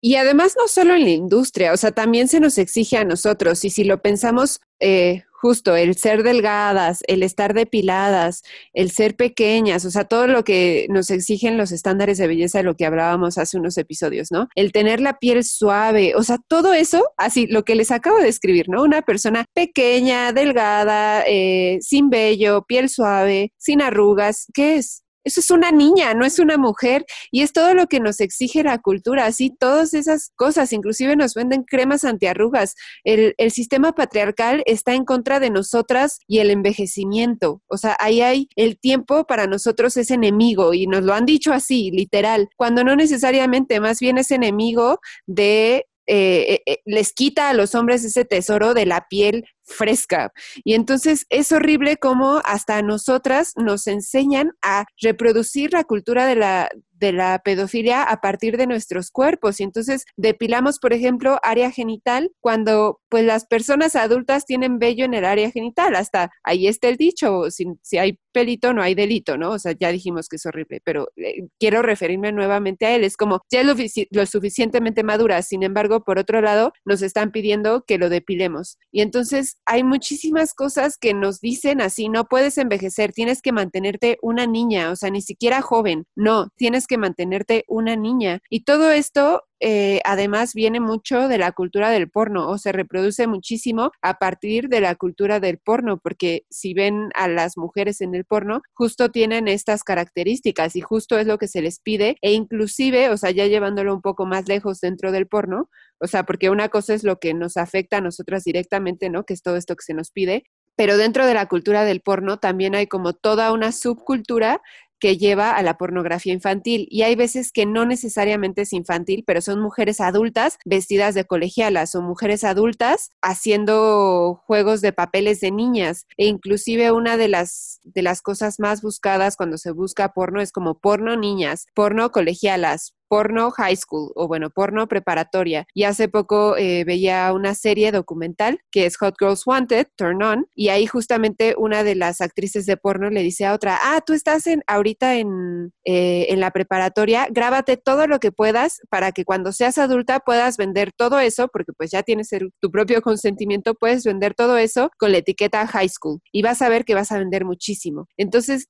Y 0.04 0.16
además 0.16 0.54
no 0.58 0.66
solo 0.66 0.94
en 0.94 1.04
la 1.04 1.10
industria, 1.10 1.72
o 1.72 1.76
sea, 1.76 1.92
también 1.92 2.26
se 2.26 2.40
nos 2.40 2.58
exige 2.58 2.96
a 2.96 3.04
nosotros. 3.04 3.64
Y 3.64 3.70
si 3.70 3.84
lo 3.84 4.02
pensamos 4.02 4.58
eh, 4.80 5.22
justo, 5.42 5.76
el 5.76 5.96
ser 5.96 6.24
delgadas, 6.24 7.00
el 7.06 7.22
estar 7.22 7.54
depiladas, 7.54 8.42
el 8.74 8.90
ser 8.90 9.14
pequeñas, 9.16 9.84
o 9.84 9.90
sea, 9.92 10.04
todo 10.04 10.26
lo 10.26 10.42
que 10.42 10.86
nos 10.88 11.10
exigen 11.10 11.56
los 11.56 11.70
estándares 11.70 12.18
de 12.18 12.26
belleza 12.26 12.58
de 12.58 12.64
lo 12.64 12.76
que 12.76 12.84
hablábamos 12.84 13.38
hace 13.38 13.58
unos 13.58 13.78
episodios, 13.78 14.32
¿no? 14.32 14.48
El 14.56 14.72
tener 14.72 15.00
la 15.00 15.18
piel 15.18 15.44
suave, 15.44 16.14
o 16.16 16.24
sea, 16.24 16.38
todo 16.48 16.74
eso, 16.74 17.04
así, 17.16 17.46
lo 17.46 17.64
que 17.64 17.76
les 17.76 17.92
acabo 17.92 18.18
de 18.18 18.28
escribir, 18.28 18.68
¿no? 18.68 18.82
Una 18.82 19.02
persona 19.02 19.44
pequeña, 19.54 20.32
delgada, 20.32 21.22
eh, 21.28 21.78
sin 21.80 22.10
vello, 22.10 22.64
piel 22.64 22.88
suave, 22.88 23.52
sin 23.56 23.82
arrugas, 23.82 24.46
¿qué 24.52 24.76
es? 24.76 25.01
Eso 25.24 25.40
es 25.40 25.50
una 25.50 25.70
niña, 25.70 26.14
no 26.14 26.24
es 26.24 26.38
una 26.38 26.56
mujer. 26.56 27.04
Y 27.30 27.42
es 27.42 27.52
todo 27.52 27.74
lo 27.74 27.86
que 27.86 28.00
nos 28.00 28.20
exige 28.20 28.62
la 28.62 28.78
cultura. 28.78 29.26
Así, 29.26 29.50
todas 29.58 29.94
esas 29.94 30.32
cosas, 30.36 30.72
inclusive 30.72 31.16
nos 31.16 31.34
venden 31.34 31.64
cremas 31.64 32.04
antiarrugas. 32.04 32.74
El, 33.04 33.34
sistema 33.52 33.92
patriarcal 33.92 34.62
está 34.64 34.94
en 34.94 35.04
contra 35.04 35.38
de 35.38 35.50
nosotras 35.50 36.18
y 36.26 36.38
el 36.38 36.50
envejecimiento. 36.50 37.60
O 37.66 37.76
sea, 37.76 37.96
ahí 38.00 38.22
hay 38.22 38.48
el 38.56 38.78
tiempo 38.78 39.24
para 39.24 39.46
nosotros 39.46 39.96
es 39.96 40.10
enemigo 40.10 40.72
y 40.74 40.86
nos 40.86 41.02
lo 41.02 41.12
han 41.12 41.26
dicho 41.26 41.52
así, 41.52 41.90
literal, 41.90 42.48
cuando 42.56 42.82
no 42.82 42.96
necesariamente, 42.96 43.80
más 43.80 44.00
bien 44.00 44.18
es 44.18 44.30
enemigo 44.30 45.00
de 45.26 45.86
eh, 46.08 46.60
eh, 46.66 46.78
les 46.84 47.12
quita 47.12 47.48
a 47.48 47.54
los 47.54 47.76
hombres 47.76 48.04
ese 48.04 48.24
tesoro 48.24 48.74
de 48.74 48.86
la 48.86 49.06
piel 49.08 49.44
fresca. 49.72 50.32
Y 50.64 50.74
entonces 50.74 51.26
es 51.30 51.52
horrible 51.52 51.96
como 51.96 52.40
hasta 52.44 52.82
nosotras 52.82 53.52
nos 53.56 53.86
enseñan 53.86 54.52
a 54.62 54.84
reproducir 55.00 55.72
la 55.72 55.84
cultura 55.84 56.26
de 56.26 56.36
la, 56.36 56.70
de 57.02 57.12
la 57.12 57.40
pedofilia 57.40 58.04
a 58.04 58.20
partir 58.20 58.56
de 58.56 58.68
nuestros 58.68 59.10
cuerpos. 59.10 59.60
Y 59.60 59.64
entonces 59.64 60.04
depilamos, 60.16 60.78
por 60.78 60.92
ejemplo, 60.92 61.38
área 61.42 61.70
genital 61.70 62.30
cuando 62.40 63.00
pues 63.08 63.24
las 63.24 63.44
personas 63.44 63.96
adultas 63.96 64.46
tienen 64.46 64.78
vello 64.78 65.04
en 65.04 65.14
el 65.14 65.24
área 65.24 65.50
genital. 65.50 65.96
Hasta 65.96 66.30
ahí 66.44 66.68
está 66.68 66.88
el 66.88 66.96
dicho, 66.96 67.50
si, 67.50 67.66
si 67.82 67.98
hay 67.98 68.18
pelito 68.32 68.72
no 68.72 68.82
hay 68.82 68.94
delito, 68.94 69.36
¿no? 69.36 69.50
O 69.50 69.58
sea, 69.58 69.72
ya 69.78 69.92
dijimos 69.92 70.28
que 70.28 70.36
es 70.36 70.46
horrible, 70.46 70.80
pero 70.82 71.08
eh, 71.16 71.46
quiero 71.58 71.82
referirme 71.82 72.32
nuevamente 72.32 72.86
a 72.86 72.94
él. 72.94 73.04
Es 73.04 73.16
como, 73.16 73.42
ya 73.50 73.60
es 73.60 73.66
lo, 73.66 73.74
lo 74.10 74.26
suficientemente 74.26 75.02
madura, 75.02 75.42
sin 75.42 75.62
embargo, 75.62 76.02
por 76.02 76.18
otro 76.18 76.40
lado, 76.40 76.72
nos 76.84 77.02
están 77.02 77.30
pidiendo 77.30 77.84
que 77.86 77.98
lo 77.98 78.08
depilemos. 78.08 78.78
Y 78.90 79.02
entonces 79.02 79.58
hay 79.66 79.84
muchísimas 79.84 80.54
cosas 80.54 80.96
que 80.98 81.14
nos 81.14 81.40
dicen 81.40 81.80
así, 81.80 82.08
no 82.08 82.24
puedes 82.24 82.58
envejecer, 82.58 83.12
tienes 83.12 83.42
que 83.42 83.52
mantenerte 83.52 84.18
una 84.22 84.46
niña, 84.46 84.90
o 84.90 84.96
sea, 84.96 85.10
ni 85.10 85.20
siquiera 85.20 85.60
joven, 85.60 86.06
no, 86.16 86.48
tienes 86.56 86.86
que 86.86 86.91
mantenerte 86.98 87.64
una 87.68 87.96
niña. 87.96 88.40
Y 88.48 88.64
todo 88.64 88.90
esto 88.90 89.44
eh, 89.60 90.00
además 90.04 90.54
viene 90.54 90.80
mucho 90.80 91.28
de 91.28 91.38
la 91.38 91.52
cultura 91.52 91.90
del 91.90 92.10
porno 92.10 92.48
o 92.48 92.58
se 92.58 92.72
reproduce 92.72 93.28
muchísimo 93.28 93.92
a 94.02 94.18
partir 94.18 94.68
de 94.68 94.80
la 94.80 94.96
cultura 94.96 95.38
del 95.38 95.58
porno, 95.58 95.98
porque 95.98 96.44
si 96.50 96.74
ven 96.74 97.10
a 97.14 97.28
las 97.28 97.56
mujeres 97.56 98.00
en 98.00 98.14
el 98.16 98.24
porno, 98.24 98.62
justo 98.74 99.10
tienen 99.10 99.46
estas 99.46 99.84
características 99.84 100.74
y 100.74 100.80
justo 100.80 101.16
es 101.16 101.28
lo 101.28 101.38
que 101.38 101.46
se 101.46 101.62
les 101.62 101.78
pide 101.78 102.16
e 102.22 102.32
inclusive, 102.32 103.08
o 103.10 103.16
sea, 103.16 103.30
ya 103.30 103.46
llevándolo 103.46 103.94
un 103.94 104.02
poco 104.02 104.26
más 104.26 104.48
lejos 104.48 104.80
dentro 104.80 105.12
del 105.12 105.28
porno, 105.28 105.68
o 106.00 106.08
sea, 106.08 106.24
porque 106.24 106.50
una 106.50 106.68
cosa 106.68 106.94
es 106.94 107.04
lo 107.04 107.20
que 107.20 107.32
nos 107.32 107.56
afecta 107.56 107.98
a 107.98 108.00
nosotras 108.00 108.42
directamente, 108.42 109.10
¿no? 109.10 109.22
Que 109.24 109.34
es 109.34 109.42
todo 109.42 109.56
esto 109.56 109.76
que 109.76 109.84
se 109.84 109.94
nos 109.94 110.10
pide, 110.10 110.42
pero 110.76 110.96
dentro 110.96 111.26
de 111.26 111.34
la 111.34 111.46
cultura 111.46 111.84
del 111.84 112.00
porno 112.00 112.38
también 112.38 112.74
hay 112.74 112.86
como 112.86 113.12
toda 113.12 113.52
una 113.52 113.72
subcultura 113.72 114.60
que 115.02 115.18
lleva 115.18 115.50
a 115.50 115.62
la 115.64 115.76
pornografía 115.78 116.32
infantil. 116.32 116.86
Y 116.88 117.02
hay 117.02 117.16
veces 117.16 117.50
que 117.50 117.66
no 117.66 117.84
necesariamente 117.84 118.62
es 118.62 118.72
infantil, 118.72 119.24
pero 119.26 119.40
son 119.40 119.60
mujeres 119.60 120.00
adultas 120.00 120.58
vestidas 120.64 121.16
de 121.16 121.24
colegialas 121.24 121.96
o 121.96 122.02
mujeres 122.02 122.44
adultas 122.44 123.10
haciendo 123.20 124.40
juegos 124.46 124.80
de 124.80 124.92
papeles 124.92 125.40
de 125.40 125.50
niñas. 125.50 126.06
E 126.16 126.26
inclusive 126.26 126.92
una 126.92 127.16
de 127.16 127.26
las, 127.26 127.80
de 127.82 128.02
las 128.02 128.22
cosas 128.22 128.60
más 128.60 128.80
buscadas 128.80 129.34
cuando 129.34 129.58
se 129.58 129.72
busca 129.72 130.12
porno 130.12 130.40
es 130.40 130.52
como 130.52 130.78
porno 130.78 131.16
niñas, 131.16 131.66
porno 131.74 132.12
colegialas, 132.12 132.94
porno 133.12 133.50
high 133.50 133.76
school 133.76 134.10
o 134.14 134.26
bueno, 134.26 134.48
porno 134.48 134.88
preparatoria. 134.88 135.66
Y 135.74 135.82
hace 135.82 136.08
poco 136.08 136.56
eh, 136.56 136.82
veía 136.84 137.30
una 137.34 137.54
serie 137.54 137.92
documental 137.92 138.60
que 138.70 138.86
es 138.86 138.96
Hot 138.96 139.16
Girls 139.20 139.46
Wanted, 139.46 139.88
Turn 139.96 140.22
On, 140.22 140.46
y 140.54 140.70
ahí 140.70 140.86
justamente 140.86 141.54
una 141.58 141.84
de 141.84 141.94
las 141.94 142.22
actrices 142.22 142.64
de 142.64 142.78
porno 142.78 143.10
le 143.10 143.22
dice 143.22 143.44
a 143.44 143.52
otra, 143.52 143.78
ah, 143.82 144.00
tú 144.00 144.14
estás 144.14 144.46
en, 144.46 144.62
ahorita 144.66 145.16
en, 145.16 145.74
eh, 145.84 146.28
en 146.30 146.40
la 146.40 146.52
preparatoria, 146.52 147.28
grábate 147.30 147.76
todo 147.76 148.06
lo 148.06 148.18
que 148.18 148.32
puedas 148.32 148.80
para 148.88 149.12
que 149.12 149.26
cuando 149.26 149.52
seas 149.52 149.76
adulta 149.76 150.20
puedas 150.20 150.56
vender 150.56 150.90
todo 150.96 151.20
eso, 151.20 151.48
porque 151.48 151.74
pues 151.74 151.90
ya 151.90 152.02
tienes 152.02 152.30
tu 152.60 152.70
propio 152.70 153.02
consentimiento, 153.02 153.74
puedes 153.74 154.04
vender 154.04 154.32
todo 154.32 154.56
eso 154.56 154.90
con 154.98 155.12
la 155.12 155.18
etiqueta 155.18 155.66
high 155.66 155.90
school 155.90 156.20
y 156.32 156.40
vas 156.40 156.62
a 156.62 156.70
ver 156.70 156.86
que 156.86 156.94
vas 156.94 157.12
a 157.12 157.18
vender 157.18 157.44
muchísimo. 157.44 158.06
Entonces, 158.16 158.68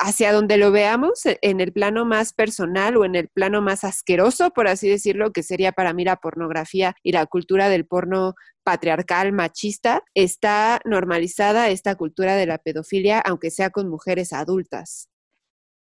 hacia 0.00 0.32
donde 0.32 0.56
lo 0.56 0.72
veamos, 0.72 1.24
e, 1.26 1.38
en 1.42 1.60
el 1.60 1.72
plano 1.72 2.04
más 2.04 2.32
personal 2.32 2.96
o 2.96 3.04
en 3.04 3.14
el 3.14 3.28
plano 3.28 3.62
más 3.62 3.84
asqueroso, 3.84 4.50
por 4.50 4.66
así 4.68 4.88
decirlo, 4.88 5.32
que 5.32 5.42
sería 5.42 5.72
para 5.72 5.92
mí 5.92 6.04
la 6.04 6.16
pornografía 6.16 6.94
y 7.02 7.12
la 7.12 7.26
cultura 7.26 7.68
del 7.68 7.86
porno 7.86 8.34
patriarcal, 8.64 9.32
machista, 9.32 10.02
está 10.14 10.80
normalizada 10.84 11.68
esta 11.70 11.94
cultura 11.94 12.36
de 12.36 12.46
la 12.46 12.58
pedofilia, 12.58 13.20
aunque 13.20 13.50
sea 13.50 13.70
con 13.70 13.88
mujeres 13.88 14.32
adultas. 14.32 15.08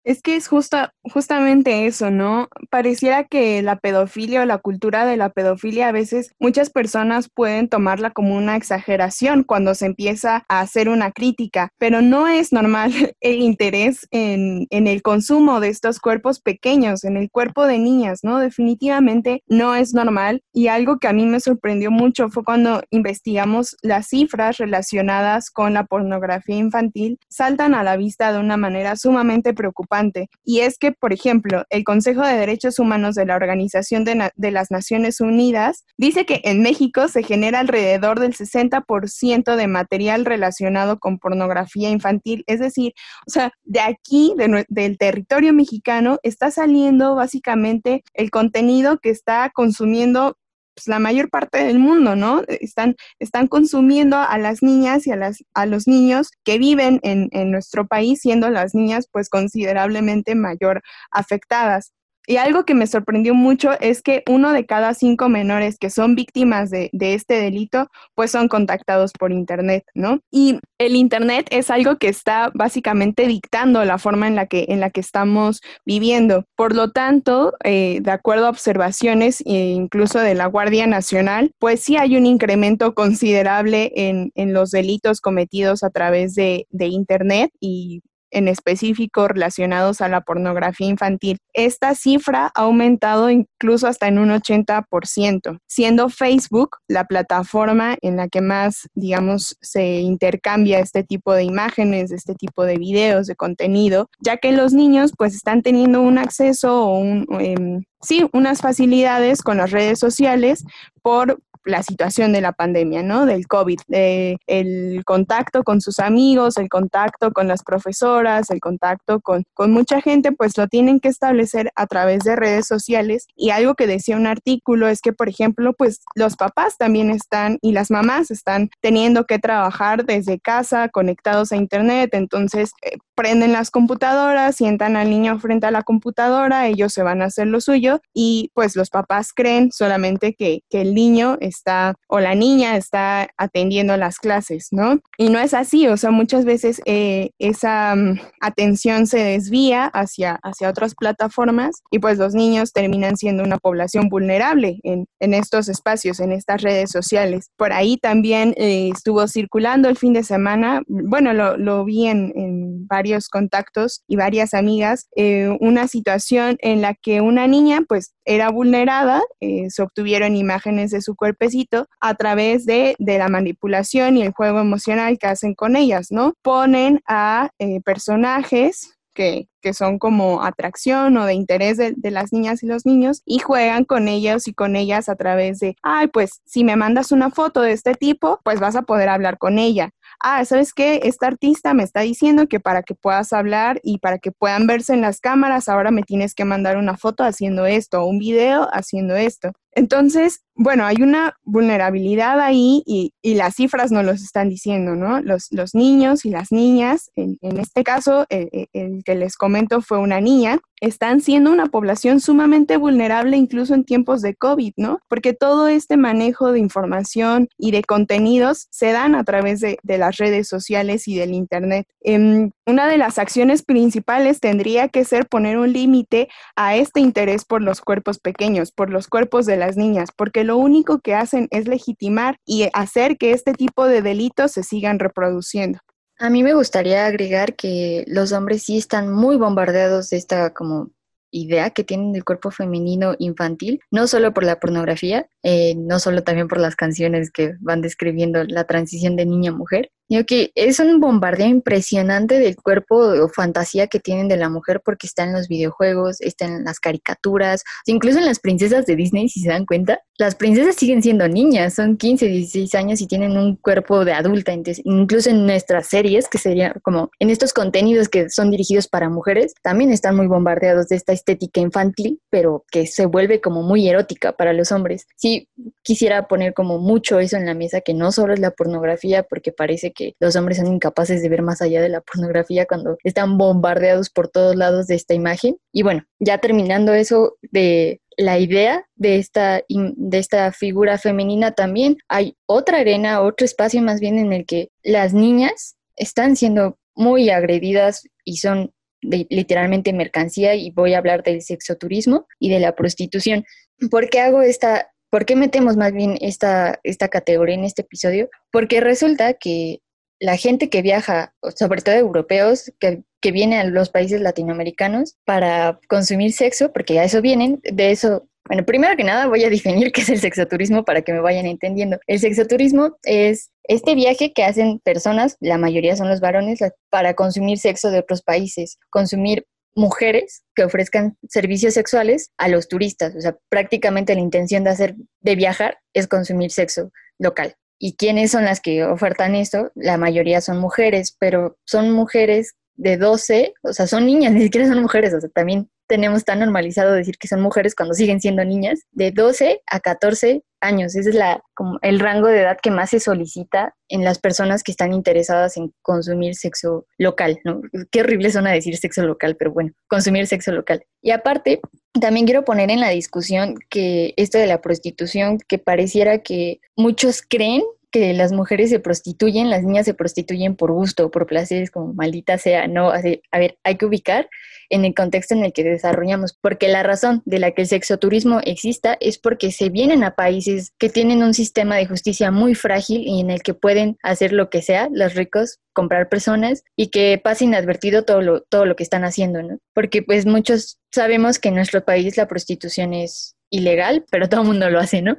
Es 0.08 0.22
que 0.22 0.36
es 0.36 0.48
justa, 0.48 0.94
justamente 1.02 1.84
eso, 1.84 2.10
¿no? 2.10 2.48
Pareciera 2.70 3.24
que 3.24 3.60
la 3.60 3.76
pedofilia 3.76 4.40
o 4.40 4.46
la 4.46 4.56
cultura 4.56 5.04
de 5.04 5.18
la 5.18 5.28
pedofilia 5.28 5.88
a 5.88 5.92
veces 5.92 6.32
muchas 6.40 6.70
personas 6.70 7.28
pueden 7.28 7.68
tomarla 7.68 8.08
como 8.12 8.34
una 8.34 8.56
exageración 8.56 9.44
cuando 9.44 9.74
se 9.74 9.84
empieza 9.84 10.46
a 10.48 10.60
hacer 10.60 10.88
una 10.88 11.12
crítica, 11.12 11.74
pero 11.76 12.00
no 12.00 12.26
es 12.26 12.54
normal 12.54 12.90
el 13.20 13.42
interés 13.42 14.08
en, 14.10 14.66
en 14.70 14.86
el 14.86 15.02
consumo 15.02 15.60
de 15.60 15.68
estos 15.68 16.00
cuerpos 16.00 16.40
pequeños, 16.40 17.04
en 17.04 17.18
el 17.18 17.30
cuerpo 17.30 17.66
de 17.66 17.78
niñas, 17.78 18.20
¿no? 18.22 18.38
Definitivamente 18.38 19.42
no 19.46 19.74
es 19.74 19.92
normal 19.92 20.40
y 20.54 20.68
algo 20.68 21.00
que 21.00 21.08
a 21.08 21.12
mí 21.12 21.26
me 21.26 21.38
sorprendió 21.38 21.90
mucho 21.90 22.30
fue 22.30 22.44
cuando 22.44 22.80
investigamos 22.88 23.76
las 23.82 24.08
cifras 24.08 24.56
relacionadas 24.56 25.50
con 25.50 25.74
la 25.74 25.84
pornografía 25.84 26.56
infantil, 26.56 27.18
saltan 27.28 27.74
a 27.74 27.82
la 27.82 27.98
vista 27.98 28.32
de 28.32 28.38
una 28.38 28.56
manera 28.56 28.96
sumamente 28.96 29.52
preocupante 29.52 29.97
y 30.44 30.60
es 30.60 30.78
que, 30.78 30.92
por 30.92 31.12
ejemplo, 31.12 31.64
el 31.70 31.84
Consejo 31.84 32.22
de 32.22 32.36
Derechos 32.36 32.78
Humanos 32.78 33.14
de 33.14 33.26
la 33.26 33.36
Organización 33.36 34.04
de, 34.04 34.30
de 34.34 34.50
las 34.50 34.70
Naciones 34.70 35.20
Unidas 35.20 35.84
dice 35.96 36.26
que 36.26 36.40
en 36.44 36.62
México 36.62 37.08
se 37.08 37.22
genera 37.22 37.60
alrededor 37.60 38.20
del 38.20 38.34
60% 38.34 39.56
de 39.56 39.66
material 39.66 40.24
relacionado 40.24 40.98
con 40.98 41.18
pornografía 41.18 41.90
infantil. 41.90 42.44
Es 42.46 42.60
decir, 42.60 42.92
o 43.26 43.30
sea, 43.30 43.52
de 43.64 43.80
aquí, 43.80 44.34
del 44.68 44.98
territorio 44.98 45.52
mexicano, 45.52 46.18
está 46.22 46.50
saliendo 46.50 47.14
básicamente 47.14 48.02
el 48.14 48.30
contenido 48.30 48.98
que 48.98 49.10
está 49.10 49.50
consumiendo 49.54 50.36
pues, 50.78 50.86
la 50.86 51.00
mayor 51.00 51.28
parte 51.28 51.64
del 51.64 51.80
mundo, 51.80 52.14
¿no? 52.14 52.42
Están, 52.46 52.94
están 53.18 53.48
consumiendo 53.48 54.16
a 54.16 54.38
las 54.38 54.62
niñas 54.62 55.08
y 55.08 55.10
a, 55.10 55.16
las, 55.16 55.42
a 55.52 55.66
los 55.66 55.88
niños 55.88 56.30
que 56.44 56.58
viven 56.58 57.00
en, 57.02 57.28
en 57.32 57.50
nuestro 57.50 57.88
país, 57.88 58.20
siendo 58.20 58.48
las 58.48 58.76
niñas 58.76 59.08
pues 59.10 59.28
considerablemente 59.28 60.36
mayor 60.36 60.82
afectadas. 61.10 61.92
Y 62.28 62.36
algo 62.36 62.66
que 62.66 62.74
me 62.74 62.86
sorprendió 62.86 63.34
mucho 63.34 63.70
es 63.80 64.02
que 64.02 64.22
uno 64.28 64.52
de 64.52 64.66
cada 64.66 64.92
cinco 64.92 65.30
menores 65.30 65.78
que 65.78 65.88
son 65.88 66.14
víctimas 66.14 66.68
de, 66.68 66.90
este 66.92 67.40
delito, 67.40 67.88
pues 68.14 68.30
son 68.30 68.48
contactados 68.48 69.12
por 69.18 69.32
Internet, 69.32 69.84
¿no? 69.94 70.20
Y 70.30 70.60
el 70.76 70.94
Internet 70.94 71.46
es 71.50 71.70
algo 71.70 71.96
que 71.96 72.08
está 72.08 72.50
básicamente 72.52 73.26
dictando 73.26 73.82
la 73.86 73.96
forma 73.96 74.28
en 74.28 74.36
la 74.36 74.44
que, 74.44 74.66
en 74.68 74.80
la 74.80 74.90
que 74.90 75.00
estamos 75.00 75.62
viviendo. 75.86 76.44
Por 76.54 76.74
lo 76.74 76.90
tanto, 76.90 77.54
eh, 77.64 78.00
de 78.02 78.10
acuerdo 78.10 78.44
a 78.44 78.50
observaciones 78.50 79.40
e 79.46 79.70
incluso 79.70 80.18
de 80.18 80.34
la 80.34 80.48
Guardia 80.48 80.86
Nacional, 80.86 81.52
pues 81.58 81.80
sí 81.80 81.96
hay 81.96 82.14
un 82.18 82.26
incremento 82.26 82.92
considerable 82.92 83.90
en, 83.94 84.30
los 84.52 84.70
delitos 84.70 85.22
cometidos 85.22 85.82
a 85.82 85.88
través 85.88 86.34
de, 86.34 86.66
de 86.68 86.86
Internet 86.88 87.50
y 87.58 88.02
en 88.30 88.48
específico 88.48 89.28
relacionados 89.28 90.00
a 90.00 90.08
la 90.08 90.20
pornografía 90.20 90.88
infantil. 90.88 91.38
Esta 91.52 91.94
cifra 91.94 92.50
ha 92.54 92.62
aumentado 92.62 93.30
incluso 93.30 93.86
hasta 93.86 94.08
en 94.08 94.18
un 94.18 94.30
80%, 94.30 95.58
siendo 95.66 96.08
Facebook 96.08 96.76
la 96.88 97.04
plataforma 97.04 97.96
en 98.02 98.16
la 98.16 98.28
que 98.28 98.40
más, 98.40 98.88
digamos, 98.94 99.56
se 99.60 100.00
intercambia 100.00 100.80
este 100.80 101.02
tipo 101.02 101.32
de 101.32 101.44
imágenes, 101.44 102.12
este 102.12 102.34
tipo 102.34 102.64
de 102.64 102.76
videos, 102.76 103.26
de 103.26 103.36
contenido, 103.36 104.08
ya 104.20 104.36
que 104.36 104.52
los 104.52 104.72
niños 104.72 105.12
pues 105.16 105.34
están 105.34 105.62
teniendo 105.62 106.00
un 106.00 106.18
acceso 106.18 106.84
o 106.84 106.98
un... 106.98 107.26
Em, 107.40 107.82
sí, 108.00 108.28
unas 108.32 108.60
facilidades 108.60 109.42
con 109.42 109.56
las 109.56 109.70
redes 109.70 109.98
sociales 109.98 110.64
por 111.02 111.38
la 111.64 111.82
situación 111.82 112.32
de 112.32 112.40
la 112.40 112.52
pandemia, 112.52 113.02
¿no? 113.02 113.26
Del 113.26 113.46
COVID, 113.46 113.80
el 113.88 115.02
contacto 115.04 115.62
con 115.64 115.80
sus 115.80 115.98
amigos, 115.98 116.56
el 116.56 116.68
contacto 116.68 117.32
con 117.32 117.48
las 117.48 117.62
profesoras, 117.62 118.50
el 118.50 118.60
contacto 118.60 119.20
con, 119.20 119.44
con 119.54 119.72
mucha 119.72 120.00
gente, 120.00 120.32
pues 120.32 120.56
lo 120.56 120.68
tienen 120.68 121.00
que 121.00 121.08
establecer 121.08 121.70
a 121.74 121.86
través 121.86 122.24
de 122.24 122.36
redes 122.36 122.66
sociales. 122.66 123.26
Y 123.36 123.50
algo 123.50 123.74
que 123.74 123.86
decía 123.86 124.16
un 124.16 124.26
artículo 124.26 124.88
es 124.88 125.00
que, 125.00 125.12
por 125.12 125.28
ejemplo, 125.28 125.72
pues 125.72 126.00
los 126.14 126.36
papás 126.36 126.76
también 126.78 127.10
están 127.10 127.58
y 127.60 127.72
las 127.72 127.90
mamás 127.90 128.30
están 128.30 128.70
teniendo 128.80 129.24
que 129.24 129.38
trabajar 129.38 130.04
desde 130.04 130.38
casa, 130.38 130.88
conectados 130.88 131.52
a 131.52 131.56
Internet, 131.56 132.10
entonces 132.12 132.72
eh, 132.82 132.98
prenden 133.14 133.52
las 133.52 133.70
computadoras, 133.70 134.56
sientan 134.56 134.96
al 134.96 135.10
niño 135.10 135.38
frente 135.38 135.66
a 135.66 135.70
la 135.70 135.82
computadora, 135.82 136.66
ellos 136.68 136.92
se 136.92 137.02
van 137.02 137.22
a 137.22 137.26
hacer 137.26 137.46
lo 137.46 137.60
suyo 137.60 138.00
y 138.14 138.50
pues 138.54 138.76
los 138.76 138.90
papás 138.90 139.32
creen 139.34 139.70
solamente 139.72 140.34
que, 140.34 140.62
que 140.70 140.80
el 140.80 140.94
niño 140.94 141.36
está 141.48 141.94
o 142.08 142.20
la 142.20 142.34
niña 142.34 142.76
está 142.76 143.28
atendiendo 143.36 143.96
las 143.96 144.18
clases, 144.18 144.68
¿no? 144.70 145.00
Y 145.16 145.30
no 145.30 145.38
es 145.38 145.54
así, 145.54 145.88
o 145.88 145.96
sea, 145.96 146.10
muchas 146.10 146.44
veces 146.44 146.80
eh, 146.84 147.30
esa 147.38 147.94
mm, 147.94 148.20
atención 148.40 149.06
se 149.06 149.18
desvía 149.18 149.86
hacia, 149.86 150.38
hacia 150.42 150.68
otras 150.68 150.94
plataformas 150.94 151.82
y 151.90 151.98
pues 151.98 152.18
los 152.18 152.34
niños 152.34 152.72
terminan 152.72 153.16
siendo 153.16 153.42
una 153.42 153.58
población 153.58 154.08
vulnerable 154.08 154.78
en, 154.82 155.06
en 155.20 155.34
estos 155.34 155.68
espacios, 155.68 156.20
en 156.20 156.32
estas 156.32 156.62
redes 156.62 156.90
sociales. 156.90 157.50
Por 157.56 157.72
ahí 157.72 157.96
también 157.96 158.54
eh, 158.56 158.90
estuvo 158.94 159.26
circulando 159.26 159.88
el 159.88 159.96
fin 159.96 160.12
de 160.12 160.22
semana, 160.22 160.82
bueno, 160.86 161.32
lo, 161.32 161.56
lo 161.56 161.84
vi 161.84 162.06
en, 162.06 162.32
en 162.36 162.86
varios 162.86 163.28
contactos 163.28 164.02
y 164.06 164.16
varias 164.16 164.54
amigas 164.54 165.08
eh, 165.16 165.56
una 165.60 165.88
situación 165.88 166.56
en 166.60 166.82
la 166.82 166.94
que 166.94 167.20
una 167.20 167.46
niña 167.46 167.80
pues 167.88 168.14
era 168.24 168.50
vulnerada, 168.50 169.22
eh, 169.40 169.70
se 169.70 169.82
obtuvieron 169.82 170.36
imágenes 170.36 170.90
de 170.90 171.00
su 171.00 171.16
cuerpecito 171.38 171.86
a 172.00 172.14
través 172.14 172.66
de, 172.66 172.96
la 172.98 173.28
manipulación 173.28 174.16
y 174.16 174.22
el 174.22 174.32
juego 174.32 174.60
emocional 174.60 175.18
que 175.18 175.26
hacen 175.26 175.54
con 175.54 175.76
ellas, 175.76 176.08
¿no? 176.10 176.34
Ponen 176.42 177.00
a 177.06 177.50
eh, 177.58 177.80
personajes 177.80 178.98
que, 179.14 179.48
que, 179.60 179.72
son 179.72 179.98
como 179.98 180.42
atracción 180.44 181.16
o 181.16 181.24
de 181.24 181.34
interés 181.34 181.76
de, 181.76 181.94
de, 181.96 182.10
las 182.10 182.32
niñas 182.32 182.62
y 182.62 182.66
los 182.66 182.86
niños 182.86 183.22
y 183.24 183.40
juegan 183.40 183.84
con 183.84 184.06
ellos 184.06 184.46
y 184.46 184.54
con 184.54 184.76
ellas 184.76 185.08
a 185.08 185.16
través 185.16 185.58
de, 185.58 185.76
ay, 185.82 186.08
pues 186.08 186.40
si 186.44 186.62
me 186.62 186.76
mandas 186.76 187.10
una 187.10 187.30
foto 187.30 187.62
de 187.62 187.72
este 187.72 187.94
tipo, 187.94 188.40
pues 188.44 188.60
vas 188.60 188.76
a 188.76 188.82
poder 188.82 189.08
hablar 189.08 189.38
con 189.38 189.58
ella 189.58 189.90
ah, 190.20 190.44
¿sabes 190.44 190.72
qué? 190.72 191.00
Esta 191.04 191.26
artista 191.26 191.74
me 191.74 191.82
está 191.82 192.00
diciendo 192.00 192.46
que 192.46 192.60
para 192.60 192.82
que 192.82 192.94
puedas 192.94 193.32
hablar 193.32 193.80
y 193.82 193.98
para 193.98 194.18
que 194.18 194.32
puedan 194.32 194.66
verse 194.66 194.94
en 194.94 195.00
las 195.00 195.20
cámaras, 195.20 195.68
ahora 195.68 195.90
me 195.90 196.02
tienes 196.02 196.34
que 196.34 196.44
mandar 196.44 196.76
una 196.76 196.96
foto 196.96 197.24
haciendo 197.24 197.66
esto, 197.66 198.02
o 198.02 198.06
un 198.06 198.18
video 198.18 198.68
haciendo 198.72 199.16
esto. 199.16 199.52
Entonces, 199.72 200.40
bueno, 200.54 200.84
hay 200.84 201.02
una 201.02 201.36
vulnerabilidad 201.44 202.40
ahí 202.40 202.82
y, 202.84 203.12
las 203.22 203.54
cifras 203.54 203.92
no 203.92 204.02
los 204.02 204.22
están 204.22 204.48
diciendo, 204.48 204.96
¿no? 204.96 205.20
Los, 205.20 205.74
niños 205.74 206.24
y 206.24 206.30
las 206.30 206.50
niñas, 206.50 207.10
en, 207.14 207.38
este 207.58 207.84
caso, 207.84 208.26
el, 208.28 208.68
el, 208.72 209.04
que 209.04 209.14
les 209.14 209.36
comento 209.36 209.80
fue 209.80 209.98
una 209.98 210.20
niña, 210.20 210.58
están 210.80 211.20
siendo 211.20 211.50
una 211.50 211.66
población 211.66 212.20
sumamente 212.20 212.76
vulnerable 212.76 213.36
incluso 213.36 213.74
en 213.74 213.84
tiempos 213.84 214.22
de 214.22 214.34
COVID, 214.34 214.74
¿no? 214.76 215.00
Porque 215.08 215.32
todo 215.32 215.68
este 215.68 215.96
manejo 215.96 216.52
de 216.52 216.58
información 216.58 217.48
y 217.58 217.70
de 217.70 217.82
contenidos 217.82 218.68
se 218.70 218.92
dan 218.92 219.14
a 219.14 219.24
través 219.24 219.60
de, 219.60 219.78
las 219.82 220.16
redes 220.16 220.46
sociales 220.46 221.08
y 221.08 221.16
del 221.16 221.32
Internet. 221.32 221.86
Em, 222.00 222.50
una 222.66 222.86
de 222.86 222.98
las 222.98 223.18
acciones 223.18 223.62
principales 223.62 224.38
tendría 224.38 224.88
que 224.88 225.04
ser 225.04 225.26
poner 225.26 225.58
un 225.58 225.72
límite 225.72 226.28
a 226.54 226.76
este 226.76 227.00
interés 227.00 227.44
por 227.44 227.62
los 227.62 227.80
cuerpos 227.80 228.18
pequeños, 228.18 228.70
por 228.70 228.90
los 228.90 229.08
cuerpos 229.08 229.46
de 229.46 229.56
las 229.56 229.76
niñas, 229.76 230.10
porque 230.16 230.44
lo 230.44 230.56
único 230.56 231.00
que 231.00 231.14
hacen 231.14 231.48
es 231.50 231.66
legitimar 231.66 232.36
y 232.46 232.68
hacer 232.74 233.16
que 233.18 233.32
este 233.32 233.54
tipo 233.54 233.86
de 233.86 234.02
delitos 234.02 234.52
se 234.52 234.62
sigan 234.62 234.98
reproduciendo. 234.98 235.80
A 236.20 236.30
mí 236.30 236.42
me 236.42 236.54
gustaría 236.54 237.06
agregar 237.06 237.54
que 237.54 238.04
los 238.08 238.32
hombres 238.32 238.64
sí 238.64 238.76
están 238.76 239.12
muy 239.12 239.36
bombardeados 239.36 240.10
de 240.10 240.16
esta 240.16 240.52
como 240.52 240.90
idea 241.30 241.70
que 241.70 241.84
tienen 241.84 242.12
del 242.12 242.24
cuerpo 242.24 242.50
femenino 242.50 243.14
infantil, 243.18 243.80
no 243.92 244.08
solo 244.08 244.34
por 244.34 244.44
la 244.44 244.58
pornografía, 244.58 245.28
eh, 245.44 245.74
no 245.76 246.00
solo 246.00 246.24
también 246.24 246.48
por 246.48 246.58
las 246.58 246.74
canciones 246.74 247.30
que 247.30 247.54
van 247.60 247.82
describiendo 247.82 248.42
la 248.44 248.64
transición 248.64 249.14
de 249.14 249.26
niña 249.26 249.52
a 249.52 249.54
mujer, 249.54 249.92
Digo 250.08 250.24
que 250.24 250.52
es 250.54 250.80
un 250.80 251.00
bombardeo 251.00 251.48
impresionante 251.48 252.38
del 252.38 252.56
cuerpo 252.56 252.96
o 252.96 253.28
fantasía 253.28 253.88
que 253.88 254.00
tienen 254.00 254.28
de 254.28 254.36
la 254.36 254.48
mujer 254.48 254.80
porque 254.84 255.06
está 255.06 255.24
en 255.24 255.32
los 255.32 255.48
videojuegos, 255.48 256.20
está 256.20 256.46
en 256.46 256.64
las 256.64 256.80
caricaturas, 256.80 257.62
incluso 257.86 258.18
en 258.18 258.24
las 258.24 258.40
princesas 258.40 258.86
de 258.86 258.96
Disney, 258.96 259.28
si 259.28 259.40
se 259.40 259.50
dan 259.50 259.66
cuenta, 259.66 260.00
las 260.16 260.34
princesas 260.34 260.76
siguen 260.76 261.02
siendo 261.02 261.28
niñas, 261.28 261.74
son 261.74 261.96
15, 261.96 262.26
16 262.26 262.74
años 262.74 263.00
y 263.00 263.06
tienen 263.06 263.36
un 263.36 263.56
cuerpo 263.56 264.04
de 264.04 264.12
adulta, 264.12 264.52
entonces 264.52 264.82
incluso 264.84 265.30
en 265.30 265.46
nuestras 265.46 265.86
series, 265.86 266.28
que 266.28 266.38
sería 266.38 266.74
como 266.82 267.10
en 267.20 267.30
estos 267.30 267.52
contenidos 267.52 268.08
que 268.08 268.28
son 268.30 268.50
dirigidos 268.50 268.88
para 268.88 269.10
mujeres, 269.10 269.54
también 269.62 269.92
están 269.92 270.16
muy 270.16 270.26
bombardeados 270.26 270.88
de 270.88 270.96
esta 270.96 271.12
estética 271.12 271.60
infantil, 271.60 272.20
pero 272.30 272.64
que 272.72 272.86
se 272.86 273.06
vuelve 273.06 273.40
como 273.40 273.62
muy 273.62 273.88
erótica 273.88 274.32
para 274.32 274.52
los 274.52 274.72
hombres. 274.72 275.06
Sí, 275.16 275.48
quisiera 275.82 276.26
poner 276.26 276.52
como 276.54 276.78
mucho 276.78 277.20
eso 277.20 277.36
en 277.36 277.46
la 277.46 277.54
mesa, 277.54 277.80
que 277.80 277.94
no 277.94 278.10
solo 278.10 278.34
es 278.34 278.40
la 278.40 278.50
pornografía, 278.50 279.22
porque 279.22 279.52
parece 279.52 279.92
que 279.98 280.14
los 280.20 280.36
hombres 280.36 280.58
son 280.58 280.68
incapaces 280.68 281.20
de 281.20 281.28
ver 281.28 281.42
más 281.42 281.60
allá 281.60 281.82
de 281.82 281.88
la 281.88 282.00
pornografía 282.00 282.66
cuando 282.66 282.96
están 283.02 283.36
bombardeados 283.36 284.10
por 284.10 284.28
todos 284.28 284.54
lados 284.54 284.86
de 284.86 284.94
esta 284.94 285.14
imagen. 285.14 285.56
Y 285.72 285.82
bueno, 285.82 286.04
ya 286.20 286.38
terminando 286.38 286.94
eso 286.94 287.36
de 287.42 288.00
la 288.16 288.38
idea 288.38 288.84
de 288.94 289.16
esta, 289.16 289.62
de 289.68 290.18
esta 290.18 290.52
figura 290.52 290.98
femenina 290.98 291.52
también, 291.52 291.98
hay 292.08 292.36
otra 292.46 292.78
arena, 292.78 293.22
otro 293.22 293.44
espacio 293.44 293.82
más 293.82 294.00
bien 294.00 294.18
en 294.18 294.32
el 294.32 294.46
que 294.46 294.70
las 294.82 295.14
niñas 295.14 295.76
están 295.96 296.36
siendo 296.36 296.78
muy 296.94 297.30
agredidas 297.30 298.04
y 298.24 298.38
son 298.38 298.72
literalmente 299.00 299.92
mercancía 299.92 300.54
y 300.54 300.70
voy 300.70 300.94
a 300.94 300.98
hablar 300.98 301.22
del 301.22 301.42
sexoturismo 301.42 302.26
y 302.38 302.50
de 302.50 302.60
la 302.60 302.74
prostitución. 302.74 303.44
¿Por 303.90 304.10
qué 304.10 304.20
hago 304.20 304.42
esta, 304.42 304.90
por 305.10 305.24
qué 305.24 305.36
metemos 305.36 305.76
más 305.76 305.92
bien 305.92 306.18
esta, 306.20 306.80
esta 306.82 307.08
categoría 307.08 307.54
en 307.54 307.64
este 307.64 307.82
episodio? 307.82 308.28
Porque 308.50 308.80
resulta 308.80 309.34
que 309.34 309.80
la 310.20 310.36
gente 310.36 310.68
que 310.68 310.82
viaja, 310.82 311.34
sobre 311.56 311.82
todo 311.82 311.94
europeos, 311.94 312.72
que, 312.78 313.02
que 313.20 313.32
viene 313.32 313.58
a 313.58 313.64
los 313.64 313.90
países 313.90 314.20
latinoamericanos 314.20 315.16
para 315.24 315.78
consumir 315.88 316.32
sexo, 316.32 316.72
porque 316.72 316.98
a 316.98 317.04
eso 317.04 317.22
vienen, 317.22 317.60
de 317.62 317.90
eso 317.90 318.28
bueno, 318.48 318.64
primero 318.64 318.96
que 318.96 319.04
nada 319.04 319.26
voy 319.26 319.44
a 319.44 319.50
definir 319.50 319.92
qué 319.92 320.00
es 320.00 320.08
el 320.08 320.20
sexoturismo 320.20 320.84
para 320.84 321.02
que 321.02 321.12
me 321.12 321.20
vayan 321.20 321.46
entendiendo. 321.46 321.98
El 322.06 322.18
sexoturismo 322.18 322.96
es 323.04 323.50
este 323.64 323.94
viaje 323.94 324.32
que 324.32 324.44
hacen 324.44 324.80
personas, 324.80 325.36
la 325.40 325.58
mayoría 325.58 325.94
son 325.96 326.08
los 326.08 326.20
varones, 326.20 326.60
para 326.88 327.14
consumir 327.14 327.58
sexo 327.58 327.90
de 327.90 327.98
otros 327.98 328.22
países, 328.22 328.78
consumir 328.90 329.46
mujeres 329.74 330.42
que 330.54 330.64
ofrezcan 330.64 331.16
servicios 331.28 331.74
sexuales 331.74 332.30
a 332.38 332.48
los 332.48 332.68
turistas. 332.68 333.14
O 333.14 333.20
sea, 333.20 333.36
prácticamente 333.50 334.14
la 334.14 334.22
intención 334.22 334.64
de 334.64 334.70
hacer, 334.70 334.96
de 335.20 335.36
viajar 335.36 335.78
es 335.92 336.08
consumir 336.08 336.50
sexo 336.50 336.90
local. 337.18 337.54
¿Y 337.78 337.94
quiénes 337.94 338.32
son 338.32 338.44
las 338.44 338.60
que 338.60 338.84
ofertan 338.84 339.34
esto? 339.34 339.70
La 339.74 339.96
mayoría 339.96 340.40
son 340.40 340.58
mujeres, 340.58 341.16
pero 341.18 341.56
son 341.64 341.92
mujeres 341.92 342.56
de 342.74 342.96
12, 342.96 343.54
o 343.62 343.72
sea, 343.72 343.86
son 343.86 344.06
niñas, 344.06 344.32
ni 344.34 344.42
siquiera 344.42 344.68
son 344.68 344.82
mujeres, 344.82 345.14
o 345.14 345.20
sea, 345.20 345.30
también 345.30 345.70
tenemos 345.88 346.24
tan 346.24 346.38
normalizado 346.38 346.92
decir 346.92 347.18
que 347.18 347.28
son 347.28 347.40
mujeres 347.40 347.74
cuando 347.74 347.94
siguen 347.94 348.20
siendo 348.20 348.44
niñas, 348.44 348.80
de 348.92 349.10
12 349.10 349.62
a 349.66 349.80
14 349.80 350.42
años. 350.60 350.94
Ese 350.94 351.10
es 351.10 351.14
la, 351.14 351.42
como 351.54 351.78
el 351.82 351.98
rango 351.98 352.28
de 352.28 352.40
edad 352.40 352.58
que 352.62 352.70
más 352.70 352.90
se 352.90 353.00
solicita 353.00 353.74
en 353.88 354.04
las 354.04 354.18
personas 354.18 354.62
que 354.62 354.70
están 354.70 354.92
interesadas 354.92 355.56
en 355.56 355.72
consumir 355.82 356.34
sexo 356.34 356.86
local, 356.98 357.40
¿no? 357.44 357.62
Qué 357.90 358.00
horrible 358.00 358.30
suena 358.30 358.52
decir 358.52 358.76
sexo 358.76 359.02
local, 359.02 359.36
pero 359.36 359.52
bueno, 359.52 359.72
consumir 359.88 360.26
sexo 360.26 360.52
local. 360.52 360.84
Y 361.00 361.10
aparte, 361.10 361.60
también 362.00 362.26
quiero 362.26 362.44
poner 362.44 362.70
en 362.70 362.80
la 362.80 362.90
discusión 362.90 363.54
que 363.70 364.12
esto 364.16 364.38
de 364.38 364.46
la 364.46 364.60
prostitución, 364.60 365.38
que 365.48 365.58
pareciera 365.58 366.18
que 366.18 366.60
muchos 366.76 367.22
creen 367.22 367.62
que 367.90 368.12
las 368.12 368.32
mujeres 368.32 368.70
se 368.70 368.80
prostituyen, 368.80 369.50
las 369.50 369.62
niñas 369.62 369.86
se 369.86 369.94
prostituyen 369.94 370.56
por 370.56 370.72
gusto, 370.72 371.10
por 371.10 371.26
placeres, 371.26 371.70
como 371.70 371.94
maldita 371.94 372.38
sea, 372.38 372.68
no, 372.68 372.90
a 372.90 373.00
ver, 373.00 373.58
hay 373.64 373.76
que 373.76 373.86
ubicar 373.86 374.28
en 374.70 374.84
el 374.84 374.94
contexto 374.94 375.34
en 375.34 375.44
el 375.44 375.52
que 375.52 375.64
desarrollamos, 375.64 376.36
porque 376.40 376.68
la 376.68 376.82
razón 376.82 377.22
de 377.24 377.38
la 377.38 377.52
que 377.52 377.62
el 377.62 377.68
sexoturismo 377.68 378.40
exista 378.44 378.96
es 379.00 379.18
porque 379.18 379.50
se 379.50 379.70
vienen 379.70 380.04
a 380.04 380.14
países 380.14 380.72
que 380.78 380.90
tienen 380.90 381.22
un 381.22 381.32
sistema 381.32 381.76
de 381.76 381.86
justicia 381.86 382.30
muy 382.30 382.54
frágil 382.54 383.02
y 383.06 383.20
en 383.20 383.30
el 383.30 383.42
que 383.42 383.54
pueden 383.54 383.96
hacer 384.02 384.32
lo 384.32 384.50
que 384.50 384.62
sea, 384.62 384.88
los 384.92 385.14
ricos 385.14 385.60
comprar 385.72 386.08
personas 386.08 386.64
y 386.76 386.88
que 386.88 387.20
pase 387.22 387.44
inadvertido 387.44 388.04
todo 388.04 388.20
lo, 388.20 388.40
todo 388.42 388.66
lo 388.66 388.74
que 388.74 388.82
están 388.82 389.04
haciendo, 389.04 389.42
¿no? 389.42 389.58
Porque 389.74 390.02
pues 390.02 390.26
muchos 390.26 390.78
sabemos 390.92 391.38
que 391.38 391.50
en 391.50 391.54
nuestro 391.54 391.84
país 391.84 392.16
la 392.16 392.26
prostitución 392.26 392.94
es 392.94 393.36
ilegal, 393.50 394.04
pero 394.10 394.28
todo 394.28 394.42
el 394.42 394.48
mundo 394.48 394.68
lo 394.70 394.80
hace, 394.80 395.02
¿no? 395.02 395.16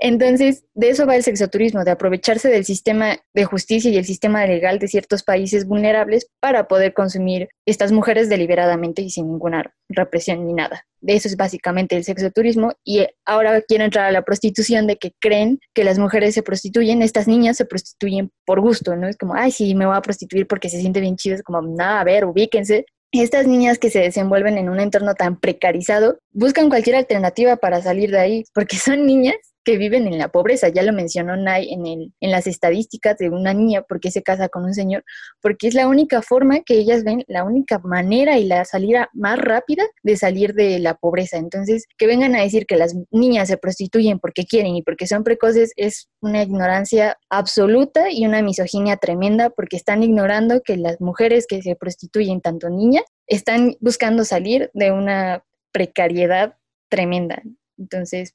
Entonces, 0.00 0.64
de 0.74 0.90
eso 0.90 1.06
va 1.06 1.16
el 1.16 1.24
sexoturismo, 1.24 1.84
de 1.84 1.90
aprovecharse 1.90 2.48
del 2.48 2.64
sistema 2.64 3.18
de 3.34 3.44
justicia 3.44 3.90
y 3.90 3.96
el 3.96 4.04
sistema 4.04 4.46
legal 4.46 4.78
de 4.78 4.86
ciertos 4.86 5.24
países 5.24 5.66
vulnerables 5.66 6.28
para 6.40 6.68
poder 6.68 6.94
consumir 6.94 7.48
estas 7.66 7.90
mujeres 7.90 8.28
deliberadamente 8.28 9.02
y 9.02 9.10
sin 9.10 9.26
ninguna 9.26 9.74
represión 9.88 10.46
ni 10.46 10.54
nada. 10.54 10.86
De 11.00 11.14
eso 11.14 11.26
es 11.26 11.36
básicamente 11.36 11.96
el 11.96 12.04
sexoturismo 12.04 12.74
y 12.84 13.06
ahora 13.24 13.60
quiero 13.62 13.84
entrar 13.84 14.06
a 14.06 14.12
la 14.12 14.22
prostitución 14.22 14.86
de 14.86 14.98
que 14.98 15.12
creen 15.20 15.58
que 15.74 15.82
las 15.82 15.98
mujeres 15.98 16.32
se 16.34 16.44
prostituyen, 16.44 17.02
estas 17.02 17.26
niñas 17.26 17.56
se 17.56 17.64
prostituyen 17.64 18.30
por 18.46 18.60
gusto, 18.60 18.94
¿no? 18.94 19.08
Es 19.08 19.16
como, 19.16 19.34
ay, 19.34 19.50
sí, 19.50 19.74
me 19.74 19.86
voy 19.86 19.96
a 19.96 20.02
prostituir 20.02 20.46
porque 20.46 20.68
se 20.68 20.80
siente 20.80 21.00
bien 21.00 21.16
chido, 21.16 21.34
es 21.34 21.42
como, 21.42 21.60
nada, 21.60 22.00
a 22.00 22.04
ver, 22.04 22.24
ubíquense, 22.24 22.86
estas 23.10 23.46
niñas 23.46 23.78
que 23.78 23.90
se 23.90 24.00
desenvuelven 24.00 24.58
en 24.58 24.68
un 24.68 24.80
entorno 24.80 25.14
tan 25.14 25.40
precarizado 25.40 26.18
buscan 26.30 26.68
cualquier 26.68 26.96
alternativa 26.96 27.56
para 27.56 27.80
salir 27.80 28.10
de 28.10 28.18
ahí, 28.18 28.44
porque 28.52 28.76
son 28.76 29.06
niñas 29.06 29.36
viven 29.76 30.06
en 30.06 30.18
la 30.18 30.28
pobreza. 30.28 30.68
Ya 30.68 30.82
lo 30.82 30.92
mencionó 30.92 31.36
Nay 31.36 31.72
en, 31.72 31.86
el, 31.86 32.12
en 32.20 32.30
las 32.30 32.46
estadísticas 32.46 33.18
de 33.18 33.30
una 33.30 33.52
niña, 33.54 33.82
porque 33.82 34.10
se 34.10 34.22
casa 34.22 34.48
con 34.48 34.64
un 34.64 34.74
señor, 34.74 35.04
porque 35.40 35.68
es 35.68 35.74
la 35.74 35.88
única 35.88 36.22
forma 36.22 36.60
que 36.60 36.74
ellas 36.74 37.04
ven, 37.04 37.24
la 37.28 37.44
única 37.44 37.78
manera 37.78 38.38
y 38.38 38.44
la 38.44 38.64
salida 38.64 39.08
más 39.12 39.38
rápida 39.38 39.84
de 40.02 40.16
salir 40.16 40.54
de 40.54 40.78
la 40.78 40.94
pobreza. 40.94 41.36
Entonces, 41.36 41.86
que 41.96 42.06
vengan 42.06 42.34
a 42.34 42.42
decir 42.42 42.66
que 42.66 42.76
las 42.76 42.94
niñas 43.10 43.48
se 43.48 43.56
prostituyen 43.56 44.18
porque 44.18 44.44
quieren 44.44 44.76
y 44.76 44.82
porque 44.82 45.06
son 45.06 45.24
precoces 45.24 45.72
es 45.76 46.08
una 46.20 46.42
ignorancia 46.42 47.18
absoluta 47.28 48.10
y 48.10 48.26
una 48.26 48.42
misoginia 48.42 48.96
tremenda, 48.96 49.50
porque 49.50 49.76
están 49.76 50.02
ignorando 50.02 50.62
que 50.64 50.76
las 50.76 51.00
mujeres 51.00 51.46
que 51.46 51.62
se 51.62 51.76
prostituyen, 51.76 52.40
tanto 52.40 52.70
niñas, 52.70 53.04
están 53.26 53.76
buscando 53.80 54.24
salir 54.24 54.70
de 54.74 54.90
una 54.90 55.44
precariedad 55.72 56.56
tremenda. 56.88 57.42
Entonces, 57.76 58.34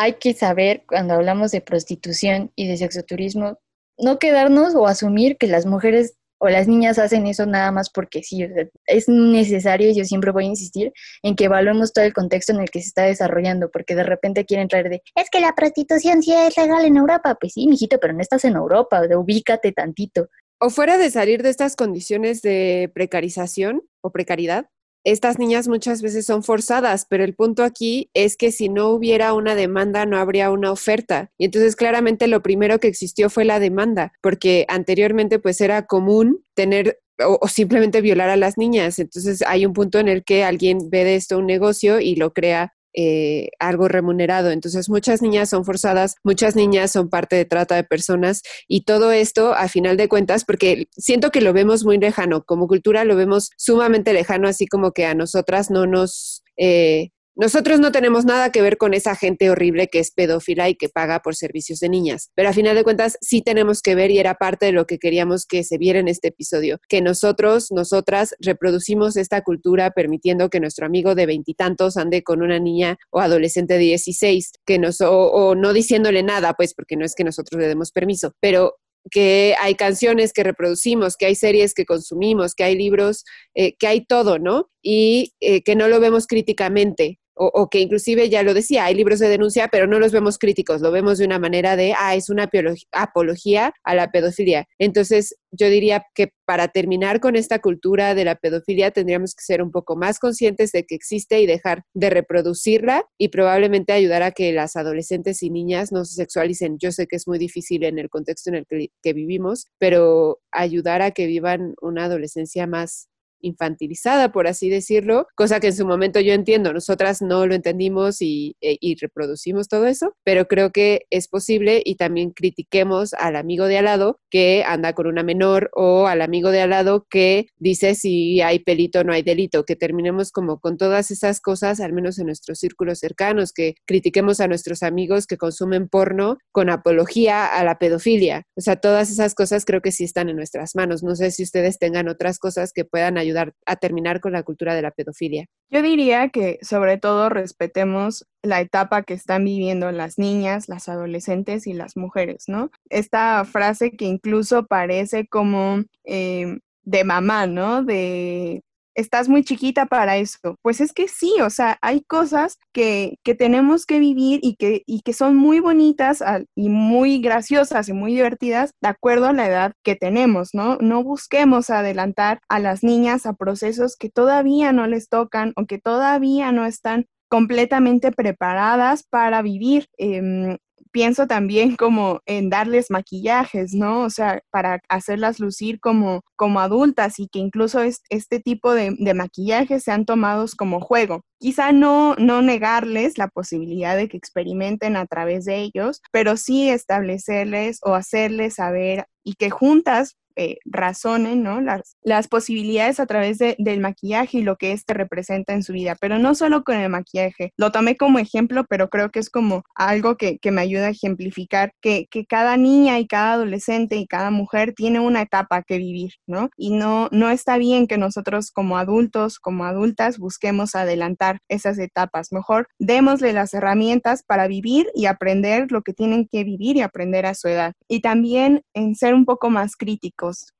hay 0.00 0.14
que 0.14 0.32
saber 0.32 0.82
cuando 0.88 1.12
hablamos 1.12 1.50
de 1.50 1.60
prostitución 1.60 2.50
y 2.56 2.66
de 2.66 2.78
sexoturismo, 2.78 3.58
no 3.98 4.18
quedarnos 4.18 4.74
o 4.74 4.86
asumir 4.86 5.36
que 5.36 5.46
las 5.46 5.66
mujeres 5.66 6.16
o 6.38 6.48
las 6.48 6.66
niñas 6.66 6.98
hacen 6.98 7.26
eso 7.26 7.44
nada 7.44 7.70
más 7.70 7.90
porque 7.90 8.22
sí. 8.22 8.42
es 8.86 9.08
necesario, 9.10 9.90
y 9.90 9.94
yo 9.94 10.06
siempre 10.06 10.30
voy 10.30 10.44
a 10.44 10.48
insistir, 10.48 10.90
en 11.22 11.36
que 11.36 11.44
evaluemos 11.44 11.92
todo 11.92 12.06
el 12.06 12.14
contexto 12.14 12.52
en 12.52 12.60
el 12.60 12.70
que 12.70 12.80
se 12.80 12.88
está 12.88 13.02
desarrollando, 13.02 13.70
porque 13.70 13.94
de 13.94 14.04
repente 14.04 14.46
quieren 14.46 14.68
traer 14.68 14.88
de, 14.88 15.02
es 15.14 15.28
que 15.30 15.38
la 15.38 15.54
prostitución 15.54 16.22
sí 16.22 16.32
es 16.32 16.56
legal 16.56 16.86
en 16.86 16.96
Europa. 16.96 17.36
Pues 17.38 17.52
sí, 17.52 17.66
mijito, 17.66 17.98
pero 18.00 18.14
no 18.14 18.22
estás 18.22 18.46
en 18.46 18.56
Europa, 18.56 19.02
de 19.06 19.16
ubícate 19.16 19.72
tantito. 19.72 20.28
O 20.58 20.70
fuera 20.70 20.96
de 20.96 21.10
salir 21.10 21.42
de 21.42 21.50
estas 21.50 21.76
condiciones 21.76 22.40
de 22.40 22.90
precarización 22.94 23.82
o 24.00 24.10
precariedad, 24.10 24.64
estas 25.04 25.38
niñas 25.38 25.68
muchas 25.68 26.02
veces 26.02 26.26
son 26.26 26.42
forzadas, 26.42 27.06
pero 27.08 27.24
el 27.24 27.34
punto 27.34 27.64
aquí 27.64 28.10
es 28.14 28.36
que 28.36 28.52
si 28.52 28.68
no 28.68 28.88
hubiera 28.88 29.32
una 29.32 29.54
demanda, 29.54 30.06
no 30.06 30.18
habría 30.18 30.50
una 30.50 30.72
oferta. 30.72 31.30
Y 31.38 31.46
entonces 31.46 31.76
claramente 31.76 32.26
lo 32.26 32.42
primero 32.42 32.78
que 32.78 32.88
existió 32.88 33.30
fue 33.30 33.44
la 33.44 33.60
demanda, 33.60 34.12
porque 34.20 34.66
anteriormente 34.68 35.38
pues 35.38 35.60
era 35.60 35.86
común 35.86 36.44
tener 36.54 37.00
o, 37.22 37.48
simplemente 37.48 38.00
violar 38.00 38.30
a 38.30 38.36
las 38.36 38.58
niñas. 38.58 38.98
Entonces 38.98 39.42
hay 39.46 39.66
un 39.66 39.72
punto 39.72 39.98
en 39.98 40.08
el 40.08 40.24
que 40.24 40.44
alguien 40.44 40.90
ve 40.90 41.04
de 41.04 41.16
esto 41.16 41.38
un 41.38 41.46
negocio 41.46 42.00
y 42.00 42.16
lo 42.16 42.32
crea 42.32 42.74
eh, 42.94 43.50
algo 43.58 43.88
remunerado. 43.88 44.50
Entonces, 44.50 44.88
muchas 44.88 45.22
niñas 45.22 45.50
son 45.50 45.64
forzadas, 45.64 46.16
muchas 46.24 46.56
niñas 46.56 46.92
son 46.92 47.08
parte 47.08 47.36
de 47.36 47.44
trata 47.44 47.76
de 47.76 47.84
personas 47.84 48.42
y 48.68 48.82
todo 48.82 49.12
esto, 49.12 49.54
a 49.54 49.68
final 49.68 49.96
de 49.96 50.08
cuentas, 50.08 50.44
porque 50.44 50.88
siento 50.96 51.30
que 51.30 51.40
lo 51.40 51.52
vemos 51.52 51.84
muy 51.84 51.98
lejano, 51.98 52.44
como 52.44 52.66
cultura 52.68 53.04
lo 53.04 53.16
vemos 53.16 53.50
sumamente 53.56 54.12
lejano, 54.12 54.48
así 54.48 54.66
como 54.66 54.92
que 54.92 55.06
a 55.06 55.14
nosotras 55.14 55.70
no 55.70 55.86
nos... 55.86 56.42
Eh, 56.56 57.10
nosotros 57.40 57.80
no 57.80 57.90
tenemos 57.90 58.26
nada 58.26 58.52
que 58.52 58.60
ver 58.60 58.76
con 58.76 58.92
esa 58.92 59.16
gente 59.16 59.48
horrible 59.48 59.88
que 59.88 59.98
es 59.98 60.10
pedófila 60.10 60.68
y 60.68 60.74
que 60.74 60.90
paga 60.90 61.20
por 61.20 61.34
servicios 61.34 61.80
de 61.80 61.88
niñas, 61.88 62.30
pero 62.34 62.50
a 62.50 62.52
final 62.52 62.76
de 62.76 62.84
cuentas 62.84 63.16
sí 63.22 63.40
tenemos 63.40 63.80
que 63.80 63.94
ver 63.94 64.10
y 64.10 64.18
era 64.18 64.34
parte 64.34 64.66
de 64.66 64.72
lo 64.72 64.86
que 64.86 64.98
queríamos 64.98 65.46
que 65.46 65.64
se 65.64 65.78
viera 65.78 65.98
en 66.00 66.08
este 66.08 66.28
episodio, 66.28 66.80
que 66.86 67.00
nosotros, 67.00 67.68
nosotras 67.70 68.34
reproducimos 68.40 69.16
esta 69.16 69.40
cultura 69.40 69.90
permitiendo 69.92 70.50
que 70.50 70.60
nuestro 70.60 70.84
amigo 70.84 71.14
de 71.14 71.24
veintitantos 71.24 71.96
ande 71.96 72.22
con 72.22 72.42
una 72.42 72.58
niña 72.58 72.98
o 73.08 73.20
adolescente 73.20 73.78
de 73.78 73.80
16, 73.80 74.52
que 74.66 74.78
nos, 74.78 75.00
o, 75.00 75.54
no 75.54 75.72
diciéndole 75.72 76.22
nada, 76.22 76.52
pues 76.52 76.74
porque 76.74 76.96
no 76.96 77.06
es 77.06 77.14
que 77.14 77.24
nosotros 77.24 77.58
le 77.58 77.68
demos 77.68 77.90
permiso, 77.90 78.34
pero 78.40 78.76
que 79.10 79.54
hay 79.58 79.76
canciones 79.76 80.34
que 80.34 80.42
reproducimos, 80.42 81.16
que 81.16 81.24
hay 81.24 81.34
series 81.34 81.72
que 81.72 81.86
consumimos, 81.86 82.54
que 82.54 82.64
hay 82.64 82.76
libros, 82.76 83.24
eh, 83.54 83.76
que 83.78 83.86
hay 83.86 84.04
todo, 84.04 84.38
¿no? 84.38 84.68
Y 84.82 85.32
eh, 85.40 85.62
que 85.62 85.74
no 85.74 85.88
lo 85.88 86.00
vemos 86.00 86.26
críticamente 86.26 87.19
o, 87.34 87.68
que 87.70 87.80
inclusive 87.80 88.28
ya 88.28 88.42
lo 88.42 88.54
decía, 88.54 88.84
hay 88.84 88.94
libros 88.94 89.18
de 89.18 89.28
denuncia, 89.28 89.68
pero 89.68 89.86
no 89.86 89.98
los 89.98 90.12
vemos 90.12 90.38
críticos, 90.38 90.80
lo 90.80 90.90
vemos 90.90 91.18
de 91.18 91.24
una 91.24 91.38
manera 91.38 91.76
de, 91.76 91.94
ah, 91.98 92.14
es 92.14 92.28
una 92.28 92.50
apología 92.92 93.72
a 93.82 93.94
la 93.94 94.10
pedofilia. 94.10 94.66
Entonces, 94.78 95.36
yo 95.50 95.68
diría 95.68 96.04
que 96.14 96.32
para 96.44 96.68
terminar 96.68 97.20
con 97.20 97.36
esta 97.36 97.60
cultura 97.60 98.14
de 98.14 98.24
la 98.24 98.36
pedofilia 98.36 98.90
tendríamos 98.90 99.34
que 99.34 99.42
ser 99.44 99.62
un 99.62 99.70
poco 99.70 99.96
más 99.96 100.18
conscientes 100.18 100.72
de 100.72 100.84
que 100.84 100.94
existe 100.94 101.40
y 101.40 101.46
dejar 101.46 101.82
de 101.94 102.10
reproducirla 102.10 103.04
y 103.18 103.28
probablemente 103.28 103.92
ayudar 103.92 104.22
a 104.22 104.32
que 104.32 104.52
las 104.52 104.76
adolescentes 104.76 105.42
y 105.42 105.50
niñas 105.50 105.92
no 105.92 106.04
se 106.04 106.14
sexualicen. 106.14 106.78
Yo 106.78 106.92
sé 106.92 107.06
que 107.06 107.16
es 107.16 107.26
muy 107.26 107.38
difícil 107.38 107.84
en 107.84 107.98
el 107.98 108.08
contexto 108.08 108.50
en 108.50 108.56
el 108.56 108.66
que 108.66 109.12
vivimos, 109.12 109.66
pero 109.78 110.40
ayudar 110.52 111.02
a 111.02 111.10
que 111.12 111.26
vivan 111.26 111.74
una 111.80 112.04
adolescencia 112.04 112.66
más 112.66 113.09
infantilizada, 113.40 114.32
por 114.32 114.46
así 114.46 114.68
decirlo, 114.68 115.26
cosa 115.34 115.60
que 115.60 115.68
en 115.68 115.76
su 115.76 115.86
momento 115.86 116.20
yo 116.20 116.32
entiendo, 116.32 116.72
nosotras 116.72 117.22
no 117.22 117.46
lo 117.46 117.54
entendimos 117.54 118.20
y, 118.20 118.56
e, 118.60 118.78
reproducimos 119.00 119.68
todo 119.68 119.86
eso, 119.86 120.14
pero 120.24 120.46
creo 120.46 120.70
que 120.70 121.06
es 121.10 121.28
posible 121.28 121.82
y 121.84 121.94
también 121.96 122.30
critiquemos 122.30 123.14
al 123.14 123.36
amigo 123.36 123.66
de 123.66 123.78
al 123.78 123.84
lado 123.86 124.20
que 124.30 124.64
anda 124.66 124.92
con 124.92 125.06
una 125.06 125.22
menor 125.22 125.70
o 125.74 126.06
al 126.06 126.22
amigo 126.22 126.50
de 126.50 126.60
al 126.60 126.70
lado 126.70 127.06
que 127.08 127.46
dice 127.58 127.94
si 127.94 128.40
hay 128.40 128.58
pelito 128.60 129.00
o 129.00 129.04
no 129.04 129.12
hay 129.12 129.22
delito, 129.22 129.64
que 129.64 129.76
terminemos 129.76 130.32
como 130.32 130.58
con 130.60 130.76
todas 130.76 131.10
esas 131.10 131.40
cosas, 131.40 131.80
al 131.80 131.92
menos 131.92 132.18
en 132.18 132.26
nuestros 132.26 132.58
círculos 132.58 132.98
cercanos, 132.98 133.52
que 133.52 133.74
critiquemos 133.86 134.40
a 134.40 134.48
nuestros 134.48 134.82
amigos 134.82 135.26
que 135.26 135.36
consumen 135.36 135.88
porno 135.88 136.38
con 136.52 136.70
apología 136.70 137.46
a 137.46 137.64
la 137.64 137.78
pedofilia. 137.78 138.44
O 138.56 138.60
sea, 138.60 138.76
todas 138.76 139.10
esas 139.10 139.34
cosas 139.34 139.64
creo 139.64 139.80
que 139.80 139.92
sí 139.92 140.04
están 140.04 140.28
en 140.28 140.36
nuestras 140.36 140.74
manos. 140.74 141.02
No 141.02 141.14
sé 141.14 141.30
si 141.30 141.42
ustedes 141.42 141.78
tengan 141.78 142.08
otras 142.08 142.38
cosas 142.38 142.72
que 142.72 142.84
puedan 142.84 143.18
ayudar 143.18 143.29
ayudar 143.30 143.54
a 143.66 143.76
terminar 143.76 144.20
con 144.20 144.32
la 144.32 144.42
cultura 144.42 144.74
de 144.74 144.82
la 144.82 144.90
pedofilia? 144.90 145.46
Yo 145.70 145.82
diría 145.82 146.28
que 146.30 146.58
sobre 146.62 146.98
todo 146.98 147.28
respetemos 147.28 148.26
la 148.42 148.60
etapa 148.60 149.02
que 149.02 149.14
están 149.14 149.44
viviendo 149.44 149.90
las 149.92 150.18
niñas, 150.18 150.68
las 150.68 150.88
adolescentes 150.88 151.66
y 151.66 151.72
las 151.72 151.96
mujeres, 151.96 152.44
¿no? 152.48 152.70
Esta 152.88 153.44
frase 153.44 153.92
que 153.92 154.06
incluso 154.06 154.66
parece 154.66 155.26
como 155.26 155.82
eh, 156.04 156.58
de 156.82 157.04
mamá, 157.04 157.46
¿no? 157.46 157.84
De 157.84 158.62
estás 159.00 159.28
muy 159.28 159.44
chiquita 159.44 159.86
para 159.86 160.16
eso. 160.16 160.56
Pues 160.62 160.80
es 160.80 160.92
que 160.92 161.08
sí, 161.08 161.34
o 161.42 161.50
sea, 161.50 161.78
hay 161.82 162.02
cosas 162.02 162.58
que, 162.72 163.18
que 163.24 163.34
tenemos 163.34 163.86
que 163.86 163.98
vivir 163.98 164.40
y 164.42 164.56
que, 164.56 164.82
y 164.86 165.00
que 165.02 165.12
son 165.12 165.36
muy 165.36 165.60
bonitas 165.60 166.22
y 166.54 166.68
muy 166.68 167.20
graciosas 167.20 167.88
y 167.88 167.92
muy 167.92 168.12
divertidas 168.12 168.72
de 168.80 168.88
acuerdo 168.88 169.26
a 169.26 169.32
la 169.32 169.46
edad 169.46 169.72
que 169.82 169.96
tenemos, 169.96 170.50
¿no? 170.52 170.76
No 170.80 171.02
busquemos 171.02 171.70
adelantar 171.70 172.40
a 172.48 172.58
las 172.58 172.82
niñas 172.82 173.26
a 173.26 173.34
procesos 173.34 173.96
que 173.96 174.10
todavía 174.10 174.72
no 174.72 174.86
les 174.86 175.08
tocan 175.08 175.52
o 175.56 175.66
que 175.66 175.78
todavía 175.78 176.52
no 176.52 176.66
están 176.66 177.06
completamente 177.28 178.10
preparadas 178.10 179.04
para 179.04 179.40
vivir. 179.40 179.86
Em, 179.96 180.58
pienso 180.92 181.26
también 181.26 181.76
como 181.76 182.20
en 182.26 182.50
darles 182.50 182.90
maquillajes, 182.90 183.74
¿no? 183.74 184.02
O 184.02 184.10
sea, 184.10 184.42
para 184.50 184.80
hacerlas 184.88 185.40
lucir 185.40 185.80
como, 185.80 186.22
como 186.36 186.60
adultas 186.60 187.18
y 187.18 187.28
que 187.28 187.38
incluso 187.38 187.80
es, 187.80 188.02
este 188.08 188.40
tipo 188.40 188.72
de, 188.72 188.94
de 188.98 189.14
maquillajes 189.14 189.84
sean 189.84 190.04
tomados 190.04 190.54
como 190.54 190.80
juego. 190.80 191.22
Quizá 191.38 191.72
no, 191.72 192.14
no 192.16 192.42
negarles 192.42 193.18
la 193.18 193.28
posibilidad 193.28 193.96
de 193.96 194.08
que 194.08 194.16
experimenten 194.16 194.96
a 194.96 195.06
través 195.06 195.44
de 195.44 195.58
ellos, 195.60 196.00
pero 196.12 196.36
sí 196.36 196.68
establecerles 196.68 197.78
o 197.82 197.94
hacerles 197.94 198.54
saber 198.54 199.06
y 199.24 199.34
que 199.34 199.50
juntas 199.50 200.16
eh, 200.36 200.58
razonen 200.64 201.42
¿no? 201.42 201.60
las, 201.60 202.28
posibilidades 202.28 203.00
a 203.00 203.06
través 203.06 203.38
del 203.38 203.80
maquillaje 203.80 204.38
y 204.38 204.42
lo 204.42 204.56
que 204.56 204.72
éste 204.72 204.94
representa 204.94 205.52
en 205.52 205.62
su 205.62 205.72
vida, 205.72 205.96
pero 206.00 206.18
no 206.18 206.34
solo 206.34 206.62
con 206.64 206.76
el 206.76 206.88
maquillaje. 206.88 207.52
Lo 207.56 207.72
tomé 207.72 207.96
como 207.96 208.18
ejemplo, 208.18 208.64
pero 208.68 208.88
creo 208.88 209.10
que 209.10 209.18
es 209.18 209.30
como 209.30 209.64
algo 209.74 210.16
que, 210.16 210.38
me 210.50 210.60
ayuda 210.60 210.86
a 210.86 210.90
ejemplificar 210.90 211.72
que, 211.80 212.08
cada 212.28 212.56
niña 212.56 212.98
y 212.98 213.06
cada 213.06 213.34
adolescente 213.34 213.96
y 213.96 214.06
cada 214.06 214.30
mujer 214.30 214.74
tiene 214.74 215.00
una 215.00 215.22
etapa 215.22 215.62
que 215.62 215.78
vivir, 215.78 216.12
¿no? 216.26 216.50
Y 216.56 216.70
no, 216.70 217.08
no 217.12 217.30
está 217.30 217.56
bien 217.56 217.86
que 217.86 217.98
nosotros 217.98 218.50
como 218.50 218.78
adultos, 218.78 219.38
como 219.38 219.64
adultas, 219.64 220.18
busquemos 220.18 220.74
adelantar 220.74 221.38
esas 221.48 221.78
etapas. 221.78 222.32
Mejor 222.32 222.68
démosle 222.78 223.32
las 223.32 223.54
herramientas 223.54 224.22
para 224.22 224.46
vivir 224.48 224.86
y 224.94 225.06
aprender 225.06 225.70
lo 225.70 225.82
que 225.82 225.92
tienen 225.92 226.26
que 226.26 226.44
vivir 226.44 226.76
y 226.76 226.82
aprender 226.82 227.26
a 227.26 227.34
su 227.34 227.48
edad. 227.48 227.74
Y 227.88 228.00
también 228.00 228.62
en 228.74 228.94
ser 228.94 229.14
un 229.14 229.24
poco 229.24 229.50
más 229.50 229.76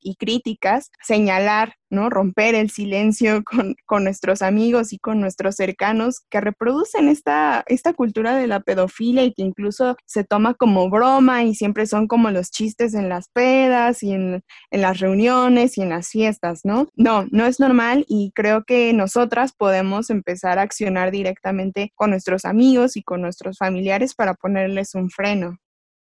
y 0.00 0.16
críticas, 0.16 0.90
señalar, 1.02 1.74
¿no? 1.90 2.08
Romper 2.08 2.54
el 2.54 2.70
silencio 2.70 3.42
con, 3.44 3.74
con, 3.86 4.04
nuestros 4.04 4.42
amigos 4.42 4.92
y 4.92 4.98
con 4.98 5.20
nuestros 5.20 5.56
cercanos 5.56 6.20
que 6.30 6.40
reproducen 6.40 7.08
esta, 7.08 7.64
esta 7.66 7.92
cultura 7.92 8.36
de 8.36 8.46
la 8.46 8.60
pedofilia 8.60 9.24
y 9.24 9.34
que 9.34 9.42
incluso 9.42 9.96
se 10.06 10.24
toma 10.24 10.54
como 10.54 10.88
broma 10.88 11.44
y 11.44 11.54
siempre 11.54 11.86
son 11.86 12.06
como 12.06 12.30
los 12.30 12.50
chistes 12.50 12.94
en 12.94 13.08
las 13.08 13.28
pedas 13.28 14.02
y 14.02 14.12
en, 14.12 14.42
en 14.70 14.80
las 14.80 15.00
reuniones 15.00 15.76
y 15.76 15.82
en 15.82 15.90
las 15.90 16.08
fiestas, 16.08 16.60
¿no? 16.64 16.88
No, 16.94 17.26
no 17.30 17.46
es 17.46 17.60
normal 17.60 18.04
y 18.08 18.32
creo 18.34 18.64
que 18.64 18.92
nosotras 18.92 19.52
podemos 19.52 20.10
empezar 20.10 20.58
a 20.58 20.62
accionar 20.62 21.10
directamente 21.10 21.92
con 21.94 22.10
nuestros 22.10 22.44
amigos 22.44 22.96
y 22.96 23.02
con 23.02 23.20
nuestros 23.20 23.58
familiares 23.58 24.14
para 24.14 24.34
ponerles 24.34 24.94
un 24.94 25.10
freno. 25.10 25.58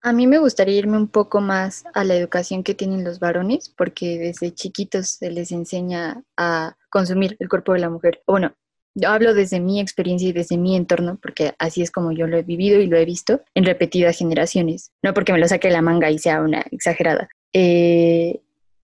A 0.06 0.12
mí 0.12 0.26
me 0.26 0.36
gustaría 0.36 0.76
irme 0.76 0.98
un 0.98 1.08
poco 1.08 1.40
más 1.40 1.86
a 1.94 2.04
la 2.04 2.14
educación 2.14 2.62
que 2.62 2.74
tienen 2.74 3.04
los 3.04 3.20
varones, 3.20 3.70
porque 3.70 4.18
desde 4.18 4.52
chiquitos 4.52 5.08
se 5.08 5.30
les 5.30 5.50
enseña 5.50 6.22
a 6.36 6.76
consumir 6.90 7.38
el 7.40 7.48
cuerpo 7.48 7.72
de 7.72 7.78
la 7.78 7.88
mujer. 7.88 8.20
Bueno, 8.26 8.54
yo 8.94 9.08
hablo 9.08 9.32
desde 9.32 9.60
mi 9.60 9.80
experiencia 9.80 10.28
y 10.28 10.32
desde 10.32 10.58
mi 10.58 10.76
entorno, 10.76 11.18
porque 11.22 11.54
así 11.58 11.80
es 11.80 11.90
como 11.90 12.12
yo 12.12 12.26
lo 12.26 12.36
he 12.36 12.42
vivido 12.42 12.82
y 12.82 12.86
lo 12.86 12.98
he 12.98 13.06
visto 13.06 13.40
en 13.54 13.64
repetidas 13.64 14.18
generaciones. 14.18 14.92
No 15.02 15.14
porque 15.14 15.32
me 15.32 15.38
lo 15.38 15.48
saque 15.48 15.70
la 15.70 15.80
manga 15.80 16.10
y 16.10 16.18
sea 16.18 16.42
una 16.42 16.60
exagerada. 16.70 17.30
Eh, 17.54 18.42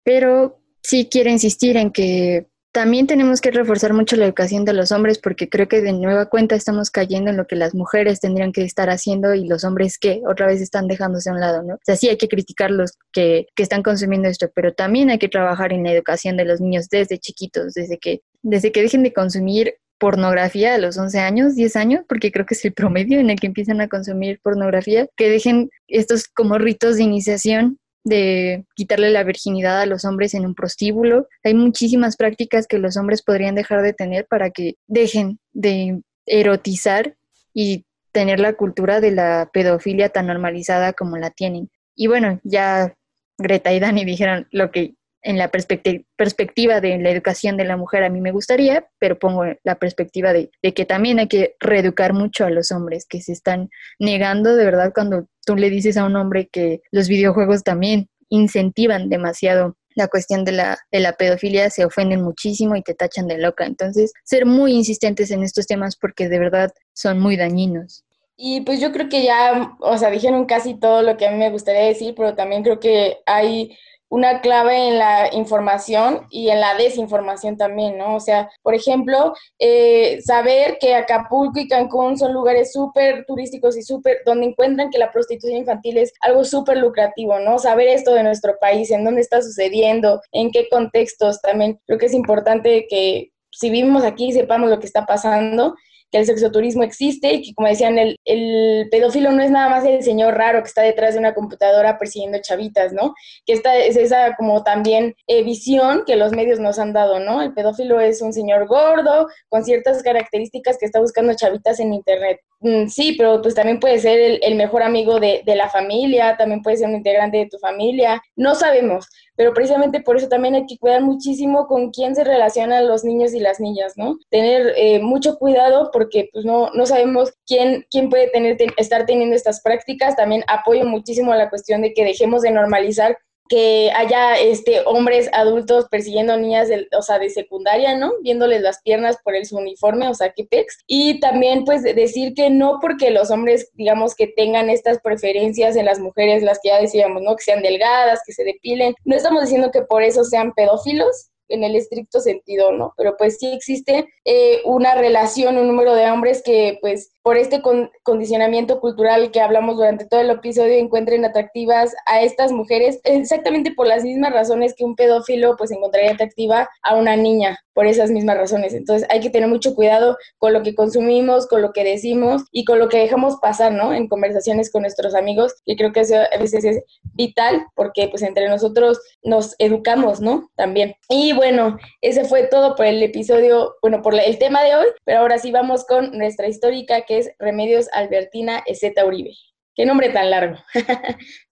pero 0.04 0.60
sí 0.80 1.08
quiero 1.10 1.28
insistir 1.28 1.76
en 1.76 1.90
que 1.90 2.46
también 2.72 3.06
tenemos 3.06 3.40
que 3.40 3.50
reforzar 3.50 3.92
mucho 3.92 4.16
la 4.16 4.26
educación 4.26 4.64
de 4.64 4.72
los 4.72 4.92
hombres 4.92 5.18
porque 5.18 5.48
creo 5.48 5.66
que 5.66 5.80
de 5.80 5.92
nueva 5.92 6.26
cuenta 6.26 6.54
estamos 6.54 6.90
cayendo 6.90 7.30
en 7.30 7.36
lo 7.36 7.46
que 7.46 7.56
las 7.56 7.74
mujeres 7.74 8.20
tendrían 8.20 8.52
que 8.52 8.62
estar 8.62 8.90
haciendo 8.90 9.34
y 9.34 9.46
los 9.46 9.64
hombres 9.64 9.98
que 9.98 10.22
otra 10.28 10.46
vez 10.46 10.60
están 10.60 10.86
dejándose 10.86 11.30
a 11.30 11.32
un 11.32 11.40
lado, 11.40 11.62
¿no? 11.62 11.74
O 11.74 11.80
sea, 11.84 11.96
sí 11.96 12.08
hay 12.08 12.16
que 12.16 12.28
criticar 12.28 12.70
los 12.70 12.92
que, 13.12 13.48
que 13.56 13.62
están 13.62 13.82
consumiendo 13.82 14.28
esto, 14.28 14.50
pero 14.54 14.72
también 14.72 15.10
hay 15.10 15.18
que 15.18 15.28
trabajar 15.28 15.72
en 15.72 15.82
la 15.82 15.92
educación 15.92 16.36
de 16.36 16.44
los 16.44 16.60
niños 16.60 16.88
desde 16.88 17.18
chiquitos, 17.18 17.74
desde 17.74 17.98
que, 17.98 18.22
desde 18.42 18.70
que 18.70 18.82
dejen 18.82 19.02
de 19.02 19.12
consumir 19.12 19.74
pornografía 19.98 20.74
a 20.74 20.78
los 20.78 20.96
11 20.96 21.18
años, 21.18 21.56
10 21.56 21.76
años, 21.76 22.04
porque 22.08 22.32
creo 22.32 22.46
que 22.46 22.54
es 22.54 22.64
el 22.64 22.72
promedio 22.72 23.20
en 23.20 23.30
el 23.30 23.38
que 23.38 23.48
empiezan 23.48 23.80
a 23.80 23.88
consumir 23.88 24.40
pornografía, 24.42 25.06
que 25.16 25.28
dejen 25.28 25.70
estos 25.88 26.26
como 26.26 26.56
ritos 26.56 26.96
de 26.96 27.02
iniciación 27.02 27.78
de 28.04 28.64
quitarle 28.74 29.10
la 29.10 29.24
virginidad 29.24 29.80
a 29.80 29.86
los 29.86 30.04
hombres 30.04 30.34
en 30.34 30.46
un 30.46 30.54
prostíbulo. 30.54 31.28
Hay 31.44 31.54
muchísimas 31.54 32.16
prácticas 32.16 32.66
que 32.66 32.78
los 32.78 32.96
hombres 32.96 33.22
podrían 33.22 33.54
dejar 33.54 33.82
de 33.82 33.92
tener 33.92 34.26
para 34.26 34.50
que 34.50 34.74
dejen 34.86 35.38
de 35.52 36.02
erotizar 36.26 37.16
y 37.52 37.84
tener 38.12 38.40
la 38.40 38.54
cultura 38.54 39.00
de 39.00 39.12
la 39.12 39.50
pedofilia 39.52 40.08
tan 40.08 40.26
normalizada 40.26 40.92
como 40.92 41.16
la 41.16 41.30
tienen. 41.30 41.70
Y 41.94 42.06
bueno, 42.06 42.40
ya 42.44 42.94
Greta 43.38 43.72
y 43.72 43.80
Dani 43.80 44.04
dijeron 44.04 44.48
lo 44.50 44.70
que 44.70 44.94
en 45.22 45.36
la 45.36 45.50
perspectiva 45.50 46.80
de 46.80 46.98
la 46.98 47.10
educación 47.10 47.56
de 47.56 47.64
la 47.64 47.76
mujer 47.76 48.04
a 48.04 48.08
mí 48.08 48.20
me 48.20 48.32
gustaría, 48.32 48.86
pero 48.98 49.18
pongo 49.18 49.44
la 49.62 49.74
perspectiva 49.74 50.32
de, 50.32 50.50
que 50.62 50.86
también 50.86 51.18
hay 51.18 51.28
que 51.28 51.56
reeducar 51.60 52.14
mucho 52.14 52.46
a 52.46 52.50
los 52.50 52.72
hombres 52.72 53.06
que 53.06 53.20
se 53.20 53.32
están 53.32 53.68
negando 53.98 54.56
de 54.56 54.64
verdad 54.64 54.92
cuando 54.94 55.26
tú 55.50 55.56
le 55.56 55.68
dices 55.68 55.96
a 55.96 56.04
un 56.04 56.14
hombre 56.14 56.48
que 56.48 56.80
los 56.92 57.08
videojuegos 57.08 57.64
también 57.64 58.08
incentivan 58.28 59.08
demasiado 59.08 59.76
la 59.96 60.06
cuestión 60.06 60.44
de 60.44 60.52
la, 60.52 60.78
de 60.92 61.00
la 61.00 61.14
pedofilia, 61.14 61.68
se 61.70 61.84
ofenden 61.84 62.22
muchísimo 62.22 62.76
y 62.76 62.82
te 62.82 62.94
tachan 62.94 63.26
de 63.26 63.36
loca. 63.36 63.66
Entonces, 63.66 64.12
ser 64.22 64.46
muy 64.46 64.74
insistentes 64.74 65.32
en 65.32 65.42
estos 65.42 65.66
temas 65.66 65.96
porque 65.96 66.28
de 66.28 66.38
verdad 66.38 66.70
son 66.92 67.18
muy 67.18 67.36
dañinos. 67.36 68.04
Y 68.36 68.60
pues 68.60 68.80
yo 68.80 68.92
creo 68.92 69.08
que 69.08 69.24
ya, 69.24 69.76
o 69.80 69.98
sea, 69.98 70.10
dijeron 70.10 70.44
casi 70.44 70.74
todo 70.74 71.02
lo 71.02 71.16
que 71.16 71.26
a 71.26 71.32
mí 71.32 71.36
me 71.36 71.50
gustaría 71.50 71.82
decir, 71.82 72.14
pero 72.16 72.36
también 72.36 72.62
creo 72.62 72.78
que 72.78 73.18
hay 73.26 73.76
una 74.10 74.40
clave 74.40 74.88
en 74.88 74.98
la 74.98 75.32
información 75.32 76.26
y 76.30 76.50
en 76.50 76.60
la 76.60 76.74
desinformación 76.74 77.56
también, 77.56 77.96
¿no? 77.96 78.16
O 78.16 78.20
sea, 78.20 78.50
por 78.62 78.74
ejemplo, 78.74 79.32
eh, 79.60 80.20
saber 80.22 80.78
que 80.80 80.96
Acapulco 80.96 81.60
y 81.60 81.68
Cancún 81.68 82.18
son 82.18 82.32
lugares 82.32 82.72
súper 82.72 83.24
turísticos 83.24 83.76
y 83.76 83.82
súper, 83.82 84.18
donde 84.26 84.46
encuentran 84.46 84.90
que 84.90 84.98
la 84.98 85.12
prostitución 85.12 85.58
infantil 85.58 85.96
es 85.96 86.12
algo 86.22 86.44
súper 86.44 86.78
lucrativo, 86.78 87.38
¿no? 87.38 87.58
Saber 87.60 87.86
esto 87.86 88.12
de 88.12 88.24
nuestro 88.24 88.58
país, 88.60 88.90
en 88.90 89.04
dónde 89.04 89.20
está 89.20 89.42
sucediendo, 89.42 90.20
en 90.32 90.50
qué 90.50 90.68
contextos 90.68 91.40
también. 91.40 91.80
Creo 91.86 91.98
que 91.98 92.06
es 92.06 92.14
importante 92.14 92.86
que 92.90 93.30
si 93.52 93.70
vivimos 93.70 94.02
aquí 94.04 94.32
sepamos 94.32 94.70
lo 94.70 94.80
que 94.80 94.86
está 94.86 95.06
pasando 95.06 95.76
que 96.10 96.18
el 96.18 96.26
sexoturismo 96.26 96.82
existe 96.82 97.32
y 97.32 97.42
que, 97.42 97.54
como 97.54 97.68
decían, 97.68 97.98
el, 97.98 98.18
el, 98.24 98.88
pedófilo 98.90 99.30
no 99.32 99.42
es 99.42 99.50
nada 99.50 99.68
más 99.68 99.84
el 99.84 100.02
señor 100.02 100.34
raro 100.34 100.62
que 100.62 100.68
está 100.68 100.82
detrás 100.82 101.14
de 101.14 101.20
una 101.20 101.34
computadora 101.34 101.98
persiguiendo 101.98 102.38
chavitas, 102.42 102.92
¿no? 102.92 103.14
Que 103.46 103.52
esta 103.52 103.76
es 103.76 103.96
esa 103.96 104.34
como 104.36 104.62
también 104.64 105.14
eh, 105.26 105.42
visión 105.42 106.04
que 106.06 106.16
los 106.16 106.32
medios 106.32 106.58
nos 106.58 106.78
han 106.78 106.92
dado, 106.92 107.20
¿no? 107.20 107.42
El 107.42 107.54
pedófilo 107.54 108.00
es 108.00 108.22
un 108.22 108.32
señor 108.32 108.66
gordo 108.66 109.28
con 109.48 109.64
ciertas 109.64 110.02
características 110.02 110.78
que 110.78 110.86
está 110.86 111.00
buscando 111.00 111.34
chavitas 111.34 111.80
en 111.80 111.94
internet. 111.94 112.40
Mm, 112.60 112.88
sí, 112.88 113.14
pero 113.16 113.40
pues 113.40 113.54
también 113.54 113.80
puede 113.80 113.98
ser 113.98 114.38
el, 114.42 114.54
mejor 114.54 114.82
amigo 114.82 115.18
de, 115.18 115.42
de 115.46 115.56
la 115.56 115.70
familia, 115.70 116.36
también 116.36 116.62
puede 116.62 116.76
ser 116.76 116.88
un 116.88 116.96
integrante 116.96 117.38
de 117.38 117.46
tu 117.46 117.58
familia, 117.58 118.22
no 118.36 118.54
sabemos, 118.54 119.08
pero 119.40 119.54
precisamente 119.54 120.00
por 120.02 120.18
eso 120.18 120.28
también 120.28 120.54
hay 120.54 120.66
que 120.66 120.76
cuidar 120.76 121.00
muchísimo 121.00 121.66
con 121.66 121.90
quién 121.92 122.14
se 122.14 122.24
relacionan 122.24 122.86
los 122.86 123.04
niños 123.04 123.32
y 123.32 123.40
las 123.40 123.58
niñas, 123.58 123.94
¿no? 123.96 124.18
Tener 124.28 124.74
eh, 124.76 125.00
mucho 125.00 125.38
cuidado 125.38 125.88
porque 125.94 126.28
pues 126.30 126.44
no, 126.44 126.68
no 126.74 126.84
sabemos 126.84 127.32
quién, 127.46 127.86
quién 127.90 128.10
puede 128.10 128.28
tener, 128.28 128.58
estar 128.76 129.06
teniendo 129.06 129.34
estas 129.34 129.62
prácticas. 129.62 130.14
También 130.14 130.44
apoyo 130.46 130.84
muchísimo 130.84 131.32
a 131.32 131.36
la 131.36 131.48
cuestión 131.48 131.80
de 131.80 131.94
que 131.94 132.04
dejemos 132.04 132.42
de 132.42 132.50
normalizar 132.50 133.16
que 133.50 133.90
haya 133.96 134.38
este, 134.38 134.80
hombres 134.86 135.28
adultos 135.32 135.88
persiguiendo 135.90 136.36
niñas, 136.38 136.68
de, 136.68 136.86
o 136.96 137.02
sea, 137.02 137.18
de 137.18 137.30
secundaria, 137.30 137.96
¿no? 137.96 138.12
Viéndoles 138.22 138.62
las 138.62 138.80
piernas 138.80 139.18
por 139.24 139.34
el, 139.34 139.44
su 139.44 139.58
uniforme, 139.58 140.06
o 140.06 140.14
sea, 140.14 140.32
que 140.32 140.44
pex. 140.44 140.78
Y 140.86 141.18
también, 141.18 141.64
pues, 141.64 141.82
decir 141.82 142.34
que 142.34 142.48
no 142.48 142.78
porque 142.80 143.10
los 143.10 143.32
hombres, 143.32 143.72
digamos, 143.74 144.14
que 144.14 144.28
tengan 144.28 144.70
estas 144.70 145.00
preferencias 145.00 145.74
en 145.74 145.86
las 145.86 145.98
mujeres, 145.98 146.44
las 146.44 146.60
que 146.62 146.68
ya 146.68 146.80
decíamos, 146.80 147.22
¿no? 147.22 147.34
Que 147.34 147.42
sean 147.42 147.60
delgadas, 147.60 148.20
que 148.24 148.32
se 148.32 148.44
depilen. 148.44 148.94
No 149.04 149.16
estamos 149.16 149.42
diciendo 149.42 149.72
que 149.72 149.82
por 149.82 150.04
eso 150.04 150.22
sean 150.22 150.52
pedófilos, 150.52 151.30
en 151.50 151.64
el 151.64 151.76
estricto 151.76 152.20
sentido, 152.20 152.72
¿no? 152.72 152.94
Pero 152.96 153.16
pues 153.16 153.38
sí 153.38 153.52
existe 153.52 154.06
eh, 154.24 154.60
una 154.64 154.94
relación, 154.94 155.58
un 155.58 155.66
número 155.66 155.94
de 155.94 156.10
hombres 156.10 156.42
que 156.42 156.78
pues 156.80 157.12
por 157.22 157.36
este 157.36 157.60
condicionamiento 158.02 158.80
cultural 158.80 159.30
que 159.30 159.40
hablamos 159.40 159.76
durante 159.76 160.06
todo 160.06 160.20
el 160.20 160.30
episodio 160.30 160.74
encuentren 160.74 161.24
atractivas 161.24 161.94
a 162.06 162.22
estas 162.22 162.50
mujeres 162.50 162.98
exactamente 163.04 163.72
por 163.74 163.86
las 163.86 164.04
mismas 164.04 164.32
razones 164.32 164.74
que 164.74 164.84
un 164.84 164.96
pedófilo 164.96 165.54
pues 165.56 165.70
encontraría 165.70 166.12
atractiva 166.12 166.68
a 166.82 166.96
una 166.96 167.16
niña 167.16 167.58
por 167.74 167.86
esas 167.86 168.10
mismas 168.10 168.36
razones. 168.36 168.74
Entonces 168.74 169.06
hay 169.10 169.20
que 169.20 169.30
tener 169.30 169.48
mucho 169.48 169.74
cuidado 169.74 170.16
con 170.38 170.52
lo 170.52 170.62
que 170.62 170.74
consumimos, 170.74 171.46
con 171.46 171.62
lo 171.62 171.72
que 171.72 171.84
decimos 171.84 172.42
y 172.52 172.64
con 172.64 172.78
lo 172.78 172.88
que 172.88 172.98
dejamos 172.98 173.36
pasar, 173.40 173.72
¿no? 173.72 173.94
En 173.94 174.08
conversaciones 174.08 174.70
con 174.70 174.82
nuestros 174.82 175.14
amigos, 175.14 175.54
que 175.64 175.76
creo 175.76 175.92
que 175.92 176.00
eso 176.00 176.16
a 176.16 176.38
veces 176.38 176.64
es 176.64 176.82
vital 177.14 177.66
porque 177.74 178.08
pues 178.08 178.22
entre 178.22 178.48
nosotros 178.48 179.00
nos 179.22 179.54
educamos, 179.58 180.20
¿no? 180.20 180.50
También. 180.56 180.94
Y 181.08 181.32
bueno, 181.40 181.78
ese 182.02 182.26
fue 182.26 182.48
todo 182.48 182.76
por 182.76 182.84
el 182.84 183.02
episodio, 183.02 183.76
bueno, 183.80 184.02
por 184.02 184.14
el 184.14 184.38
tema 184.38 184.62
de 184.62 184.76
hoy, 184.76 184.88
pero 185.06 185.20
ahora 185.20 185.38
sí 185.38 185.50
vamos 185.50 185.86
con 185.86 186.10
nuestra 186.18 186.48
histórica 186.48 187.06
que 187.06 187.16
es 187.16 187.30
Remedios 187.38 187.88
Albertina 187.94 188.62
Ezeta 188.66 189.06
Uribe. 189.06 189.32
Qué 189.74 189.86
nombre 189.86 190.10
tan 190.10 190.28
largo. 190.28 190.58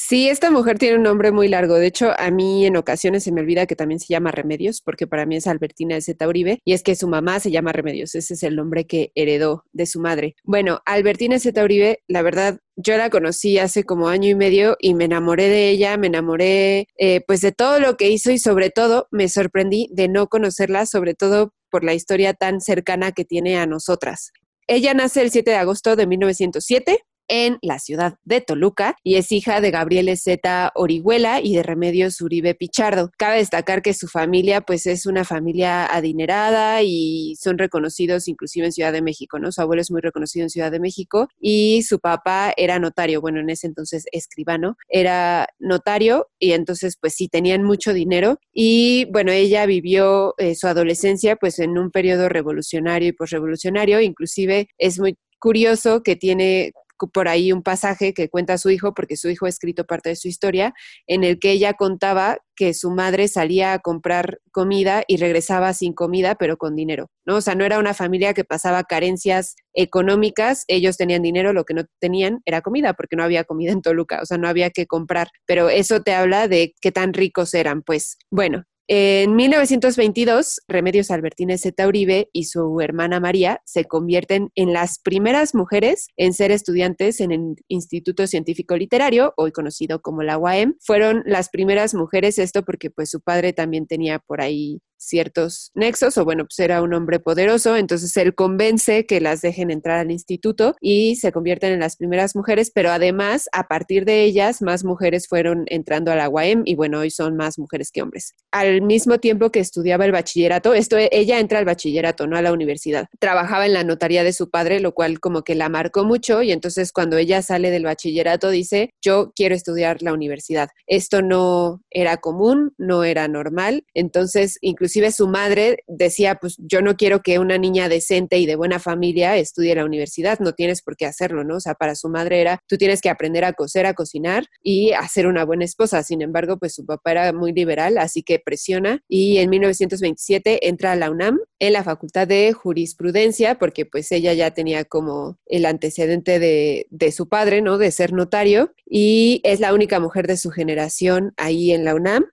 Sí, 0.00 0.28
esta 0.28 0.52
mujer 0.52 0.78
tiene 0.78 0.96
un 0.96 1.02
nombre 1.02 1.32
muy 1.32 1.48
largo. 1.48 1.74
De 1.74 1.88
hecho, 1.88 2.12
a 2.16 2.30
mí 2.30 2.64
en 2.64 2.76
ocasiones 2.76 3.24
se 3.24 3.32
me 3.32 3.40
olvida 3.40 3.66
que 3.66 3.74
también 3.74 3.98
se 3.98 4.06
llama 4.06 4.30
Remedios, 4.30 4.80
porque 4.80 5.08
para 5.08 5.26
mí 5.26 5.34
es 5.34 5.48
Albertina 5.48 5.96
de 5.96 6.02
Zeta 6.02 6.28
Uribe, 6.28 6.60
y 6.64 6.72
es 6.72 6.84
que 6.84 6.94
su 6.94 7.08
mamá 7.08 7.40
se 7.40 7.50
llama 7.50 7.72
Remedios. 7.72 8.14
Ese 8.14 8.34
es 8.34 8.44
el 8.44 8.54
nombre 8.54 8.86
que 8.86 9.10
heredó 9.16 9.64
de 9.72 9.86
su 9.86 9.98
madre. 9.98 10.36
Bueno, 10.44 10.82
Albertina 10.86 11.40
Zeta 11.40 11.64
Uribe, 11.64 12.04
la 12.06 12.22
verdad, 12.22 12.60
yo 12.76 12.96
la 12.96 13.10
conocí 13.10 13.58
hace 13.58 13.82
como 13.82 14.08
año 14.08 14.30
y 14.30 14.36
medio 14.36 14.76
y 14.78 14.94
me 14.94 15.06
enamoré 15.06 15.48
de 15.48 15.68
ella, 15.68 15.96
me 15.96 16.06
enamoré 16.06 16.86
eh, 16.96 17.24
pues 17.26 17.40
de 17.40 17.50
todo 17.50 17.80
lo 17.80 17.96
que 17.96 18.08
hizo 18.08 18.30
y 18.30 18.38
sobre 18.38 18.70
todo 18.70 19.08
me 19.10 19.28
sorprendí 19.28 19.88
de 19.90 20.06
no 20.06 20.28
conocerla, 20.28 20.86
sobre 20.86 21.14
todo 21.14 21.54
por 21.70 21.82
la 21.82 21.94
historia 21.94 22.34
tan 22.34 22.60
cercana 22.60 23.10
que 23.10 23.24
tiene 23.24 23.58
a 23.58 23.66
nosotras. 23.66 24.30
Ella 24.68 24.94
nace 24.94 25.22
el 25.22 25.32
7 25.32 25.50
de 25.50 25.56
agosto 25.56 25.96
de 25.96 26.06
1907 26.06 27.00
en 27.28 27.58
la 27.62 27.78
ciudad 27.78 28.14
de 28.24 28.40
Toluca 28.40 28.96
y 29.04 29.16
es 29.16 29.30
hija 29.32 29.60
de 29.60 29.70
Gabriel 29.70 30.08
Z. 30.16 30.72
Orihuela 30.74 31.40
y 31.40 31.54
de 31.54 31.62
Remedios 31.62 32.20
Uribe 32.20 32.54
Pichardo. 32.54 33.10
Cabe 33.18 33.38
destacar 33.38 33.82
que 33.82 33.94
su 33.94 34.08
familia 34.08 34.62
pues 34.62 34.86
es 34.86 35.06
una 35.06 35.24
familia 35.24 35.86
adinerada 35.86 36.82
y 36.82 37.36
son 37.36 37.58
reconocidos 37.58 38.28
inclusive 38.28 38.66
en 38.66 38.72
Ciudad 38.72 38.92
de 38.92 39.02
México, 39.02 39.38
¿no? 39.38 39.52
Su 39.52 39.60
abuelo 39.60 39.82
es 39.82 39.90
muy 39.90 40.00
reconocido 40.00 40.44
en 40.44 40.50
Ciudad 40.50 40.70
de 40.70 40.80
México 40.80 41.28
y 41.40 41.82
su 41.82 41.98
papá 42.00 42.52
era 42.56 42.78
notario, 42.78 43.20
bueno, 43.20 43.40
en 43.40 43.50
ese 43.50 43.66
entonces 43.66 44.04
escribano, 44.12 44.76
era 44.88 45.48
notario 45.58 46.28
y 46.38 46.52
entonces 46.52 46.96
pues 47.00 47.14
sí 47.14 47.28
tenían 47.28 47.62
mucho 47.62 47.92
dinero 47.92 48.38
y 48.52 49.06
bueno, 49.12 49.32
ella 49.32 49.66
vivió 49.66 50.34
eh, 50.38 50.54
su 50.54 50.66
adolescencia 50.66 51.36
pues 51.36 51.58
en 51.58 51.78
un 51.78 51.90
periodo 51.90 52.28
revolucionario 52.28 53.08
y 53.08 53.12
posrevolucionario, 53.12 54.00
inclusive 54.00 54.68
es 54.78 54.98
muy 54.98 55.16
curioso 55.38 56.02
que 56.02 56.16
tiene 56.16 56.72
por 57.06 57.28
ahí 57.28 57.52
un 57.52 57.62
pasaje 57.62 58.12
que 58.12 58.28
cuenta 58.28 58.58
su 58.58 58.70
hijo, 58.70 58.94
porque 58.94 59.16
su 59.16 59.28
hijo 59.28 59.46
ha 59.46 59.48
escrito 59.48 59.84
parte 59.84 60.10
de 60.10 60.16
su 60.16 60.28
historia, 60.28 60.74
en 61.06 61.22
el 61.24 61.38
que 61.38 61.52
ella 61.52 61.74
contaba 61.74 62.38
que 62.56 62.74
su 62.74 62.90
madre 62.90 63.28
salía 63.28 63.72
a 63.72 63.78
comprar 63.78 64.40
comida 64.50 65.04
y 65.06 65.16
regresaba 65.18 65.72
sin 65.74 65.92
comida, 65.92 66.34
pero 66.34 66.56
con 66.56 66.74
dinero, 66.74 67.08
¿no? 67.24 67.36
O 67.36 67.40
sea, 67.40 67.54
no 67.54 67.64
era 67.64 67.78
una 67.78 67.94
familia 67.94 68.34
que 68.34 68.44
pasaba 68.44 68.82
carencias 68.82 69.54
económicas, 69.74 70.64
ellos 70.66 70.96
tenían 70.96 71.22
dinero, 71.22 71.52
lo 71.52 71.64
que 71.64 71.74
no 71.74 71.84
tenían 72.00 72.40
era 72.44 72.62
comida, 72.62 72.94
porque 72.94 73.14
no 73.14 73.22
había 73.22 73.44
comida 73.44 73.70
en 73.72 73.82
Toluca, 73.82 74.20
o 74.22 74.26
sea, 74.26 74.38
no 74.38 74.48
había 74.48 74.70
que 74.70 74.86
comprar, 74.86 75.28
pero 75.46 75.68
eso 75.68 76.02
te 76.02 76.14
habla 76.14 76.48
de 76.48 76.74
qué 76.80 76.90
tan 76.90 77.12
ricos 77.12 77.54
eran, 77.54 77.82
pues. 77.82 78.18
Bueno, 78.30 78.64
en 78.90 79.36
1922, 79.36 80.62
Remedios 80.66 81.10
Albertínez 81.10 81.60
Zeta 81.60 81.86
Uribe 81.86 82.30
y 82.32 82.44
su 82.44 82.80
hermana 82.80 83.20
María 83.20 83.60
se 83.66 83.84
convierten 83.84 84.50
en 84.54 84.72
las 84.72 84.98
primeras 84.98 85.54
mujeres 85.54 86.08
en 86.16 86.32
ser 86.32 86.50
estudiantes 86.52 87.20
en 87.20 87.32
el 87.32 87.56
Instituto 87.68 88.26
Científico 88.26 88.78
Literario, 88.78 89.34
hoy 89.36 89.52
conocido 89.52 90.00
como 90.00 90.22
la 90.22 90.38
UAM. 90.38 90.76
Fueron 90.80 91.22
las 91.26 91.50
primeras 91.50 91.92
mujeres, 91.92 92.38
esto 92.38 92.64
porque 92.64 92.90
pues 92.90 93.10
su 93.10 93.20
padre 93.20 93.52
también 93.52 93.86
tenía 93.86 94.20
por 94.20 94.40
ahí 94.40 94.80
ciertos 94.98 95.70
nexos, 95.74 96.18
o 96.18 96.24
bueno, 96.24 96.44
pues 96.44 96.58
era 96.58 96.82
un 96.82 96.92
hombre 96.92 97.20
poderoso, 97.20 97.76
entonces 97.76 98.16
él 98.16 98.34
convence 98.34 99.06
que 99.06 99.20
las 99.20 99.40
dejen 99.40 99.70
entrar 99.70 99.98
al 99.98 100.10
instituto 100.10 100.74
y 100.80 101.16
se 101.16 101.32
convierten 101.32 101.72
en 101.72 101.80
las 101.80 101.96
primeras 101.96 102.34
mujeres, 102.36 102.70
pero 102.74 102.90
además, 102.90 103.48
a 103.52 103.68
partir 103.68 104.04
de 104.04 104.24
ellas, 104.24 104.60
más 104.60 104.84
mujeres 104.84 105.28
fueron 105.28 105.64
entrando 105.68 106.12
a 106.12 106.16
la 106.16 106.28
UAM 106.28 106.62
y 106.64 106.74
bueno, 106.74 107.00
hoy 107.00 107.10
son 107.10 107.36
más 107.36 107.58
mujeres 107.58 107.90
que 107.92 108.02
hombres. 108.02 108.34
Al 108.50 108.82
mismo 108.82 109.18
tiempo 109.18 109.50
que 109.50 109.60
estudiaba 109.60 110.04
el 110.04 110.12
bachillerato, 110.12 110.74
esto 110.74 110.96
ella 110.98 111.38
entra 111.38 111.58
al 111.58 111.64
bachillerato, 111.64 112.26
no 112.26 112.36
a 112.36 112.42
la 112.42 112.52
universidad. 112.52 113.06
Trabajaba 113.18 113.66
en 113.66 113.74
la 113.74 113.84
notaría 113.84 114.24
de 114.24 114.32
su 114.32 114.50
padre, 114.50 114.80
lo 114.80 114.92
cual 114.92 115.20
como 115.20 115.42
que 115.42 115.54
la 115.54 115.68
marcó 115.68 116.04
mucho 116.04 116.42
y 116.42 116.52
entonces 116.52 116.92
cuando 116.92 117.16
ella 117.16 117.42
sale 117.42 117.70
del 117.70 117.84
bachillerato 117.84 118.50
dice, 118.50 118.90
yo 119.00 119.32
quiero 119.34 119.54
estudiar 119.54 120.02
la 120.02 120.12
universidad. 120.12 120.70
Esto 120.86 121.22
no 121.22 121.82
era 121.90 122.16
común, 122.16 122.74
no 122.78 123.04
era 123.04 123.28
normal, 123.28 123.84
entonces 123.94 124.58
incluso 124.60 124.87
inclusive 124.88 125.12
su 125.12 125.28
madre 125.28 125.84
decía, 125.86 126.36
pues 126.36 126.56
yo 126.56 126.80
no 126.80 126.96
quiero 126.96 127.20
que 127.20 127.38
una 127.38 127.58
niña 127.58 127.90
decente 127.90 128.38
y 128.38 128.46
de 128.46 128.56
buena 128.56 128.78
familia 128.78 129.36
estudie 129.36 129.74
la 129.74 129.84
universidad, 129.84 130.38
no 130.38 130.54
tienes 130.54 130.80
por 130.80 130.96
qué 130.96 131.04
hacerlo, 131.04 131.44
¿no? 131.44 131.56
O 131.56 131.60
sea, 131.60 131.74
para 131.74 131.94
su 131.94 132.08
madre 132.08 132.40
era, 132.40 132.62
tú 132.66 132.78
tienes 132.78 133.02
que 133.02 133.10
aprender 133.10 133.44
a 133.44 133.52
coser, 133.52 133.84
a 133.84 133.92
cocinar 133.92 134.46
y 134.62 134.92
a 134.92 135.06
ser 135.06 135.26
una 135.26 135.44
buena 135.44 135.66
esposa. 135.66 136.02
Sin 136.02 136.22
embargo, 136.22 136.56
pues 136.58 136.74
su 136.74 136.86
papá 136.86 137.10
era 137.10 137.32
muy 137.34 137.52
liberal, 137.52 137.98
así 137.98 138.22
que 138.22 138.38
presiona 138.38 139.02
y 139.08 139.36
en 139.36 139.50
1927 139.50 140.66
entra 140.68 140.92
a 140.92 140.96
la 140.96 141.10
UNAM 141.10 141.38
en 141.58 141.74
la 141.74 141.84
Facultad 141.84 142.26
de 142.26 142.54
Jurisprudencia, 142.54 143.58
porque 143.58 143.84
pues 143.84 144.10
ella 144.10 144.32
ya 144.32 144.52
tenía 144.52 144.86
como 144.86 145.38
el 145.44 145.66
antecedente 145.66 146.38
de, 146.38 146.86
de 146.88 147.12
su 147.12 147.28
padre, 147.28 147.60
¿no? 147.60 147.76
De 147.76 147.90
ser 147.90 148.14
notario 148.14 148.72
y 148.86 149.42
es 149.44 149.60
la 149.60 149.74
única 149.74 150.00
mujer 150.00 150.26
de 150.26 150.38
su 150.38 150.48
generación 150.48 151.34
ahí 151.36 151.72
en 151.72 151.84
la 151.84 151.94
UNAM 151.94 152.24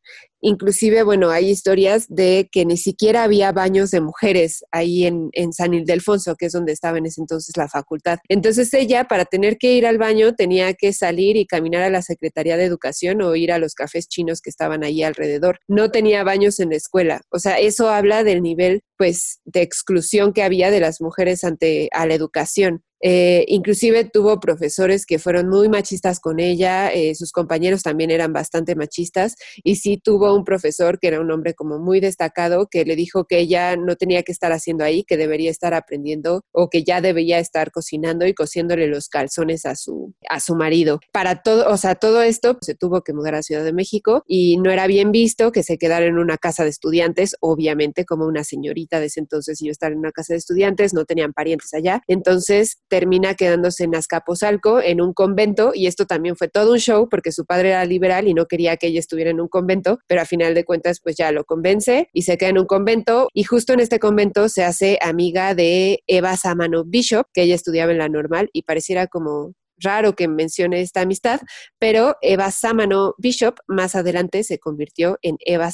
Inclusive, 0.48 1.02
bueno, 1.02 1.32
hay 1.32 1.50
historias 1.50 2.06
de 2.08 2.48
que 2.52 2.66
ni 2.66 2.78
siquiera 2.78 3.24
había 3.24 3.52
baños 3.52 3.90
de 3.90 4.00
mujeres 4.00 4.64
ahí 4.72 5.08
en, 5.08 5.30
en, 5.32 5.54
San 5.54 5.74
Ildefonso, 5.74 6.36
que 6.36 6.46
es 6.46 6.52
donde 6.52 6.72
estaba 6.72 7.00
en 7.00 7.08
ese 7.08 7.20
entonces 7.20 7.58
la 7.58 7.68
facultad. 7.68 8.20
Entonces 8.30 8.72
ella, 8.76 9.06
para 9.06 9.26
tener 9.26 9.58
que 9.58 9.74
ir 9.74 9.88
al 9.88 9.98
baño, 9.98 10.36
tenía 10.36 10.76
que 10.76 10.94
salir 10.94 11.36
y 11.36 11.48
caminar 11.48 11.82
a 11.82 11.90
la 11.90 12.04
Secretaría 12.04 12.58
de 12.58 12.66
Educación 12.66 13.24
o 13.24 13.36
ir 13.36 13.52
a 13.52 13.58
los 13.58 13.74
cafés 13.74 14.08
chinos 14.08 14.40
que 14.40 14.52
estaban 14.52 14.84
ahí 14.84 15.02
alrededor. 15.02 15.58
No 15.68 15.90
tenía 15.90 16.24
baños 16.24 16.60
en 16.60 16.70
la 16.70 16.76
escuela. 16.76 17.22
O 17.32 17.40
sea, 17.40 17.58
eso 17.58 17.90
habla 17.90 18.24
del 18.24 18.44
nivel, 18.44 18.84
pues, 19.00 19.40
de 19.46 19.64
exclusión 19.64 20.32
que 20.32 20.44
había 20.44 20.70
de 20.70 20.80
las 20.80 21.02
mujeres 21.02 21.44
ante 21.44 21.90
a 21.92 22.06
la 22.06 22.14
educación. 22.14 22.84
Eh, 23.08 23.46
inclusive 23.50 24.04
tuvo 24.06 24.40
profesores 24.40 25.06
que 25.06 25.20
fueron 25.20 25.48
muy 25.48 25.70
machistas 25.70 26.20
con 26.20 26.40
ella, 26.40 26.92
eh, 26.92 27.14
sus 27.14 27.32
compañeros 27.32 27.84
también 27.84 28.10
eran 28.10 28.34
bastante 28.34 28.74
machistas 28.74 29.36
y 29.64 29.76
sí 29.76 30.02
tuvo 30.04 30.34
un 30.34 30.44
profesor 30.44 30.98
que 30.98 31.10
era 31.10 31.22
un 31.22 31.30
hombre 31.30 31.54
como 31.54 31.78
muy 31.78 32.00
destacado 32.00 32.66
que 32.66 32.84
le 32.84 32.96
dijo 32.96 33.26
que 33.26 33.38
ella 33.38 33.76
no 33.76 33.96
tenía 33.96 34.24
que 34.24 34.32
estar 34.32 34.52
haciendo 34.52 34.84
ahí, 34.84 35.04
que 35.04 35.18
debería 35.18 35.52
estar 35.52 35.76
aprendiendo 35.76 36.42
o 36.52 36.68
que 36.72 36.84
ya 36.84 37.00
debía 37.00 37.38
estar 37.38 37.70
cocinando 37.70 38.26
y 38.26 38.34
cosiéndole 38.34 38.88
los 38.88 39.08
calzones 39.08 39.68
a 39.68 39.76
su, 39.76 40.16
a 40.28 40.40
su 40.40 40.56
marido. 40.56 41.00
Para 41.12 41.44
todo, 41.44 41.72
o 41.72 41.78
sea, 41.78 41.94
todo 41.94 42.24
esto 42.24 42.58
se 42.62 42.74
tuvo 42.74 43.04
que 43.04 43.14
mudar 43.14 43.36
a 43.36 43.44
Ciudad 43.44 43.64
de 43.64 43.72
México 43.72 44.24
y 44.26 44.58
no 44.58 44.72
era 44.72 44.88
bien 44.88 45.12
visto 45.12 45.52
que 45.52 45.62
se 45.62 45.78
quedara 45.78 46.08
en 46.08 46.18
una 46.18 46.40
casa 46.40 46.64
de 46.64 46.72
estudiantes, 46.72 47.36
obviamente 47.40 48.04
como 48.04 48.26
una 48.26 48.44
señorita 48.44 49.00
de 49.00 49.06
ese 49.06 49.20
entonces 49.20 49.62
iba 49.62 49.70
a 49.70 49.74
estar 49.74 49.92
en 49.92 50.00
una 50.00 50.12
casa 50.12 50.34
de 50.34 50.40
estudiantes, 50.40 50.96
no 50.96 51.06
tenían 51.06 51.34
parientes 51.34 51.72
allá. 51.76 52.02
Entonces, 52.08 52.80
termina 52.96 53.36
quedándose 53.36 53.84
en 53.84 53.94
Azcapotzalco, 53.94 54.80
en 54.82 55.02
un 55.02 55.12
convento, 55.12 55.72
y 55.74 55.88
esto 55.88 56.06
también 56.06 56.38
fue 56.38 56.48
todo 56.48 56.72
un 56.72 56.80
show 56.80 57.10
porque 57.10 57.34
su 57.34 57.46
padre 57.46 57.72
era 57.72 57.84
liberal 57.84 58.30
y 58.30 58.34
no 58.34 58.46
quería 58.46 58.78
que 58.78 58.88
ella 58.88 59.02
estuviera 59.02 59.32
en 59.32 59.42
un 59.42 59.50
convento, 59.50 60.00
pero 60.08 60.22
a 60.22 60.26
final 60.26 60.54
de 60.54 60.64
cuentas 60.64 61.02
pues 61.04 61.18
ya 61.18 61.34
lo 61.34 61.44
convence 61.44 62.08
y 62.14 62.22
se 62.22 62.38
queda 62.38 62.52
en 62.52 62.60
un 62.60 62.66
convento 62.66 63.28
y 63.34 63.44
justo 63.44 63.74
en 63.74 63.82
este 63.82 64.00
convento 64.00 64.48
se 64.48 64.64
hace 64.64 64.98
amiga 65.02 65.56
de 65.56 66.04
Eva 66.08 66.38
Samano 66.38 66.86
Bishop, 66.86 67.28
que 67.34 67.42
ella 67.42 67.56
estudiaba 67.56 67.92
en 67.92 67.98
la 67.98 68.08
normal 68.08 68.50
y 68.54 68.62
pareciera 68.62 69.08
como 69.08 69.56
raro 69.78 70.16
que 70.16 70.28
mencione 70.28 70.82
esta 70.82 71.02
amistad, 71.02 71.40
pero 71.80 72.16
Eva 72.22 72.52
Sámano 72.52 73.16
Bishop 73.18 73.56
más 73.68 73.96
adelante 73.96 74.44
se 74.44 74.60
convirtió 74.60 75.18
en 75.22 75.38
Eva 75.40 75.72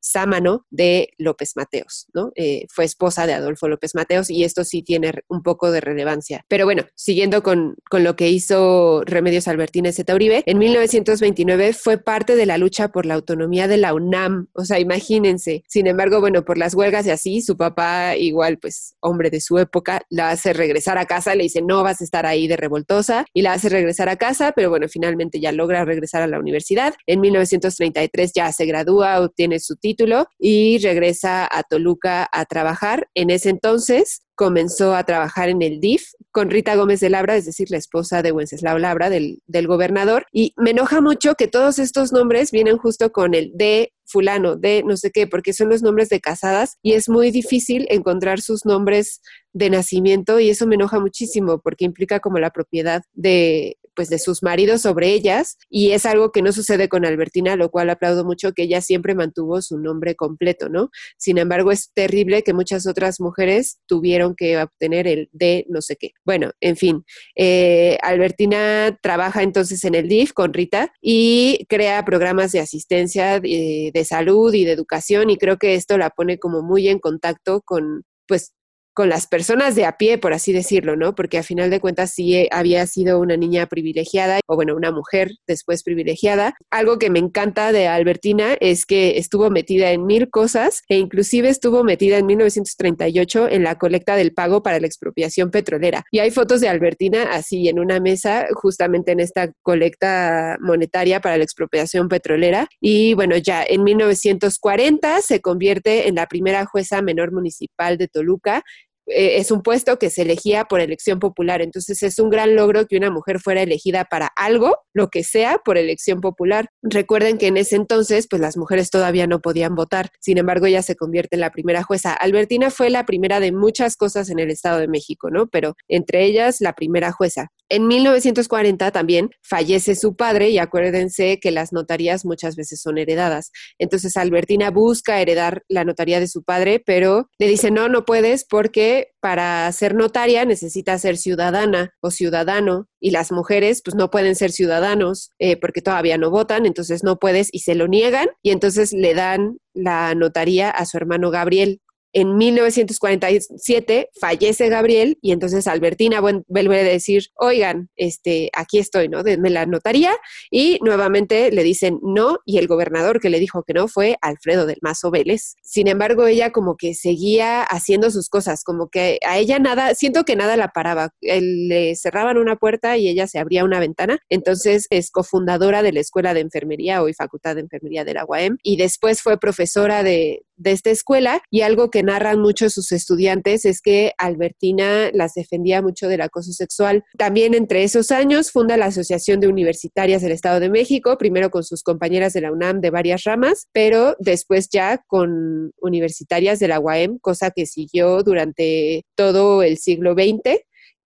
Sámano 0.00 0.66
de 0.70 1.10
López 1.18 1.52
Mateos, 1.56 2.06
¿no? 2.14 2.32
Eh, 2.36 2.66
fue 2.68 2.84
esposa 2.84 3.26
de 3.26 3.34
Adolfo 3.34 3.68
López 3.68 3.94
Mateos 3.94 4.30
y 4.30 4.44
esto 4.44 4.64
sí 4.64 4.82
tiene 4.82 5.12
un 5.28 5.42
poco 5.42 5.70
de 5.70 5.80
relevancia. 5.80 6.44
Pero 6.48 6.64
bueno, 6.64 6.84
siguiendo 6.94 7.42
con, 7.42 7.76
con 7.90 8.04
lo 8.04 8.16
que 8.16 8.28
hizo 8.28 9.02
Remedios 9.04 9.48
Albertínez 9.48 9.96
de 9.96 10.14
Uribe, 10.14 10.42
en 10.46 10.58
1929 10.58 11.72
fue 11.72 11.98
parte 11.98 12.36
de 12.36 12.46
la 12.46 12.58
lucha 12.58 12.88
por 12.88 13.06
la 13.06 13.14
autonomía 13.14 13.68
de 13.68 13.76
la 13.76 13.94
UNAM, 13.94 14.48
o 14.54 14.64
sea, 14.64 14.78
imagínense. 14.78 15.62
Sin 15.68 15.86
embargo, 15.86 16.20
bueno, 16.20 16.44
por 16.44 16.58
las 16.58 16.74
huelgas 16.74 17.06
y 17.06 17.10
así, 17.10 17.40
su 17.42 17.56
papá, 17.56 18.16
igual, 18.16 18.58
pues, 18.58 18.94
hombre 19.00 19.30
de 19.30 19.40
su 19.40 19.58
época, 19.58 20.02
la 20.08 20.30
hace 20.30 20.52
regresar 20.52 20.98
a 20.98 21.06
casa, 21.06 21.34
le 21.34 21.44
dice, 21.44 21.62
no 21.62 21.82
vas 21.82 22.00
a 22.00 22.04
estar 22.04 22.26
ahí 22.26 22.48
de 22.48 22.56
revoltosa 22.56 23.24
la 23.42 23.52
hace 23.52 23.68
regresar 23.68 24.08
a 24.08 24.16
casa, 24.16 24.52
pero 24.54 24.70
bueno, 24.70 24.88
finalmente 24.88 25.40
ya 25.40 25.52
logra 25.52 25.84
regresar 25.84 26.22
a 26.22 26.26
la 26.26 26.38
universidad. 26.38 26.94
En 27.06 27.20
1933 27.20 28.32
ya 28.34 28.52
se 28.52 28.66
gradúa, 28.66 29.20
obtiene 29.20 29.60
su 29.60 29.76
título 29.76 30.26
y 30.38 30.78
regresa 30.78 31.48
a 31.50 31.62
Toluca 31.62 32.28
a 32.30 32.44
trabajar. 32.44 33.08
En 33.14 33.30
ese 33.30 33.50
entonces 33.50 34.22
comenzó 34.40 34.94
a 34.94 35.04
trabajar 35.04 35.50
en 35.50 35.60
el 35.60 35.80
DIF 35.80 36.02
con 36.32 36.48
Rita 36.48 36.74
Gómez 36.74 37.00
de 37.00 37.10
Labra, 37.10 37.36
es 37.36 37.44
decir, 37.44 37.70
la 37.70 37.76
esposa 37.76 38.22
de 38.22 38.32
Wenceslao 38.32 38.78
Labra, 38.78 39.10
del, 39.10 39.42
del 39.46 39.66
gobernador. 39.66 40.24
Y 40.32 40.54
me 40.56 40.70
enoja 40.70 41.02
mucho 41.02 41.34
que 41.34 41.46
todos 41.46 41.78
estos 41.78 42.10
nombres 42.10 42.50
vienen 42.50 42.78
justo 42.78 43.12
con 43.12 43.34
el 43.34 43.52
de 43.54 43.92
fulano, 44.06 44.56
de 44.56 44.82
no 44.82 44.96
sé 44.96 45.10
qué, 45.10 45.26
porque 45.26 45.52
son 45.52 45.68
los 45.68 45.82
nombres 45.82 46.08
de 46.08 46.20
casadas 46.20 46.78
y 46.82 46.94
es 46.94 47.10
muy 47.10 47.30
difícil 47.30 47.86
encontrar 47.90 48.40
sus 48.40 48.64
nombres 48.64 49.20
de 49.52 49.68
nacimiento 49.68 50.40
y 50.40 50.48
eso 50.48 50.66
me 50.66 50.76
enoja 50.76 51.00
muchísimo 51.00 51.60
porque 51.60 51.84
implica 51.84 52.20
como 52.20 52.38
la 52.38 52.48
propiedad 52.48 53.02
de 53.12 53.76
pues 54.00 54.08
de 54.08 54.18
sus 54.18 54.42
maridos 54.42 54.80
sobre 54.80 55.12
ellas 55.12 55.58
y 55.68 55.90
es 55.90 56.06
algo 56.06 56.32
que 56.32 56.40
no 56.40 56.52
sucede 56.52 56.88
con 56.88 57.04
Albertina, 57.04 57.54
lo 57.54 57.70
cual 57.70 57.90
aplaudo 57.90 58.24
mucho 58.24 58.54
que 58.54 58.62
ella 58.62 58.80
siempre 58.80 59.14
mantuvo 59.14 59.60
su 59.60 59.76
nombre 59.76 60.14
completo, 60.14 60.70
¿no? 60.70 60.88
Sin 61.18 61.36
embargo, 61.36 61.70
es 61.70 61.90
terrible 61.92 62.42
que 62.42 62.54
muchas 62.54 62.86
otras 62.86 63.20
mujeres 63.20 63.78
tuvieron 63.84 64.34
que 64.34 64.56
obtener 64.56 65.06
el 65.06 65.28
de 65.32 65.66
no 65.68 65.82
sé 65.82 65.96
qué. 65.96 66.12
Bueno, 66.24 66.52
en 66.62 66.78
fin, 66.78 67.04
eh, 67.36 67.98
Albertina 68.00 68.98
trabaja 69.02 69.42
entonces 69.42 69.84
en 69.84 69.94
el 69.94 70.08
DIF 70.08 70.32
con 70.32 70.54
Rita 70.54 70.90
y 71.02 71.66
crea 71.68 72.02
programas 72.06 72.52
de 72.52 72.60
asistencia 72.60 73.38
de, 73.38 73.90
de 73.92 74.04
salud 74.06 74.54
y 74.54 74.64
de 74.64 74.72
educación 74.72 75.28
y 75.28 75.36
creo 75.36 75.58
que 75.58 75.74
esto 75.74 75.98
la 75.98 76.08
pone 76.08 76.38
como 76.38 76.62
muy 76.62 76.88
en 76.88 77.00
contacto 77.00 77.60
con 77.60 78.04
pues 78.26 78.54
con 78.94 79.08
las 79.08 79.26
personas 79.26 79.74
de 79.74 79.84
a 79.84 79.96
pie, 79.96 80.18
por 80.18 80.32
así 80.32 80.52
decirlo, 80.52 80.96
¿no? 80.96 81.14
Porque 81.14 81.38
a 81.38 81.42
final 81.42 81.70
de 81.70 81.80
cuentas 81.80 82.12
sí 82.12 82.36
eh, 82.36 82.48
había 82.50 82.86
sido 82.86 83.18
una 83.18 83.36
niña 83.36 83.66
privilegiada, 83.66 84.40
o 84.46 84.56
bueno, 84.56 84.74
una 84.74 84.90
mujer 84.90 85.30
después 85.46 85.82
privilegiada. 85.82 86.54
Algo 86.70 86.98
que 86.98 87.10
me 87.10 87.18
encanta 87.18 87.72
de 87.72 87.88
Albertina 87.88 88.56
es 88.60 88.86
que 88.86 89.18
estuvo 89.18 89.50
metida 89.50 89.92
en 89.92 90.06
mil 90.06 90.30
cosas 90.30 90.82
e 90.88 90.96
inclusive 90.96 91.48
estuvo 91.48 91.84
metida 91.84 92.18
en 92.18 92.26
1938 92.26 93.48
en 93.48 93.64
la 93.64 93.76
colecta 93.78 94.16
del 94.16 94.32
pago 94.32 94.62
para 94.62 94.80
la 94.80 94.86
expropiación 94.86 95.50
petrolera. 95.50 96.04
Y 96.10 96.18
hay 96.18 96.30
fotos 96.30 96.60
de 96.60 96.68
Albertina 96.68 97.30
así 97.32 97.68
en 97.68 97.78
una 97.78 98.00
mesa, 98.00 98.46
justamente 98.54 99.12
en 99.12 99.20
esta 99.20 99.52
colecta 99.62 100.56
monetaria 100.60 101.20
para 101.20 101.36
la 101.36 101.44
expropiación 101.44 102.08
petrolera. 102.08 102.66
Y 102.80 103.14
bueno, 103.14 103.36
ya 103.36 103.64
en 103.66 103.84
1940 103.84 105.20
se 105.22 105.40
convierte 105.40 106.08
en 106.08 106.16
la 106.16 106.26
primera 106.26 106.66
jueza 106.66 107.02
menor 107.02 107.32
municipal 107.32 107.98
de 107.98 108.08
Toluca 108.08 108.62
eh, 109.10 109.36
es 109.38 109.50
un 109.50 109.62
puesto 109.62 109.98
que 109.98 110.10
se 110.10 110.22
elegía 110.22 110.64
por 110.64 110.80
elección 110.80 111.18
popular. 111.18 111.62
Entonces 111.62 112.02
es 112.02 112.18
un 112.18 112.30
gran 112.30 112.56
logro 112.56 112.86
que 112.86 112.96
una 112.96 113.10
mujer 113.10 113.40
fuera 113.40 113.62
elegida 113.62 114.04
para 114.04 114.30
algo, 114.36 114.78
lo 114.94 115.08
que 115.08 115.24
sea, 115.24 115.58
por 115.64 115.78
elección 115.78 116.20
popular. 116.20 116.68
Recuerden 116.82 117.38
que 117.38 117.48
en 117.48 117.56
ese 117.56 117.76
entonces, 117.76 118.26
pues 118.28 118.40
las 118.40 118.56
mujeres 118.56 118.90
todavía 118.90 119.26
no 119.26 119.40
podían 119.40 119.74
votar. 119.74 120.10
Sin 120.20 120.38
embargo, 120.38 120.66
ella 120.66 120.82
se 120.82 120.96
convierte 120.96 121.36
en 121.36 121.40
la 121.40 121.50
primera 121.50 121.82
jueza. 121.82 122.12
Albertina 122.12 122.70
fue 122.70 122.90
la 122.90 123.04
primera 123.06 123.40
de 123.40 123.52
muchas 123.52 123.96
cosas 123.96 124.30
en 124.30 124.38
el 124.38 124.50
Estado 124.50 124.78
de 124.78 124.88
México, 124.88 125.30
¿no? 125.30 125.48
Pero 125.48 125.74
entre 125.88 126.24
ellas, 126.24 126.60
la 126.60 126.74
primera 126.74 127.12
jueza. 127.12 127.50
En 127.72 127.86
1940 127.86 128.90
también 128.90 129.30
fallece 129.42 129.94
su 129.94 130.16
padre 130.16 130.50
y 130.50 130.58
acuérdense 130.58 131.38
que 131.40 131.52
las 131.52 131.72
notarías 131.72 132.24
muchas 132.24 132.56
veces 132.56 132.80
son 132.82 132.98
heredadas. 132.98 133.52
Entonces 133.78 134.16
Albertina 134.16 134.72
busca 134.72 135.20
heredar 135.20 135.62
la 135.68 135.84
notaría 135.84 136.18
de 136.18 136.26
su 136.26 136.42
padre, 136.42 136.82
pero 136.84 137.30
le 137.38 137.46
dice, 137.46 137.70
no, 137.70 137.88
no 137.88 138.04
puedes 138.04 138.44
porque 138.44 139.12
para 139.20 139.70
ser 139.70 139.94
notaria 139.94 140.44
necesitas 140.44 141.02
ser 141.02 141.16
ciudadana 141.16 141.94
o 142.00 142.10
ciudadano 142.10 142.88
y 142.98 143.12
las 143.12 143.30
mujeres 143.30 143.82
pues 143.84 143.94
no 143.94 144.10
pueden 144.10 144.34
ser 144.34 144.50
ciudadanos 144.50 145.30
eh, 145.38 145.56
porque 145.56 145.80
todavía 145.80 146.18
no 146.18 146.30
votan, 146.30 146.66
entonces 146.66 147.04
no 147.04 147.20
puedes 147.20 147.50
y 147.52 147.60
se 147.60 147.76
lo 147.76 147.86
niegan 147.86 148.28
y 148.42 148.50
entonces 148.50 148.92
le 148.92 149.14
dan 149.14 149.58
la 149.74 150.16
notaría 150.16 150.70
a 150.70 150.86
su 150.86 150.96
hermano 150.96 151.30
Gabriel 151.30 151.80
en 152.12 152.36
1947 152.36 154.10
fallece 154.20 154.68
Gabriel 154.68 155.18
y 155.20 155.32
entonces 155.32 155.66
Albertina 155.66 156.20
vuelve 156.20 156.80
a 156.80 156.84
decir, 156.84 157.24
oigan, 157.36 157.88
este, 157.96 158.50
aquí 158.54 158.78
estoy, 158.78 159.08
¿no? 159.08 159.22
Denme 159.22 159.50
la 159.50 159.66
notaría 159.66 160.12
y 160.50 160.78
nuevamente 160.82 161.50
le 161.52 161.62
dicen 161.62 161.98
no 162.02 162.38
y 162.44 162.58
el 162.58 162.66
gobernador 162.66 163.20
que 163.20 163.30
le 163.30 163.38
dijo 163.38 163.62
que 163.62 163.74
no 163.74 163.88
fue 163.88 164.16
Alfredo 164.20 164.66
del 164.66 164.78
Mazo 164.82 165.10
Vélez. 165.10 165.54
Sin 165.62 165.88
embargo, 165.88 166.26
ella 166.26 166.50
como 166.50 166.76
que 166.76 166.94
seguía 166.94 167.62
haciendo 167.62 168.10
sus 168.10 168.28
cosas, 168.28 168.64
como 168.64 168.88
que 168.88 169.18
a 169.26 169.38
ella 169.38 169.58
nada, 169.58 169.94
siento 169.94 170.24
que 170.24 170.36
nada 170.36 170.56
la 170.56 170.68
paraba. 170.68 171.10
Le 171.20 171.94
cerraban 171.96 172.38
una 172.38 172.56
puerta 172.56 172.96
y 172.96 173.08
ella 173.08 173.26
se 173.26 173.38
abría 173.38 173.64
una 173.64 173.80
ventana. 173.80 174.18
Entonces 174.28 174.86
es 174.90 175.10
cofundadora 175.10 175.82
de 175.82 175.92
la 175.92 176.00
Escuela 176.00 176.34
de 176.34 176.40
Enfermería, 176.40 177.02
hoy 177.02 177.14
Facultad 177.14 177.54
de 177.54 177.62
Enfermería 177.62 178.04
de 178.04 178.14
la 178.14 178.24
UAM, 178.24 178.58
y 178.62 178.76
después 178.76 179.22
fue 179.22 179.38
profesora 179.38 180.02
de, 180.02 180.42
de 180.60 180.72
esta 180.72 180.90
escuela 180.90 181.42
y 181.50 181.62
algo 181.62 181.90
que 181.90 182.02
narran 182.02 182.38
muchos 182.40 182.74
sus 182.74 182.92
estudiantes 182.92 183.64
es 183.64 183.80
que 183.80 184.12
Albertina 184.18 185.10
las 185.12 185.34
defendía 185.34 185.80
mucho 185.82 186.06
del 186.06 186.20
acoso 186.20 186.52
sexual. 186.52 187.02
También 187.16 187.54
entre 187.54 187.82
esos 187.82 188.10
años 188.10 188.52
funda 188.52 188.76
la 188.76 188.86
Asociación 188.86 189.40
de 189.40 189.48
Universitarias 189.48 190.22
del 190.22 190.32
Estado 190.32 190.60
de 190.60 190.68
México, 190.68 191.16
primero 191.18 191.50
con 191.50 191.64
sus 191.64 191.82
compañeras 191.82 192.34
de 192.34 192.42
la 192.42 192.52
UNAM 192.52 192.80
de 192.80 192.90
varias 192.90 193.24
ramas, 193.24 193.68
pero 193.72 194.16
después 194.18 194.68
ya 194.70 195.02
con 195.06 195.72
universitarias 195.80 196.58
de 196.58 196.68
la 196.68 196.78
UAM, 196.78 197.18
cosa 197.20 197.50
que 197.50 197.64
siguió 197.66 198.22
durante 198.22 199.04
todo 199.16 199.62
el 199.62 199.78
siglo 199.78 200.12
XX 200.12 200.60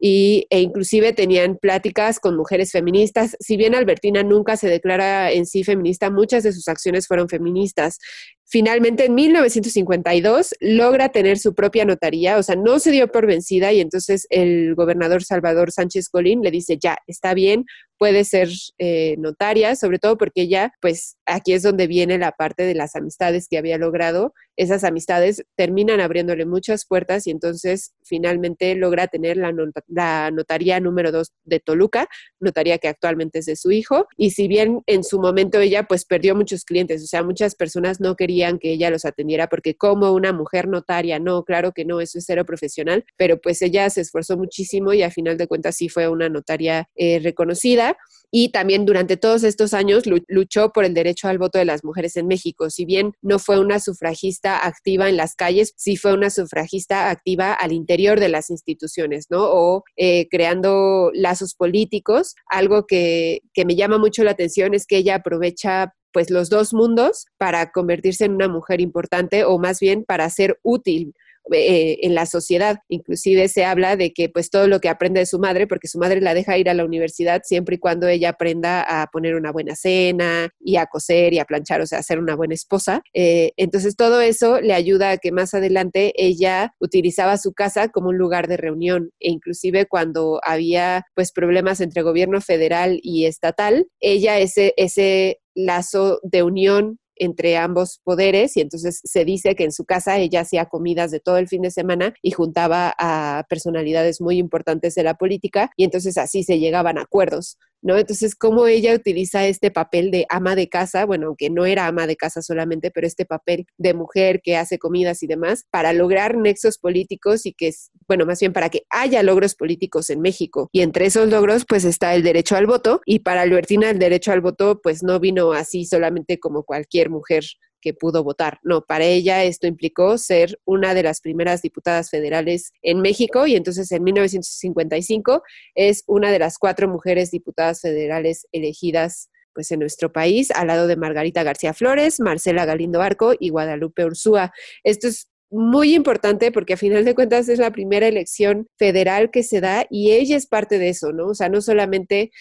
e 0.07 0.61
inclusive 0.61 1.15
tenían 1.15 1.57
pláticas 1.57 2.21
con 2.21 2.37
mujeres 2.37 2.73
feministas. 2.73 3.37
Si 3.41 3.57
bien 3.57 3.75
Albertina 3.75 4.23
nunca 4.23 4.57
se 4.57 4.69
declara 4.69 5.31
en 5.33 5.47
sí 5.47 5.65
feminista, 5.65 6.11
muchas 6.11 6.43
de 6.43 6.53
sus 6.53 6.69
acciones 6.69 7.07
fueron 7.07 7.29
feministas. 7.29 7.99
Finalmente, 8.47 9.07
en 9.07 9.15
1952, 9.15 10.55
logra 10.61 11.09
tener 11.09 11.39
su 11.39 11.55
propia 11.55 11.85
notaría, 11.85 12.37
o 12.37 12.43
sea, 12.43 12.57
no 12.57 12.79
se 12.79 12.91
dio 12.91 13.11
por 13.11 13.27
vencida 13.27 13.73
y 13.73 13.81
entonces 13.81 14.27
el 14.29 14.75
gobernador 14.75 15.25
Salvador 15.25 15.73
Sánchez 15.73 16.09
Colín 16.11 16.43
le 16.43 16.51
dice, 16.51 16.77
ya, 16.79 16.99
está 17.07 17.33
bien, 17.33 17.65
puede 17.99 18.25
ser 18.25 18.49
eh, 18.79 19.17
notaria, 19.19 19.77
sobre 19.77 19.99
todo 19.99 20.19
porque 20.19 20.43
ella, 20.43 20.73
pues 20.81 21.17
aquí 21.27 21.53
es 21.53 21.63
donde 21.63 21.87
viene 21.87 22.19
la 22.19 22.33
parte 22.33 22.65
de 22.65 22.75
las 22.75 22.97
amistades 22.97 23.49
que 23.49 23.57
había 23.57 23.79
logrado. 23.79 24.35
Esas 24.57 24.85
amistades 24.85 25.45
terminan 25.57 26.01
abriéndole 26.01 26.45
muchas 26.45 26.87
puertas 26.87 27.27
y 27.27 27.31
entonces 27.31 27.95
finalmente 28.05 28.75
logra 28.75 29.07
tener 29.07 29.37
la, 29.37 29.53
la 29.87 30.31
notaría 30.33 30.81
número 30.81 31.13
dos 31.13 31.33
de 31.45 31.61
Toluca, 31.61 32.09
notaría 32.41 32.79
que 32.79 32.89
actualmente 32.89 33.39
es 33.39 33.47
de 33.47 33.57
su 33.57 33.71
hijo. 33.71 34.07
Y 34.17 34.31
si 34.31 34.49
bien 34.49 34.83
en 34.87 35.03
su 35.03 35.19
momento 35.19 35.61
ella 35.61 35.85
pues 35.85 36.05
perdió 36.05 36.35
muchos 36.35 36.65
clientes, 36.65 37.03
o 37.03 37.07
sea, 37.07 37.23
muchas 37.23 37.55
personas 37.55 38.01
no 38.01 38.17
querían 38.17 38.34
que 38.59 38.73
ella 38.73 38.91
los 38.91 39.05
atendiera 39.05 39.49
porque 39.49 39.75
como 39.77 40.13
una 40.13 40.33
mujer 40.33 40.69
notaria, 40.69 41.19
no, 41.19 41.45
claro 41.45 41.73
que 41.73 41.85
no, 41.85 42.01
eso 42.01 42.19
es 42.19 42.25
cero 42.27 42.45
profesional, 42.45 43.05
pero 43.17 43.41
pues 43.41 43.63
ella 43.63 43.89
se 43.91 44.01
esforzó 44.01 44.37
muchísimo 44.37 44.93
y 44.93 45.03
a 45.03 45.11
final 45.11 45.37
de 45.37 45.47
cuentas 45.47 45.77
sí 45.77 45.89
fue 45.89 46.09
una 46.09 46.29
notaria 46.29 46.89
eh, 46.95 47.21
reconocida 47.21 47.97
y 48.37 48.49
también 48.49 48.85
durante 48.85 49.17
todos 49.17 49.45
estos 49.45 49.75
años 49.75 50.03
luchó 50.27 50.73
por 50.73 50.85
el 50.85 50.93
derecho 50.93 51.29
al 51.29 51.39
voto 51.39 51.61
de 51.61 51.65
las 51.65 51.85
mujeres 51.85 52.17
en 52.17 52.27
México. 52.27 52.69
Si 52.69 52.85
bien 52.85 53.13
no 53.23 53.39
fue 53.39 53.61
una 53.61 53.79
sufragista 53.79 54.67
activa 54.67 55.09
en 55.09 55.17
las 55.17 55.37
calles, 55.37 55.73
sí 55.77 55.97
fue 55.97 56.15
una 56.15 56.31
sufragista 56.31 57.11
activa 57.11 57.53
al 57.53 57.71
interior 57.71 58.19
de 58.19 58.29
las 58.29 58.51
instituciones, 58.51 59.27
¿no? 59.31 59.45
O 59.45 59.85
eh, 59.97 60.27
creando 60.31 61.13
lazos 61.15 61.55
políticos. 61.55 62.35
Algo 62.51 62.89
que, 62.89 63.43
que 63.53 63.65
me 63.65 63.77
llama 63.77 63.99
mucho 63.99 64.25
la 64.25 64.33
atención 64.33 64.75
es 64.75 64.87
que 64.89 64.97
ella 64.97 65.15
aprovecha 65.15 65.95
pues 66.15 66.31
los 66.31 66.49
dos 66.49 66.73
mundos 66.73 67.27
para 67.37 67.73
convertirse 67.73 68.25
en 68.25 68.33
una 68.37 68.49
mujer 68.49 68.81
importante 68.81 69.45
o 69.45 69.59
más 69.59 69.81
bien 69.81 70.05
para 70.05 70.31
ser 70.31 70.59
útil 70.63 71.13
eh, 71.53 71.99
en 72.01 72.15
la 72.15 72.25
sociedad. 72.25 72.79
Inclusive 72.89 73.49
se 73.49 73.67
habla 73.67 73.97
de 73.97 74.15
que 74.15 74.31
pues 74.31 74.49
todo 74.49 74.67
lo 74.67 74.81
que 74.81 74.89
aprende 74.89 75.21
de 75.21 75.27
su 75.27 75.39
madre, 75.39 75.67
porque 75.67 75.89
su 75.89 75.99
madre 75.99 76.23
la 76.23 76.33
deja 76.33 76.57
ir 76.57 76.71
a 76.71 76.75
la 76.75 76.87
universidad 76.87 77.43
siempre 77.45 77.75
y 77.77 77.79
cuando 77.79 78.09
ella 78.09 78.31
aprenda 78.31 78.81
a 78.81 79.09
poner 79.09 79.35
una 79.35 79.53
buena 79.53 79.77
cena 79.77 80.49
y 80.59 80.77
a 80.77 80.87
coser 80.87 81.35
y 81.35 81.41
a 81.41 81.45
planchar, 81.45 81.83
o 81.83 81.87
sea, 81.87 81.99
a 81.99 82.03
ser 82.03 82.19
una 82.19 82.35
buena 82.35 82.55
esposa. 82.55 83.03
Eh, 83.13 83.53
entonces 83.59 83.95
todo 83.95 84.23
eso 84.23 84.63
le 84.63 84.73
ayuda 84.73 85.11
a 85.11 85.19
que 85.19 85.33
más 85.33 85.53
adelante 85.53 86.15
ella 86.17 86.73
utilizaba 86.81 87.37
su 87.37 87.53
casa 87.53 87.89
como 87.89 88.09
un 88.09 88.17
lugar 88.17 88.49
de 88.49 88.57
reunión 88.57 89.11
e 89.21 89.31
inclusive 89.31 89.85
cuando 89.85 90.41
había 90.45 91.05
pues 91.15 91.31
problemas 91.31 91.83
entre 91.83 92.01
gobierno 92.01 92.41
federal 92.41 93.01
y 93.03 93.27
estatal, 93.27 93.87
ella 94.01 94.39
ese, 94.39 94.73
ese 94.79 95.41
lazo 95.55 96.21
de 96.23 96.43
unión 96.43 96.99
entre 97.17 97.57
ambos 97.57 98.01
poderes 98.03 98.57
y 98.57 98.61
entonces 98.61 99.01
se 99.05 99.25
dice 99.25 99.55
que 99.55 99.65
en 99.65 99.73
su 99.73 99.85
casa 99.85 100.19
ella 100.19 100.41
hacía 100.41 100.67
comidas 100.67 101.11
de 101.11 101.21
todo 101.21 101.39
el 101.39 101.49
fin 101.49 101.63
de 101.63 101.71
semana 101.71 102.15
y 102.23 102.33
juntaba 102.33 102.95
a 102.99 103.45
personalidades 103.49 104.21
muy 104.21 104.39
importantes 104.39 104.95
de 104.95 105.05
la 105.05 105.15
política 105.15 105.71
y 105.77 105.85
entonces 105.85 106.19
así 106.19 106.43
se 106.43 106.59
llegaban 106.59 106.99
a 106.99 107.03
acuerdos. 107.03 107.59
¿No? 107.85 107.99
Entonces, 107.99 108.35
cómo 108.35 108.67
ella 108.67 108.95
utiliza 108.95 109.47
este 109.47 109.71
papel 109.71 110.11
de 110.11 110.27
ama 110.31 110.57
de 110.57 110.69
casa, 110.69 111.05
bueno, 111.05 111.29
aunque 111.29 111.51
no 111.51 111.67
era 111.67 111.87
ama 111.87 112.07
de 112.07 112.17
casa 112.17 112.41
solamente, 112.41 112.91
pero 112.91 113.07
este 113.07 113.27
papel 113.27 113.67
de 113.77 113.93
mujer 113.93 114.41
que 114.43 114.57
hace 114.57 114.79
comidas 114.79 115.23
y 115.23 115.27
demás, 115.27 115.67
para 115.71 115.93
lograr 115.93 116.37
nexos 116.37 116.79
políticos 116.79 117.45
y 117.45 117.53
que, 117.53 117.73
bueno, 118.09 118.25
más 118.25 118.41
bien 118.41 118.55
para 118.55 118.71
que 118.71 118.87
haya 118.89 119.23
logros 119.23 119.55
políticos 119.55 120.09
en 120.09 120.23
México. 120.23 120.71
Y 120.73 120.81
entre 120.81 121.07
esos 121.07 121.29
logros, 121.29 121.67
pues 121.69 121.85
está 121.85 122.15
el 122.15 122.23
derecho 122.23 122.57
al 122.57 122.67
voto. 122.67 123.03
Y 123.05 123.19
para 123.19 123.43
Albertina, 123.43 123.91
el 123.91 123.99
derecho 123.99 124.33
al 124.33 124.41
voto, 124.41 124.81
pues 124.83 125.03
no 125.03 125.21
vino 125.21 125.53
así 125.53 125.85
solamente 125.85 126.41
como 126.41 126.65
cualquier 126.65 127.11
mujer 127.11 127.45
que 127.85 127.93
pudo 127.93 128.25
votar. 128.25 128.59
No, 128.63 128.81
para 128.81 129.05
ella 129.05 129.45
esto 129.45 129.67
implicó 129.67 130.17
ser 130.17 130.59
una 130.65 130.95
de 130.95 131.03
las 131.03 131.21
primeras 131.21 131.61
diputadas 131.61 132.09
federales 132.09 132.73
en 132.81 133.03
México 133.03 133.47
y 133.47 133.57
entonces 133.57 133.93
en 133.93 134.03
1955 134.03 135.43
es 135.75 136.03
una 136.07 136.33
de 136.33 136.39
las 136.39 136.57
cuatro 136.57 136.89
mujeres 136.89 137.31
diputadas 137.31 137.83
federales 137.83 138.49
elegidas 138.53 139.29
pues 139.53 139.71
en 139.71 139.81
nuestro 139.81 140.11
país, 140.13 140.51
al 140.51 140.67
lado 140.67 140.87
de 140.89 140.97
Margarita 140.97 141.43
García 141.45 141.75
Flores, 141.75 142.21
Marcela 142.21 142.65
Galindo 142.65 143.03
Arco 143.03 143.35
y 143.39 143.51
Guadalupe 143.51 144.05
Ursúa. 144.05 144.51
Esto 144.83 145.07
es 145.09 145.29
muy 145.51 145.95
importante 145.95 146.51
porque 146.51 146.73
a 146.73 146.77
final 146.79 147.05
de 147.05 147.15
cuentas 147.15 147.49
es 147.49 147.59
la 147.59 147.71
primera 147.71 148.09
elección 148.09 148.67
federal 148.79 149.31
que 149.31 149.45
se 149.45 149.61
da 149.61 149.87
y 149.91 150.11
ella 150.13 150.37
es 150.37 150.47
parte 150.47 150.79
de 150.79 150.89
eso, 150.89 151.13
¿no? 151.13 151.29
O 151.29 151.35
sea, 151.35 151.49
no 151.51 151.61
solamente 151.61 152.33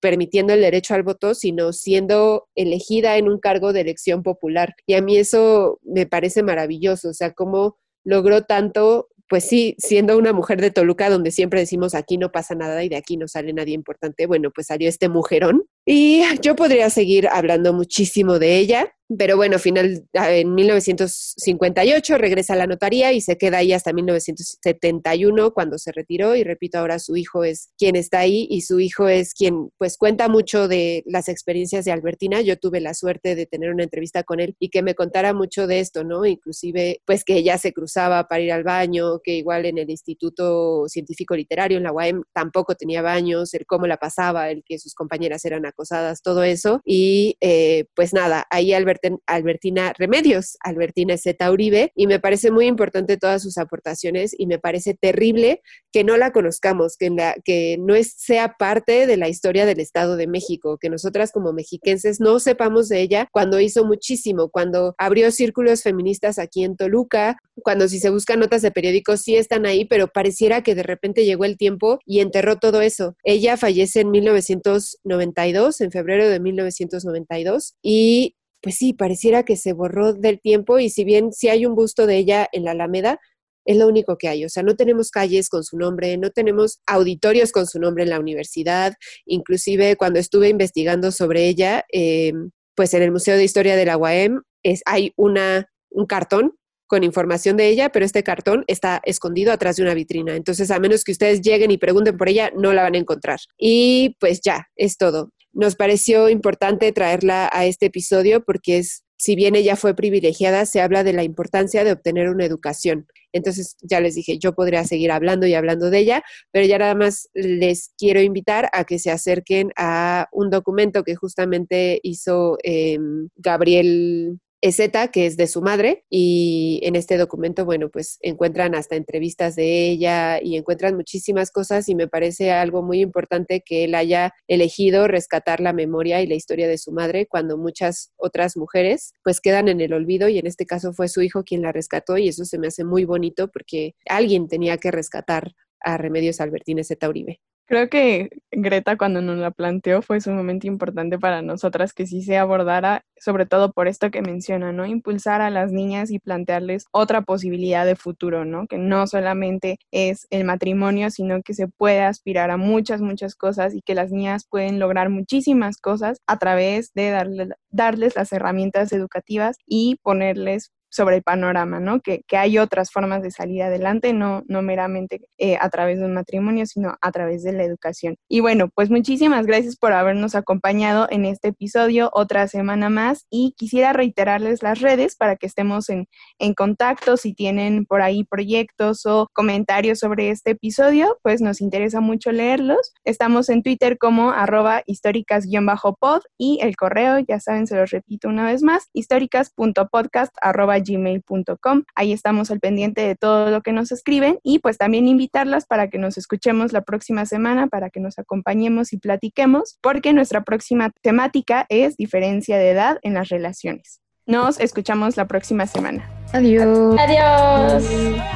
permitiendo 0.00 0.52
el 0.52 0.60
derecho 0.60 0.94
al 0.94 1.02
voto, 1.02 1.34
sino 1.34 1.72
siendo 1.72 2.48
elegida 2.54 3.16
en 3.16 3.28
un 3.28 3.38
cargo 3.38 3.72
de 3.72 3.82
elección 3.82 4.22
popular. 4.22 4.74
Y 4.86 4.94
a 4.94 5.02
mí 5.02 5.16
eso 5.16 5.78
me 5.82 6.06
parece 6.06 6.42
maravilloso, 6.42 7.10
o 7.10 7.14
sea, 7.14 7.32
cómo 7.32 7.78
logró 8.04 8.42
tanto 8.42 9.08
pues 9.32 9.46
sí, 9.46 9.76
siendo 9.78 10.18
una 10.18 10.34
mujer 10.34 10.60
de 10.60 10.70
Toluca, 10.70 11.08
donde 11.08 11.30
siempre 11.30 11.60
decimos 11.60 11.94
aquí 11.94 12.18
no 12.18 12.30
pasa 12.30 12.54
nada 12.54 12.84
y 12.84 12.90
de 12.90 12.96
aquí 12.96 13.16
no 13.16 13.28
sale 13.28 13.54
nadie 13.54 13.72
importante, 13.72 14.26
bueno, 14.26 14.50
pues 14.50 14.66
salió 14.66 14.90
este 14.90 15.08
mujerón. 15.08 15.64
Y 15.84 16.22
yo 16.40 16.54
podría 16.54 16.90
seguir 16.90 17.28
hablando 17.28 17.72
muchísimo 17.72 18.38
de 18.38 18.58
ella, 18.58 18.94
pero 19.18 19.36
bueno, 19.36 19.58
final, 19.58 20.04
ah, 20.14 20.32
en 20.32 20.54
1958 20.54 22.18
regresa 22.18 22.54
a 22.54 22.56
la 22.56 22.66
notaría 22.66 23.12
y 23.12 23.20
se 23.20 23.36
queda 23.36 23.58
ahí 23.58 23.72
hasta 23.72 23.92
1971 23.92 25.52
cuando 25.52 25.78
se 25.78 25.92
retiró 25.92 26.34
y 26.36 26.44
repito, 26.44 26.78
ahora 26.78 26.98
su 26.98 27.16
hijo 27.16 27.44
es 27.44 27.70
quien 27.76 27.96
está 27.96 28.20
ahí 28.20 28.46
y 28.50 28.62
su 28.62 28.80
hijo 28.80 29.08
es 29.08 29.34
quien 29.34 29.70
pues 29.78 29.96
cuenta 29.98 30.28
mucho 30.28 30.68
de 30.68 31.02
las 31.06 31.28
experiencias 31.28 31.84
de 31.84 31.92
Albertina. 31.92 32.40
Yo 32.40 32.56
tuve 32.56 32.80
la 32.80 32.94
suerte 32.94 33.34
de 33.34 33.46
tener 33.46 33.70
una 33.70 33.84
entrevista 33.84 34.22
con 34.22 34.40
él 34.40 34.54
y 34.58 34.70
que 34.70 34.82
me 34.82 34.94
contara 34.94 35.34
mucho 35.34 35.66
de 35.66 35.80
esto, 35.80 36.04
¿no? 36.04 36.24
Inclusive 36.24 37.00
pues 37.04 37.24
que 37.24 37.36
ella 37.36 37.58
se 37.58 37.72
cruzaba 37.72 38.28
para 38.28 38.42
ir 38.42 38.52
al 38.52 38.64
baño, 38.64 39.20
que 39.22 39.34
igual 39.34 39.66
en 39.66 39.78
el 39.78 39.90
Instituto 39.90 40.88
Científico 40.88 41.34
Literario, 41.36 41.76
en 41.78 41.84
la 41.84 41.92
UAM, 41.92 42.22
tampoco 42.32 42.74
tenía 42.74 43.02
baños, 43.02 43.52
el 43.54 43.66
cómo 43.66 43.86
la 43.86 43.96
pasaba, 43.98 44.50
el 44.50 44.62
que 44.64 44.78
sus 44.78 44.94
compañeras 44.94 45.44
eran 45.44 45.66
acosadas, 45.72 46.22
todo 46.22 46.42
eso. 46.44 46.80
Y 46.84 47.36
eh, 47.40 47.84
pues 47.94 48.12
nada, 48.12 48.46
ahí 48.50 48.72
Albertina 48.72 49.92
Remedios, 49.98 50.56
Albertina 50.60 51.16
Z. 51.16 51.50
Uribe, 51.50 51.92
y 51.94 52.06
me 52.06 52.20
parece 52.20 52.50
muy 52.50 52.66
importante 52.66 53.16
todas 53.16 53.42
sus 53.42 53.58
aportaciones 53.58 54.34
y 54.38 54.46
me 54.46 54.58
parece 54.58 54.94
terrible 54.94 55.60
que 55.92 56.04
no 56.04 56.16
la 56.16 56.32
conozcamos, 56.32 56.96
que, 56.96 57.10
que 57.44 57.76
no 57.78 57.94
sea 58.02 58.54
parte 58.58 59.06
de 59.06 59.16
la 59.16 59.28
historia 59.28 59.66
del 59.66 59.80
Estado 59.80 60.16
de 60.16 60.26
México, 60.26 60.78
que 60.80 60.90
nosotras 60.90 61.32
como 61.32 61.52
mexiquenses 61.52 62.20
no 62.20 62.38
sepamos 62.38 62.88
de 62.88 63.00
ella 63.00 63.28
cuando 63.32 63.60
hizo 63.60 63.84
muchísimo, 63.84 64.48
cuando 64.48 64.94
abrió 64.98 65.30
círculos 65.30 65.82
feministas 65.82 66.38
aquí 66.38 66.64
en 66.64 66.76
Toluca, 66.76 67.36
cuando 67.62 67.88
si 67.88 67.98
se 67.98 68.10
buscan 68.10 68.40
notas 68.40 68.62
de 68.62 68.70
periódicos 68.70 69.20
sí 69.22 69.36
están 69.36 69.66
ahí, 69.66 69.84
pero 69.84 70.08
pareciera 70.08 70.62
que 70.62 70.74
de 70.74 70.82
repente 70.82 71.24
llegó 71.24 71.44
el 71.44 71.56
tiempo 71.56 71.98
y 72.06 72.20
enterró 72.20 72.56
todo 72.56 72.80
eso. 72.80 73.14
Ella 73.24 73.56
fallece 73.56 74.00
en 74.00 74.10
1992, 74.10 75.61
en 75.80 75.90
febrero 75.90 76.28
de 76.28 76.40
1992, 76.40 77.74
y 77.82 78.36
pues 78.62 78.76
sí, 78.76 78.92
pareciera 78.92 79.42
que 79.42 79.56
se 79.56 79.72
borró 79.72 80.14
del 80.14 80.40
tiempo 80.40 80.78
y 80.78 80.88
si 80.88 81.04
bien 81.04 81.32
sí 81.32 81.48
hay 81.48 81.66
un 81.66 81.74
busto 81.74 82.06
de 82.06 82.16
ella 82.16 82.48
en 82.52 82.64
la 82.64 82.70
Alameda, 82.70 83.18
es 83.64 83.76
lo 83.76 83.86
único 83.88 84.16
que 84.16 84.28
hay. 84.28 84.44
O 84.44 84.48
sea, 84.48 84.62
no 84.62 84.76
tenemos 84.76 85.10
calles 85.10 85.48
con 85.48 85.64
su 85.64 85.76
nombre, 85.76 86.16
no 86.16 86.30
tenemos 86.30 86.80
auditorios 86.86 87.52
con 87.52 87.66
su 87.66 87.78
nombre 87.80 88.04
en 88.04 88.10
la 88.10 88.20
universidad. 88.20 88.94
Inclusive 89.26 89.96
cuando 89.96 90.18
estuve 90.18 90.48
investigando 90.48 91.12
sobre 91.12 91.46
ella, 91.48 91.84
em, 91.90 92.50
pues 92.74 92.94
en 92.94 93.02
el 93.02 93.12
Museo 93.12 93.36
de 93.36 93.44
Historia 93.44 93.76
de 93.76 93.84
la 93.84 93.96
UAM 93.96 94.42
es, 94.62 94.82
hay 94.86 95.12
una, 95.16 95.68
un 95.90 96.06
cartón 96.06 96.54
con 96.86 97.04
información 97.04 97.56
de 97.56 97.68
ella, 97.68 97.90
pero 97.90 98.04
este 98.04 98.22
cartón 98.22 98.64
está 98.66 99.00
escondido 99.04 99.52
atrás 99.52 99.76
de 99.76 99.82
una 99.82 99.94
vitrina. 99.94 100.36
Entonces, 100.36 100.70
a 100.70 100.78
menos 100.78 101.04
que 101.04 101.12
ustedes 101.12 101.40
lleguen 101.40 101.70
y 101.70 101.78
pregunten 101.78 102.16
por 102.16 102.28
ella, 102.28 102.52
no 102.54 102.72
la 102.72 102.82
van 102.82 102.94
a 102.94 102.98
encontrar. 102.98 103.40
Y 103.58 104.16
pues 104.20 104.40
ya, 104.42 104.66
es 104.76 104.98
todo 104.98 105.30
nos 105.52 105.76
pareció 105.76 106.28
importante 106.28 106.92
traerla 106.92 107.48
a 107.52 107.66
este 107.66 107.86
episodio 107.86 108.44
porque 108.44 108.78
es, 108.78 109.04
si 109.16 109.36
bien 109.36 109.54
ella 109.54 109.76
fue 109.76 109.94
privilegiada, 109.94 110.66
se 110.66 110.80
habla 110.80 111.04
de 111.04 111.12
la 111.12 111.24
importancia 111.24 111.84
de 111.84 111.92
obtener 111.92 112.28
una 112.28 112.44
educación. 112.44 113.06
Entonces, 113.32 113.76
ya 113.80 114.00
les 114.00 114.14
dije, 114.14 114.38
yo 114.38 114.54
podría 114.54 114.84
seguir 114.84 115.10
hablando 115.10 115.46
y 115.46 115.54
hablando 115.54 115.90
de 115.90 115.98
ella, 115.98 116.22
pero 116.50 116.66
ya 116.66 116.78
nada 116.78 116.94
más 116.94 117.28
les 117.34 117.92
quiero 117.96 118.20
invitar 118.20 118.68
a 118.72 118.84
que 118.84 118.98
se 118.98 119.10
acerquen 119.10 119.70
a 119.76 120.28
un 120.32 120.50
documento 120.50 121.04
que 121.04 121.14
justamente 121.14 122.00
hizo 122.02 122.58
em, 122.62 123.28
Gabriel 123.36 124.38
Ezeta, 124.62 125.08
que 125.08 125.26
es 125.26 125.36
de 125.36 125.48
su 125.48 125.60
madre, 125.60 126.04
y 126.08 126.78
en 126.84 126.94
este 126.94 127.16
documento, 127.16 127.64
bueno, 127.64 127.90
pues 127.90 128.18
encuentran 128.22 128.76
hasta 128.76 128.94
entrevistas 128.94 129.56
de 129.56 129.90
ella 129.90 130.40
y 130.40 130.56
encuentran 130.56 130.94
muchísimas 130.94 131.50
cosas 131.50 131.88
y 131.88 131.96
me 131.96 132.06
parece 132.06 132.52
algo 132.52 132.80
muy 132.80 133.00
importante 133.00 133.62
que 133.66 133.82
él 133.82 133.96
haya 133.96 134.34
elegido 134.46 135.08
rescatar 135.08 135.60
la 135.60 135.72
memoria 135.72 136.22
y 136.22 136.28
la 136.28 136.36
historia 136.36 136.68
de 136.68 136.78
su 136.78 136.92
madre 136.92 137.26
cuando 137.26 137.58
muchas 137.58 138.12
otras 138.16 138.56
mujeres 138.56 139.12
pues 139.24 139.40
quedan 139.40 139.66
en 139.66 139.80
el 139.80 139.92
olvido 139.92 140.28
y 140.28 140.38
en 140.38 140.46
este 140.46 140.64
caso 140.64 140.92
fue 140.92 141.08
su 141.08 141.22
hijo 141.22 141.42
quien 141.42 141.62
la 141.62 141.72
rescató 141.72 142.16
y 142.16 142.28
eso 142.28 142.44
se 142.44 142.58
me 142.58 142.68
hace 142.68 142.84
muy 142.84 143.04
bonito 143.04 143.48
porque 143.48 143.96
alguien 144.08 144.46
tenía 144.46 144.78
que 144.78 144.92
rescatar 144.92 145.54
a 145.80 145.98
Remedios 145.98 146.40
Albertines 146.40 146.86
Zeta 146.86 147.08
Uribe. 147.08 147.40
Creo 147.68 147.88
que 147.88 148.28
Greta 148.50 148.96
cuando 148.98 149.22
nos 149.22 149.38
la 149.38 149.50
planteó 149.50 150.02
fue 150.02 150.20
sumamente 150.20 150.66
importante 150.66 151.18
para 151.18 151.40
nosotras 151.42 151.94
que 151.94 152.06
sí 152.06 152.20
se 152.22 152.36
abordara, 152.36 153.02
sobre 153.18 153.46
todo 153.46 153.72
por 153.72 153.88
esto 153.88 154.10
que 154.10 154.20
menciona, 154.20 154.72
¿no? 154.72 154.84
Impulsar 154.84 155.40
a 155.40 155.48
las 155.48 155.72
niñas 155.72 156.10
y 156.10 156.18
plantearles 156.18 156.84
otra 156.92 157.22
posibilidad 157.22 157.86
de 157.86 157.96
futuro, 157.96 158.44
¿no? 158.44 158.66
Que 158.66 158.76
no 158.78 159.06
solamente 159.06 159.78
es 159.90 160.26
el 160.30 160.44
matrimonio, 160.44 161.08
sino 161.10 161.40
que 161.42 161.54
se 161.54 161.68
puede 161.68 162.02
aspirar 162.02 162.50
a 162.50 162.56
muchas, 162.58 163.00
muchas 163.00 163.36
cosas 163.36 163.74
y 163.74 163.80
que 163.80 163.94
las 163.94 164.10
niñas 164.10 164.44
pueden 164.50 164.78
lograr 164.78 165.08
muchísimas 165.08 165.78
cosas 165.78 166.18
a 166.26 166.38
través 166.38 166.92
de 166.94 167.10
darle, 167.10 167.48
darles 167.70 168.16
las 168.16 168.32
herramientas 168.32 168.92
educativas 168.92 169.56
y 169.66 169.96
ponerles 170.02 170.72
sobre 170.92 171.16
el 171.16 171.22
panorama, 171.22 171.80
¿no? 171.80 172.00
Que, 172.00 172.22
que, 172.28 172.36
hay 172.36 172.58
otras 172.58 172.90
formas 172.90 173.22
de 173.22 173.30
salir 173.30 173.62
adelante, 173.62 174.12
no, 174.12 174.42
no 174.46 174.62
meramente 174.62 175.22
eh, 175.38 175.56
a 175.60 175.70
través 175.70 175.98
de 175.98 176.04
un 176.04 176.12
matrimonio, 176.12 176.66
sino 176.66 176.96
a 177.00 177.10
través 177.12 177.42
de 177.42 177.52
la 177.52 177.64
educación. 177.64 178.16
Y 178.28 178.40
bueno, 178.40 178.68
pues 178.74 178.90
muchísimas 178.90 179.46
gracias 179.46 179.76
por 179.76 179.92
habernos 179.92 180.34
acompañado 180.34 181.06
en 181.10 181.24
este 181.24 181.48
episodio 181.48 182.10
otra 182.12 182.46
semana 182.46 182.90
más 182.90 183.26
y 183.30 183.54
quisiera 183.56 183.92
reiterarles 183.92 184.62
las 184.62 184.80
redes 184.80 185.16
para 185.16 185.36
que 185.36 185.46
estemos 185.46 185.88
en, 185.88 186.08
en 186.38 186.54
contacto. 186.54 187.16
Si 187.16 187.32
tienen 187.32 187.86
por 187.86 188.02
ahí 188.02 188.24
proyectos 188.24 189.06
o 189.06 189.28
comentarios 189.32 189.98
sobre 189.98 190.30
este 190.30 190.50
episodio, 190.50 191.18
pues 191.22 191.40
nos 191.40 191.60
interesa 191.60 192.00
mucho 192.00 192.32
leerlos. 192.32 192.92
Estamos 193.04 193.48
en 193.48 193.62
Twitter 193.62 193.96
como 193.96 194.30
arroba 194.30 194.82
históricas-pod 194.86 196.22
y 196.36 196.58
el 196.60 196.76
correo, 196.76 197.18
ya 197.20 197.40
saben, 197.40 197.66
se 197.66 197.76
los 197.76 197.90
repito 197.90 198.28
una 198.28 198.44
vez 198.44 198.62
más, 198.62 198.88
históricas.podcast 198.92 200.34
gmail.com. 200.82 201.84
Ahí 201.94 202.12
estamos 202.12 202.50
al 202.50 202.60
pendiente 202.60 203.02
de 203.02 203.14
todo 203.14 203.50
lo 203.50 203.62
que 203.62 203.72
nos 203.72 203.92
escriben 203.92 204.38
y 204.42 204.58
pues 204.58 204.78
también 204.78 205.08
invitarlas 205.08 205.66
para 205.66 205.88
que 205.88 205.98
nos 205.98 206.18
escuchemos 206.18 206.72
la 206.72 206.82
próxima 206.82 207.26
semana, 207.26 207.66
para 207.66 207.90
que 207.90 208.00
nos 208.00 208.18
acompañemos 208.18 208.92
y 208.92 208.98
platiquemos, 208.98 209.78
porque 209.80 210.12
nuestra 210.12 210.44
próxima 210.44 210.90
temática 211.02 211.66
es 211.68 211.96
diferencia 211.96 212.58
de 212.58 212.70
edad 212.70 212.98
en 213.02 213.14
las 213.14 213.28
relaciones. 213.28 214.00
Nos 214.26 214.60
escuchamos 214.60 215.16
la 215.16 215.26
próxima 215.26 215.66
semana. 215.66 216.08
Adiós. 216.32 216.96
Adiós. 216.98 217.84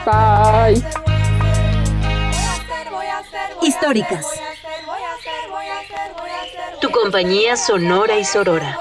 Bye. 0.04 0.82
Históricas. 3.62 4.26
Tu 6.80 6.90
compañía 6.90 7.56
sonora 7.56 8.18
y 8.18 8.24
sorora. 8.24 8.78